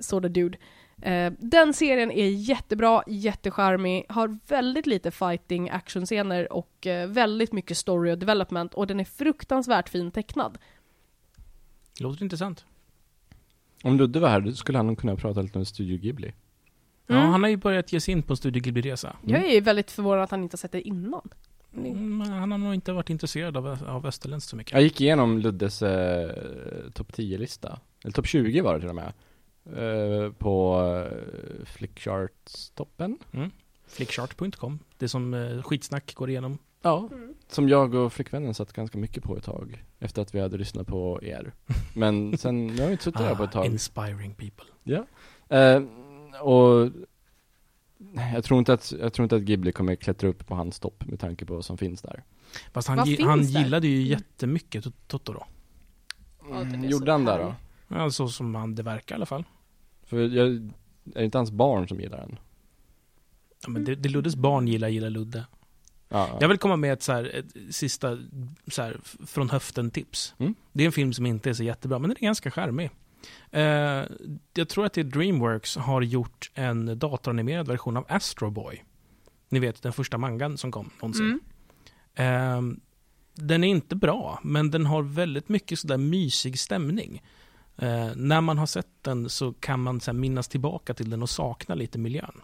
sort 0.00 0.24
of 0.24 0.30
dude. 0.30 0.58
Eh, 1.02 1.32
den 1.38 1.74
serien 1.74 2.10
är 2.10 2.28
jättebra, 2.28 3.02
jättecharmig, 3.06 4.06
har 4.08 4.38
väldigt 4.48 4.86
lite 4.86 5.10
fighting 5.10 5.70
actionscener 5.70 6.52
och 6.52 6.86
eh, 6.86 7.08
väldigt 7.08 7.52
mycket 7.52 7.76
story 7.76 8.12
och 8.12 8.18
development 8.18 8.74
och 8.74 8.86
den 8.86 9.00
är 9.00 9.04
fruktansvärt 9.04 9.88
fin 9.88 10.10
tecknad. 10.10 10.58
Låter 12.00 12.22
intressant. 12.22 12.64
Om 13.86 13.96
Ludde 13.98 14.20
var 14.20 14.28
här, 14.28 14.40
då 14.40 14.52
skulle 14.52 14.78
han 14.78 14.86
nog 14.86 14.98
kunna 14.98 15.16
prata 15.16 15.42
lite 15.42 15.58
om 15.58 15.64
Studio 15.64 15.98
Ghibli 15.98 16.32
Ja, 17.06 17.14
Mm. 17.16 17.28
han 17.30 17.42
har 17.42 17.50
ju 17.50 17.56
börjat 17.56 17.92
ge 17.92 18.00
sig 18.00 18.12
in 18.12 18.22
på 18.22 18.32
en 18.32 18.36
Studio 18.36 18.62
Ghibli-resa. 18.62 19.16
Jag 19.24 19.44
är 19.52 19.60
väldigt 19.60 19.90
förvånad 19.90 20.22
att 20.24 20.30
han 20.30 20.42
inte 20.42 20.54
har 20.54 20.58
sett 20.58 20.72
det 20.72 20.80
innan. 20.88 21.28
Mm, 21.76 22.20
han 22.20 22.50
har 22.50 22.58
nog 22.58 22.74
inte 22.74 22.92
varit 22.92 23.10
intresserad 23.10 23.56
av, 23.56 23.78
av 23.86 24.06
österländskt 24.06 24.50
så 24.50 24.56
mycket. 24.56 24.72
Jag 24.72 24.82
gick 24.82 25.00
igenom 25.00 25.38
Luddes 25.38 25.82
eh, 25.82 26.30
topp 26.94 27.12
10-lista 27.12 27.78
Eller 28.04 28.12
topp 28.12 28.26
20 28.26 28.60
var 28.60 28.74
det 28.74 28.80
till 28.80 28.88
och 28.88 28.94
med 28.94 29.12
eh, 29.76 30.32
På 30.32 30.80
eh, 31.10 31.64
Flickcharts-toppen 31.66 33.18
Flickchart.com. 33.86 34.78
Det 34.98 35.08
som 35.08 35.34
eh, 35.34 35.62
skitsnack 35.62 36.14
går 36.14 36.30
igenom. 36.30 36.58
Ja 36.82 37.08
Som 37.48 37.68
jag 37.68 37.94
och 37.94 38.12
flickvännen 38.12 38.54
satt 38.54 38.72
ganska 38.72 38.98
mycket 38.98 39.22
på 39.24 39.36
ett 39.36 39.44
tag 39.44 39.84
Efter 39.98 40.22
att 40.22 40.34
vi 40.34 40.40
hade 40.40 40.56
lyssnat 40.58 40.86
på 40.86 41.20
er 41.22 41.52
Men 41.94 42.38
sen, 42.38 42.66
nu 42.66 42.78
har 42.80 42.86
vi 42.86 42.92
inte 42.92 43.04
suttit 43.04 43.20
där 43.20 43.34
på 43.34 43.42
ett 43.44 43.52
tag 43.52 43.66
inspiring 43.66 44.34
people. 44.34 44.64
Eh, 45.48 45.82
och 46.42 46.90
jag 48.34 48.44
tror, 48.44 48.58
inte 48.58 48.72
att, 48.72 48.92
jag 49.00 49.12
tror 49.12 49.22
inte 49.24 49.36
att 49.36 49.42
Ghibli 49.42 49.72
kommer 49.72 49.96
klättra 49.96 50.28
upp 50.28 50.46
på 50.46 50.54
hans 50.54 50.80
topp 50.80 51.04
med 51.06 51.20
tanke 51.20 51.44
på 51.46 51.54
vad 51.54 51.64
som 51.64 51.78
finns 51.78 52.02
där. 52.02 52.22
Vad 52.72 52.72
Fast 52.72 52.88
han, 52.88 53.04
gi- 53.06 53.22
han 53.22 53.38
där? 53.38 53.44
gillade 53.46 53.86
ju 53.88 53.96
Mm. 53.96 54.08
jättemycket 54.10 54.84
Tot- 54.84 55.06
Totoro. 55.06 55.44
Ja, 56.50 56.60
Mm, 56.60 56.82
så 56.82 56.88
gjorde 56.88 57.12
han 57.12 57.24
det 57.24 57.32
då? 57.32 57.38
härlig. 57.38 57.54
Alltså 58.04 58.28
som 58.28 58.54
han, 58.54 58.74
det 58.74 58.82
verkar 58.82 59.14
i 59.14 59.16
alla 59.16 59.26
fall. 59.26 59.44
För 60.04 60.18
jag, 60.18 60.46
är 60.48 60.70
det 61.04 61.24
inte 61.24 61.38
hans 61.38 61.50
barn 61.50 61.88
som 61.88 62.00
gillar 62.00 62.18
den? 62.18 62.38
Ja, 63.62 63.68
men 63.68 63.84
det, 63.84 63.94
det 63.94 64.08
Luddes 64.08 64.36
barn 64.36 64.68
gillar, 64.68 64.88
gillar 64.88 65.10
Ludde. 65.10 65.44
Ja, 66.08 66.38
Jag 66.40 66.48
vill 66.48 66.58
komma 66.58 66.76
med 66.76 66.92
ett, 66.92 67.02
så 67.02 67.12
här, 67.12 67.24
ett 67.34 67.74
sista 67.74 68.18
så 68.66 68.82
här, 68.82 68.96
från 69.26 69.50
höften-tips. 69.50 70.34
Mm. 70.38 70.54
Det 70.72 70.82
är 70.82 70.86
en 70.86 70.92
film 70.92 71.12
som 71.12 71.26
inte 71.26 71.50
är 71.50 71.54
så 71.54 71.64
jättebra, 71.64 71.98
men 71.98 72.10
den 72.10 72.16
är 72.20 72.26
ganska 72.26 72.50
charmig. 72.50 72.90
Eh, 73.50 74.04
jag 74.54 74.68
tror 74.68 74.86
att 74.86 74.92
det 74.92 75.00
är 75.00 75.04
Dreamworks 75.04 75.76
har 75.76 76.02
gjort 76.02 76.50
en 76.54 76.98
datoranimerad 76.98 77.68
version 77.68 77.96
av 77.96 78.06
Astro 78.08 78.50
Boy. 78.50 78.84
Ni 79.48 79.58
vet, 79.58 79.82
den 79.82 79.92
första 79.92 80.18
mangan 80.18 80.58
som 80.58 80.72
kom 80.72 80.90
någonsin. 81.00 81.40
Mm. 82.14 82.70
Eh, 82.70 82.76
den 83.34 83.64
är 83.64 83.68
inte 83.68 83.96
bra, 83.96 84.40
men 84.42 84.70
den 84.70 84.86
har 84.86 85.02
väldigt 85.02 85.48
mycket 85.48 85.78
sådär 85.78 85.96
mysig 85.96 86.58
stämning. 86.58 87.22
Eh, 87.76 88.10
när 88.16 88.40
man 88.40 88.58
har 88.58 88.66
sett 88.66 89.02
den 89.02 89.28
så 89.28 89.52
kan 89.52 89.80
man 89.80 90.00
så 90.00 90.10
här, 90.10 90.18
minnas 90.18 90.48
tillbaka 90.48 90.94
till 90.94 91.10
den 91.10 91.22
och 91.22 91.30
sakna 91.30 91.74
lite 91.74 91.98
miljön. 91.98 92.40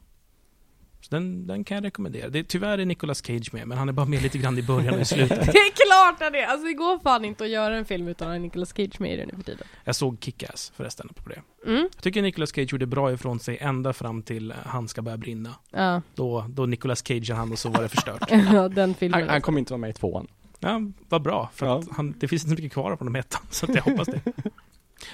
Så 1.03 1.15
den, 1.15 1.47
den 1.47 1.65
kan 1.65 1.75
jag 1.75 1.85
rekommendera. 1.85 2.29
Det, 2.29 2.45
tyvärr 2.45 2.79
är 2.79 2.85
Nicolas 2.85 3.27
Cage 3.27 3.53
med, 3.53 3.69
men 3.69 3.79
han 3.79 3.89
är 3.89 3.93
bara 3.93 4.07
med 4.07 4.23
lite 4.23 4.39
grann 4.39 4.59
i 4.59 4.63
början 4.63 4.95
och 4.95 5.01
i 5.01 5.05
slutet. 5.05 5.39
Det 5.53 5.59
är 5.59 5.73
klart 5.87 6.17
han 6.21 6.35
är! 6.35 6.47
Alltså 6.47 6.67
det 6.67 6.73
går 6.73 6.99
fan 6.99 7.25
inte 7.25 7.45
att 7.45 7.51
göra 7.51 7.77
en 7.77 7.85
film 7.85 8.09
utan 8.09 8.31
att 8.33 8.41
Nicolas 8.41 8.75
Cage 8.77 9.01
med 9.01 9.13
i 9.15 9.17
den 9.17 9.29
nu 9.33 9.37
för 9.37 9.43
tiden. 9.43 9.67
Jag 9.85 9.97
såg 9.97 10.21
Kick-Ass 10.21 10.73
förresten 10.77 11.09
på 11.09 11.29
det. 11.29 11.43
Mm. 11.71 11.89
Jag 11.95 12.03
tycker 12.03 12.23
Nicolas 12.23 12.51
Cage 12.55 12.73
gjorde 12.73 12.87
bra 12.87 13.13
ifrån 13.13 13.41
sig 13.41 13.59
ända 13.61 13.93
fram 13.93 14.23
till 14.23 14.51
eh, 14.51 14.57
Han 14.65 14.89
ska 14.89 15.03
börja 15.03 15.17
brinna. 15.17 15.55
Ja, 15.71 16.03
Då, 16.15 16.45
då 16.49 16.67
Nicolas 16.67 17.07
Cage 17.07 17.31
han 17.31 17.53
och 17.53 17.59
så 17.59 17.69
var 17.69 17.83
det 17.83 17.89
förstört. 17.89 18.23
ja 18.31 18.69
den 18.69 18.95
filmen. 18.95 19.21
Han, 19.21 19.29
han 19.29 19.41
kommer 19.41 19.59
inte 19.59 19.73
vara 19.73 19.81
med 19.81 19.91
i 19.91 19.93
tvåan. 19.93 20.27
Ja, 20.61 20.81
vad 21.09 21.23
bra. 21.23 21.51
För 21.55 21.67
Ja. 21.67 21.79
att 21.79 21.89
han, 21.91 22.15
det 22.19 22.29
finns 22.29 22.43
inte 22.45 22.57
så 22.57 22.63
mycket 22.63 22.73
kvar 22.73 22.91
av 22.93 22.99
honom 22.99 23.17
ettan, 23.17 23.41
så 23.51 23.67
att 23.67 23.75
jag 23.75 23.83
hoppas 23.83 24.09
det. 24.09 24.21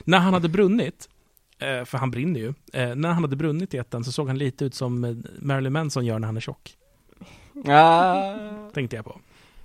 när 0.05 0.19
han 0.19 0.35
hade 0.35 0.49
brunnit, 0.49 1.09
för 1.61 1.99
han 1.99 2.11
brinner 2.11 2.41
ju, 2.41 2.55
eh, 2.73 2.95
när 2.95 3.09
han 3.09 3.25
hade 3.25 3.37
brunnit 3.37 3.75
i 3.75 3.77
ettan 3.77 4.05
så 4.05 4.13
såg 4.13 4.27
han 4.27 4.39
lite 4.39 4.65
ut 4.65 4.75
som 4.75 5.05
eh, 5.05 5.15
Marilyn 5.39 5.73
Manson 5.73 6.07
gör 6.07 6.19
när 6.19 6.27
han 6.27 6.37
är 6.37 6.41
tjock. 6.41 6.77
Ah. 7.67 8.71
Tänkte 8.75 8.97
jag 8.97 9.05
på. 9.05 9.21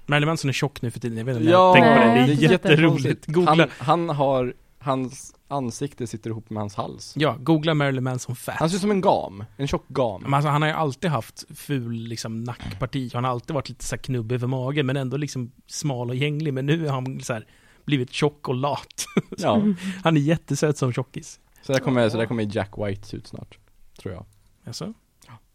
Marilyn 0.05 0.27
Manson 0.27 0.49
är 0.49 0.53
tjock 0.53 0.81
nu 0.81 0.91
för 0.91 0.99
tiden, 0.99 1.17
jag 1.17 1.25
vet 1.25 1.35
inte 1.37 1.47
om 1.47 1.51
Ja, 1.51 1.67
jag 1.67 1.73
tänker 1.75 1.95
på 1.95 2.15
det. 2.15 2.35
Det 2.35 2.45
är 2.45 2.51
jätteroligt. 2.51 3.25
Googla, 3.25 3.51
Han, 3.51 3.69
han 3.77 4.09
har, 4.09 4.53
hans 4.79 5.35
ansikte 5.47 6.07
sitter 6.07 6.29
ihop 6.29 6.49
med 6.49 6.61
hans 6.61 6.75
hals. 6.75 7.13
ja, 7.17 7.35
googla 7.39 7.73
Marilyn 7.73 8.03
Manson 8.03 8.35
fat. 8.35 8.55
Han 8.59 8.69
ser 8.69 8.75
ut 8.75 8.81
som 8.81 8.91
en 8.91 9.01
gam, 9.01 9.43
en 9.57 9.67
tjock 9.67 9.87
gam. 9.87 10.21
Men 10.21 10.33
alltså, 10.33 10.49
han 10.49 10.61
har 10.61 10.69
ju 10.69 10.75
alltid 10.75 11.09
haft 11.09 11.45
ful 11.55 11.93
liksom, 11.93 12.43
nackparti, 12.43 13.11
han 13.13 13.23
har 13.23 13.31
alltid 13.31 13.53
varit 13.53 13.69
lite 13.69 13.85
så 13.85 13.97
knubbig 13.97 14.35
över 14.35 14.47
magen, 14.47 14.85
men 14.85 14.97
ändå 14.97 15.17
liksom 15.17 15.51
smal 15.67 16.09
och 16.09 16.15
gänglig. 16.15 16.53
Men 16.53 16.65
nu 16.65 16.85
har 16.87 16.93
han 16.93 17.19
så 17.21 17.33
här, 17.33 17.45
blivit 17.85 18.13
tjock 18.13 18.47
och 18.49 18.55
lat. 18.55 19.05
Ja, 19.37 19.61
Han 20.03 20.17
är 20.17 20.21
jättesöt 20.21 20.77
som 20.77 20.93
tjockis. 20.93 21.39
Så 21.65 21.73
där 21.73 21.79
kommer, 21.79 22.09
så 22.09 22.17
där 22.17 22.25
kommer 22.25 22.55
Jack 22.55 22.71
White 22.77 23.07
se 23.07 23.17
ut 23.17 23.27
snart. 23.27 23.57
Tror 23.99 24.13
jag. 24.13 24.25
Alltså, 24.65 24.93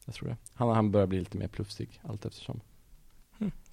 Jag 0.06 0.14
tror 0.14 0.28
det. 0.28 0.36
Han, 0.54 0.68
han 0.68 0.90
börjar 0.90 1.06
bli 1.06 1.18
lite 1.18 1.38
mer 1.38 1.48
plufsig 1.48 2.00
allt 2.02 2.24
eftersom. 2.26 2.60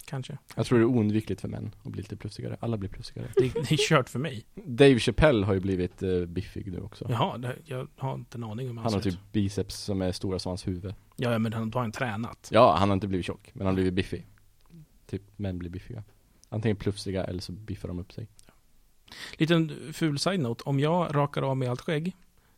kanske. 0.04 0.38
Jag 0.56 0.66
tror 0.66 0.78
det 0.78 0.82
är 0.82 0.86
oundvikligt 0.86 1.40
för 1.40 1.48
män 1.48 1.74
att 1.82 1.92
bli 1.92 2.02
lite 2.02 2.16
plufsigare. 2.16 2.56
Alla 2.60 2.76
blir 2.76 2.88
plufsigare. 2.90 3.28
Det, 3.36 3.48
det 3.54 3.70
är 3.72 3.88
kört 3.88 4.08
för 4.08 4.18
mig. 4.18 4.46
Dave 4.54 4.98
Chappelle 4.98 5.46
har 5.46 5.54
ju 5.54 5.60
blivit 5.60 6.02
uh, 6.02 6.26
biffig 6.26 6.72
nu 6.72 6.80
också. 6.80 7.06
Jaha, 7.08 7.38
det, 7.38 7.56
jag 7.64 7.88
har 7.96 8.14
inte 8.14 8.38
en 8.38 8.44
aning 8.44 8.70
om 8.70 8.76
hur 8.76 8.84
Han 8.84 8.92
har 8.92 9.00
ser 9.00 9.10
typ 9.10 9.20
ut. 9.20 9.32
biceps 9.32 9.76
som 9.76 10.02
är 10.02 10.12
stora 10.12 10.38
som 10.38 10.50
hans 10.50 10.66
huvud. 10.66 10.94
Ja, 11.16 11.32
ja, 11.32 11.38
men 11.38 11.52
han, 11.52 11.70
då 11.70 11.78
har 11.78 11.82
han 11.84 11.92
tränat. 11.92 12.48
Ja, 12.52 12.76
han 12.78 12.88
har 12.88 12.94
inte 12.94 13.08
blivit 13.08 13.26
tjock, 13.26 13.50
men 13.52 13.60
han 13.60 13.66
har 13.66 13.74
blivit 13.74 13.94
biffig. 13.94 14.26
Typ 15.06 15.22
män 15.36 15.58
blir 15.58 15.70
biffiga. 15.70 16.02
Antingen 16.48 16.76
plufsiga 16.76 17.24
eller 17.24 17.40
så 17.40 17.52
biffar 17.52 17.88
de 17.88 17.98
upp 17.98 18.12
sig. 18.12 18.28
Liten 19.38 19.92
ful 19.92 20.18
side-note. 20.18 20.62
Om 20.66 20.80
jag 20.80 21.14
rakar 21.14 21.42
av 21.42 21.56
mig 21.56 21.68
allt 21.68 21.80
skägg 21.80 22.16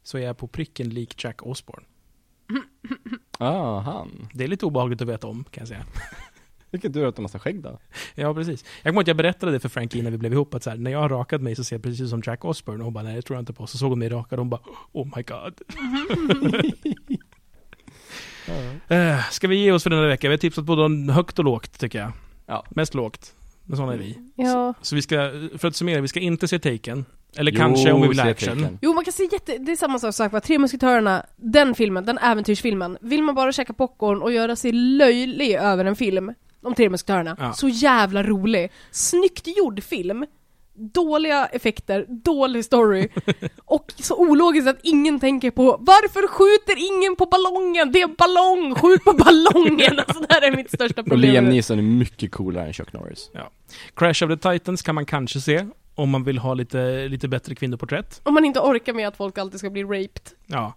så 0.08 0.18
är 0.18 0.22
jag 0.22 0.36
på 0.38 0.46
pricken 0.46 0.88
lik 0.88 1.24
Jack 1.24 1.42
Osborne. 1.42 1.86
Ah, 3.40 3.80
han. 3.80 4.28
Det 4.32 4.44
är 4.44 4.48
lite 4.48 4.66
obehagligt 4.66 5.02
att 5.02 5.08
veta 5.08 5.26
om, 5.26 5.44
kan 5.44 5.60
jag 5.60 5.68
säga. 5.68 5.84
Vilken 6.70 6.92
du 6.92 7.04
har 7.04 7.20
massa 7.20 7.38
skägg 7.38 7.62
då? 7.62 7.78
Ja, 8.14 8.34
precis. 8.34 8.64
Jag 8.82 8.82
kommer 8.82 8.94
ihåg 8.94 9.02
att 9.02 9.08
jag 9.08 9.16
berättade 9.16 9.52
det 9.52 9.60
för 9.60 9.68
Frankie 9.68 10.02
när 10.02 10.10
vi 10.10 10.18
blev 10.18 10.32
ihop, 10.32 10.54
att 10.54 10.62
så 10.62 10.70
här, 10.70 10.76
när 10.76 10.90
jag 10.90 10.98
har 10.98 11.08
rakat 11.08 11.42
mig 11.42 11.56
så 11.56 11.64
ser 11.64 11.76
jag 11.76 11.82
precis 11.82 12.00
ut 12.00 12.08
som 12.08 12.22
Jack 12.26 12.44
Osborne. 12.44 12.78
Och 12.78 12.84
hon 12.84 12.94
bara, 12.94 13.04
nej 13.04 13.16
det 13.16 13.22
tror 13.22 13.36
jag 13.36 13.42
inte 13.42 13.52
på. 13.52 13.66
Så 13.66 13.78
såg 13.78 13.90
hon 13.90 13.98
mig 13.98 14.08
rakad 14.08 14.38
och 14.38 14.44
hon 14.44 14.50
bara, 14.50 14.60
oh 14.92 15.16
my 15.16 15.22
god. 15.22 15.60
Uh, 18.90 19.30
ska 19.30 19.48
vi 19.48 19.56
ge 19.56 19.72
oss 19.72 19.82
för 19.82 19.90
denna 19.90 20.06
vecka? 20.06 20.28
Vi 20.28 20.32
har 20.32 20.38
tipsat 20.38 20.64
både 20.64 21.12
högt 21.12 21.38
och 21.38 21.44
lågt, 21.44 21.78
tycker 21.78 21.98
jag. 21.98 22.12
Ja. 22.46 22.64
Mest 22.70 22.94
lågt. 22.94 23.34
Men 23.64 23.76
sådana 23.76 23.94
är 23.94 23.98
vi. 23.98 24.18
Ja. 24.34 24.74
Så 24.82 24.94
vi 24.94 25.02
ska, 25.02 25.16
för 25.58 25.68
att 25.68 25.76
summera, 25.76 26.00
vi 26.00 26.08
ska 26.08 26.20
inte 26.20 26.48
se 26.48 26.58
Taken. 26.58 27.04
Eller 27.36 27.52
Jo, 27.52 27.58
kanske 27.58 27.92
om 27.92 28.02
vi 28.02 28.08
vill 28.08 28.20
action. 28.20 28.78
Jo 28.82 28.94
man 28.94 29.04
kan 29.04 29.12
se 29.12 29.28
jätte, 29.32 29.58
det 29.58 29.72
är 29.72 29.76
samma 29.76 29.98
sak, 29.98 30.14
sagt, 30.14 30.32
va? 30.32 30.40
Tre 30.40 30.58
musketörerna, 30.58 31.26
den 31.36 31.74
filmen, 31.74 32.04
den 32.04 32.18
äventyrsfilmen. 32.18 32.98
Vill 33.00 33.22
man 33.22 33.34
bara 33.34 33.52
käka 33.52 33.72
popcorn 33.72 34.22
och 34.22 34.32
göra 34.32 34.56
sig 34.56 34.72
löjlig 34.72 35.54
över 35.54 35.84
en 35.84 35.96
film, 35.96 36.34
de 36.60 36.74
tre 36.74 36.88
musketörerna, 36.90 37.36
Ja. 37.40 37.52
så 37.52 37.68
jävla 37.68 38.22
rolig. 38.22 38.70
Snyggt 38.90 39.46
gjord 39.58 39.82
film, 39.82 40.26
dåliga 40.74 41.46
effekter, 41.46 42.06
dålig 42.08 42.64
story 42.64 43.08
och 43.64 43.92
så 43.96 44.16
ologiskt 44.16 44.68
att 44.68 44.78
ingen 44.82 45.20
tänker 45.20 45.50
på 45.50 45.76
varför 45.80 46.28
skjuter 46.28 46.96
ingen 46.96 47.16
på 47.16 47.26
ballongen? 47.26 47.92
Det 47.92 48.00
är 48.02 48.06
ballong, 48.08 48.74
skjut 48.74 49.04
på 49.04 49.12
ballongen! 49.12 49.98
Alltså 50.06 50.20
det 50.28 50.34
här 50.34 50.42
är 50.52 50.56
mitt 50.56 50.68
största 50.72 51.00
Och 51.00 51.06
problem. 51.06 51.30
Liam 51.32 51.44
Neeson 51.48 51.78
är 51.78 51.82
mycket 51.82 52.32
coolare 52.32 52.66
än 52.66 52.72
Chuck 52.72 52.92
Norris. 52.92 53.30
Crash 53.94 54.24
of 54.24 54.40
the 54.40 54.50
Titans 54.52 54.82
kan 54.82 54.94
man 54.94 55.06
kanske 55.06 55.40
se. 55.40 55.66
Om 55.98 56.10
man 56.10 56.24
vill 56.24 56.38
ha 56.38 56.54
lite, 56.54 57.08
lite 57.08 57.28
bättre 57.28 57.54
kvinnoporträtt. 57.54 58.20
Om 58.24 58.34
man 58.34 58.44
inte 58.44 58.60
orkar 58.60 58.94
med 58.94 59.08
att 59.08 59.16
folk 59.16 59.38
alltid 59.38 59.58
ska 59.60 59.70
bli 59.70 59.84
raped. 59.84 60.22
Ja. 60.46 60.72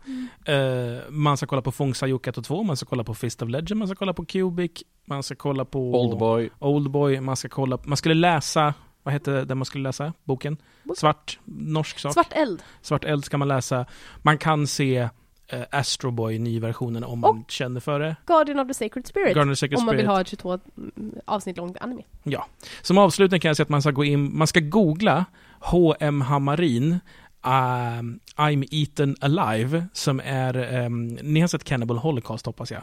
Eh, 0.45 1.10
man 1.10 1.38
ska 1.38 1.45
kolla 1.45 1.62
på 1.62 1.69
1 1.69 2.38
och 2.38 2.43
2, 2.45 2.63
man 2.63 2.77
ska 2.77 2.86
kolla 2.86 3.03
på 3.03 3.13
Fist 3.13 3.41
of 3.41 3.49
Legend, 3.49 3.79
man 3.79 3.88
ska 3.88 3.95
kolla 3.95 4.13
på 4.13 4.25
Cubic, 4.25 4.71
man 5.05 5.23
ska 5.23 5.36
kolla 5.36 5.65
på 5.65 6.01
Oldboy. 6.01 6.49
Oldboy, 6.60 7.19
man 7.21 7.36
ska 7.36 7.49
kolla, 7.49 7.77
man 7.84 7.97
skulle 7.97 8.15
läsa, 8.15 8.73
vad 9.03 9.13
hette 9.13 9.45
den 9.45 9.57
man 9.57 9.65
skulle 9.65 9.84
läsa? 9.84 10.13
Boken? 10.23 10.57
Bok- 10.84 10.97
Svart, 10.97 11.39
norsk 11.45 11.99
sak. 11.99 12.13
Svart 12.13 12.34
eld. 12.34 12.63
Svart 12.81 13.03
eld 13.03 13.25
ska 13.25 13.38
man 13.38 13.47
läsa. 13.47 13.86
Man 14.21 14.38
kan 14.38 14.67
se 14.67 15.10
eh, 15.52 15.62
Astro 15.72 16.12
Boy, 16.12 16.40
nyversionen, 16.40 17.04
om 17.04 17.20
man 17.20 17.46
känner 17.48 17.80
för 17.80 18.00
det. 18.00 18.16
Guardian 18.26 18.60
of 18.60 18.68
the 18.68 18.74
Sacred 18.74 19.08
Spirit. 19.08 19.34
Guardian 19.34 19.50
of 19.50 19.60
the 19.60 19.68
Sacred 19.68 19.80
om 19.80 19.86
man 19.86 19.96
vill 19.96 20.06
Spirit. 20.06 20.16
ha 20.16 20.22
ett 20.22 20.28
22 20.28 20.60
avsnitt 21.26 21.58
långt 21.58 21.78
anime. 21.82 22.04
Som 22.82 22.98
avslutning 22.98 23.40
kan 23.40 23.50
jag 23.50 23.58
säga 23.58 23.64
att 23.64 23.70
man 23.70 23.82
ska 23.82 23.92
gå 23.92 24.04
in, 24.04 24.38
man 24.38 24.48
ska 24.48 24.60
googla 24.60 25.26
H.M. 25.60 26.22
Hammarin 26.22 27.00
um, 27.44 28.20
I'm 28.36 28.66
Eaten 28.72 29.16
Alive, 29.22 29.86
som 29.94 30.22
är, 30.26 30.84
um, 30.86 31.08
ni 31.08 31.40
har 31.40 31.48
sett 31.48 31.64
Cannibal 31.64 31.98
Holocaust 31.98 32.46
hoppas 32.46 32.72
jag. 32.72 32.82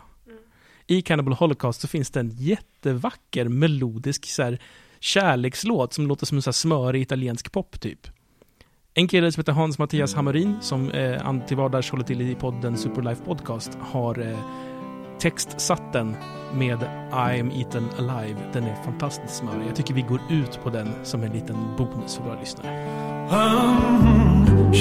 I 0.87 1.03
Cannibal 1.03 1.35
Holocaust 1.35 1.81
så 1.81 1.89
finns 1.89 2.11
det 2.11 2.21
en 2.21 2.31
jättevacker 2.31 3.49
melodisk 3.49 4.27
så 4.27 4.43
här, 4.43 4.59
kärlekslåt 5.01 5.93
som 5.93 6.07
låter 6.07 6.27
som 6.27 6.39
en 6.39 6.43
så 6.43 6.49
här 6.49 6.53
smörig 6.53 7.03
italiensk 7.03 7.53
pop 7.53 7.81
typ. 7.81 8.07
En 8.99 9.09
kille 9.09 9.33
som 9.33 9.41
heter 9.41 9.53
Hans 9.53 9.79
Mattias 9.79 10.15
Hammarin 10.15 10.57
som 10.61 10.91
eh, 10.91 11.47
till 11.47 11.57
vardags 11.57 11.91
håller 11.91 12.05
till 12.05 12.21
i 12.21 12.35
podden 12.35 12.77
Superlife 12.77 13.25
Podcast 13.25 13.79
har 13.81 14.19
eh, 14.19 14.39
textsatt 15.21 15.93
den 15.93 16.17
med 16.55 16.79
I'm 17.13 17.59
Eaten 17.59 17.89
Alive. 17.99 18.41
Den 18.53 18.65
är 18.65 18.83
fantastiskt 18.85 19.35
smörig. 19.35 19.69
Jag 19.69 19.77
tycker 19.77 19.95
vi 19.95 20.03
går 20.03 20.21
ut 20.31 20.61
på 20.63 20.71
den 20.71 20.89
som 21.05 21.23
en 21.23 21.33
liten 21.33 21.57
bonus 21.77 22.17
för 22.17 22.25
våra 22.25 22.41
lyssnare. 22.41 22.87
Um, 23.31 24.73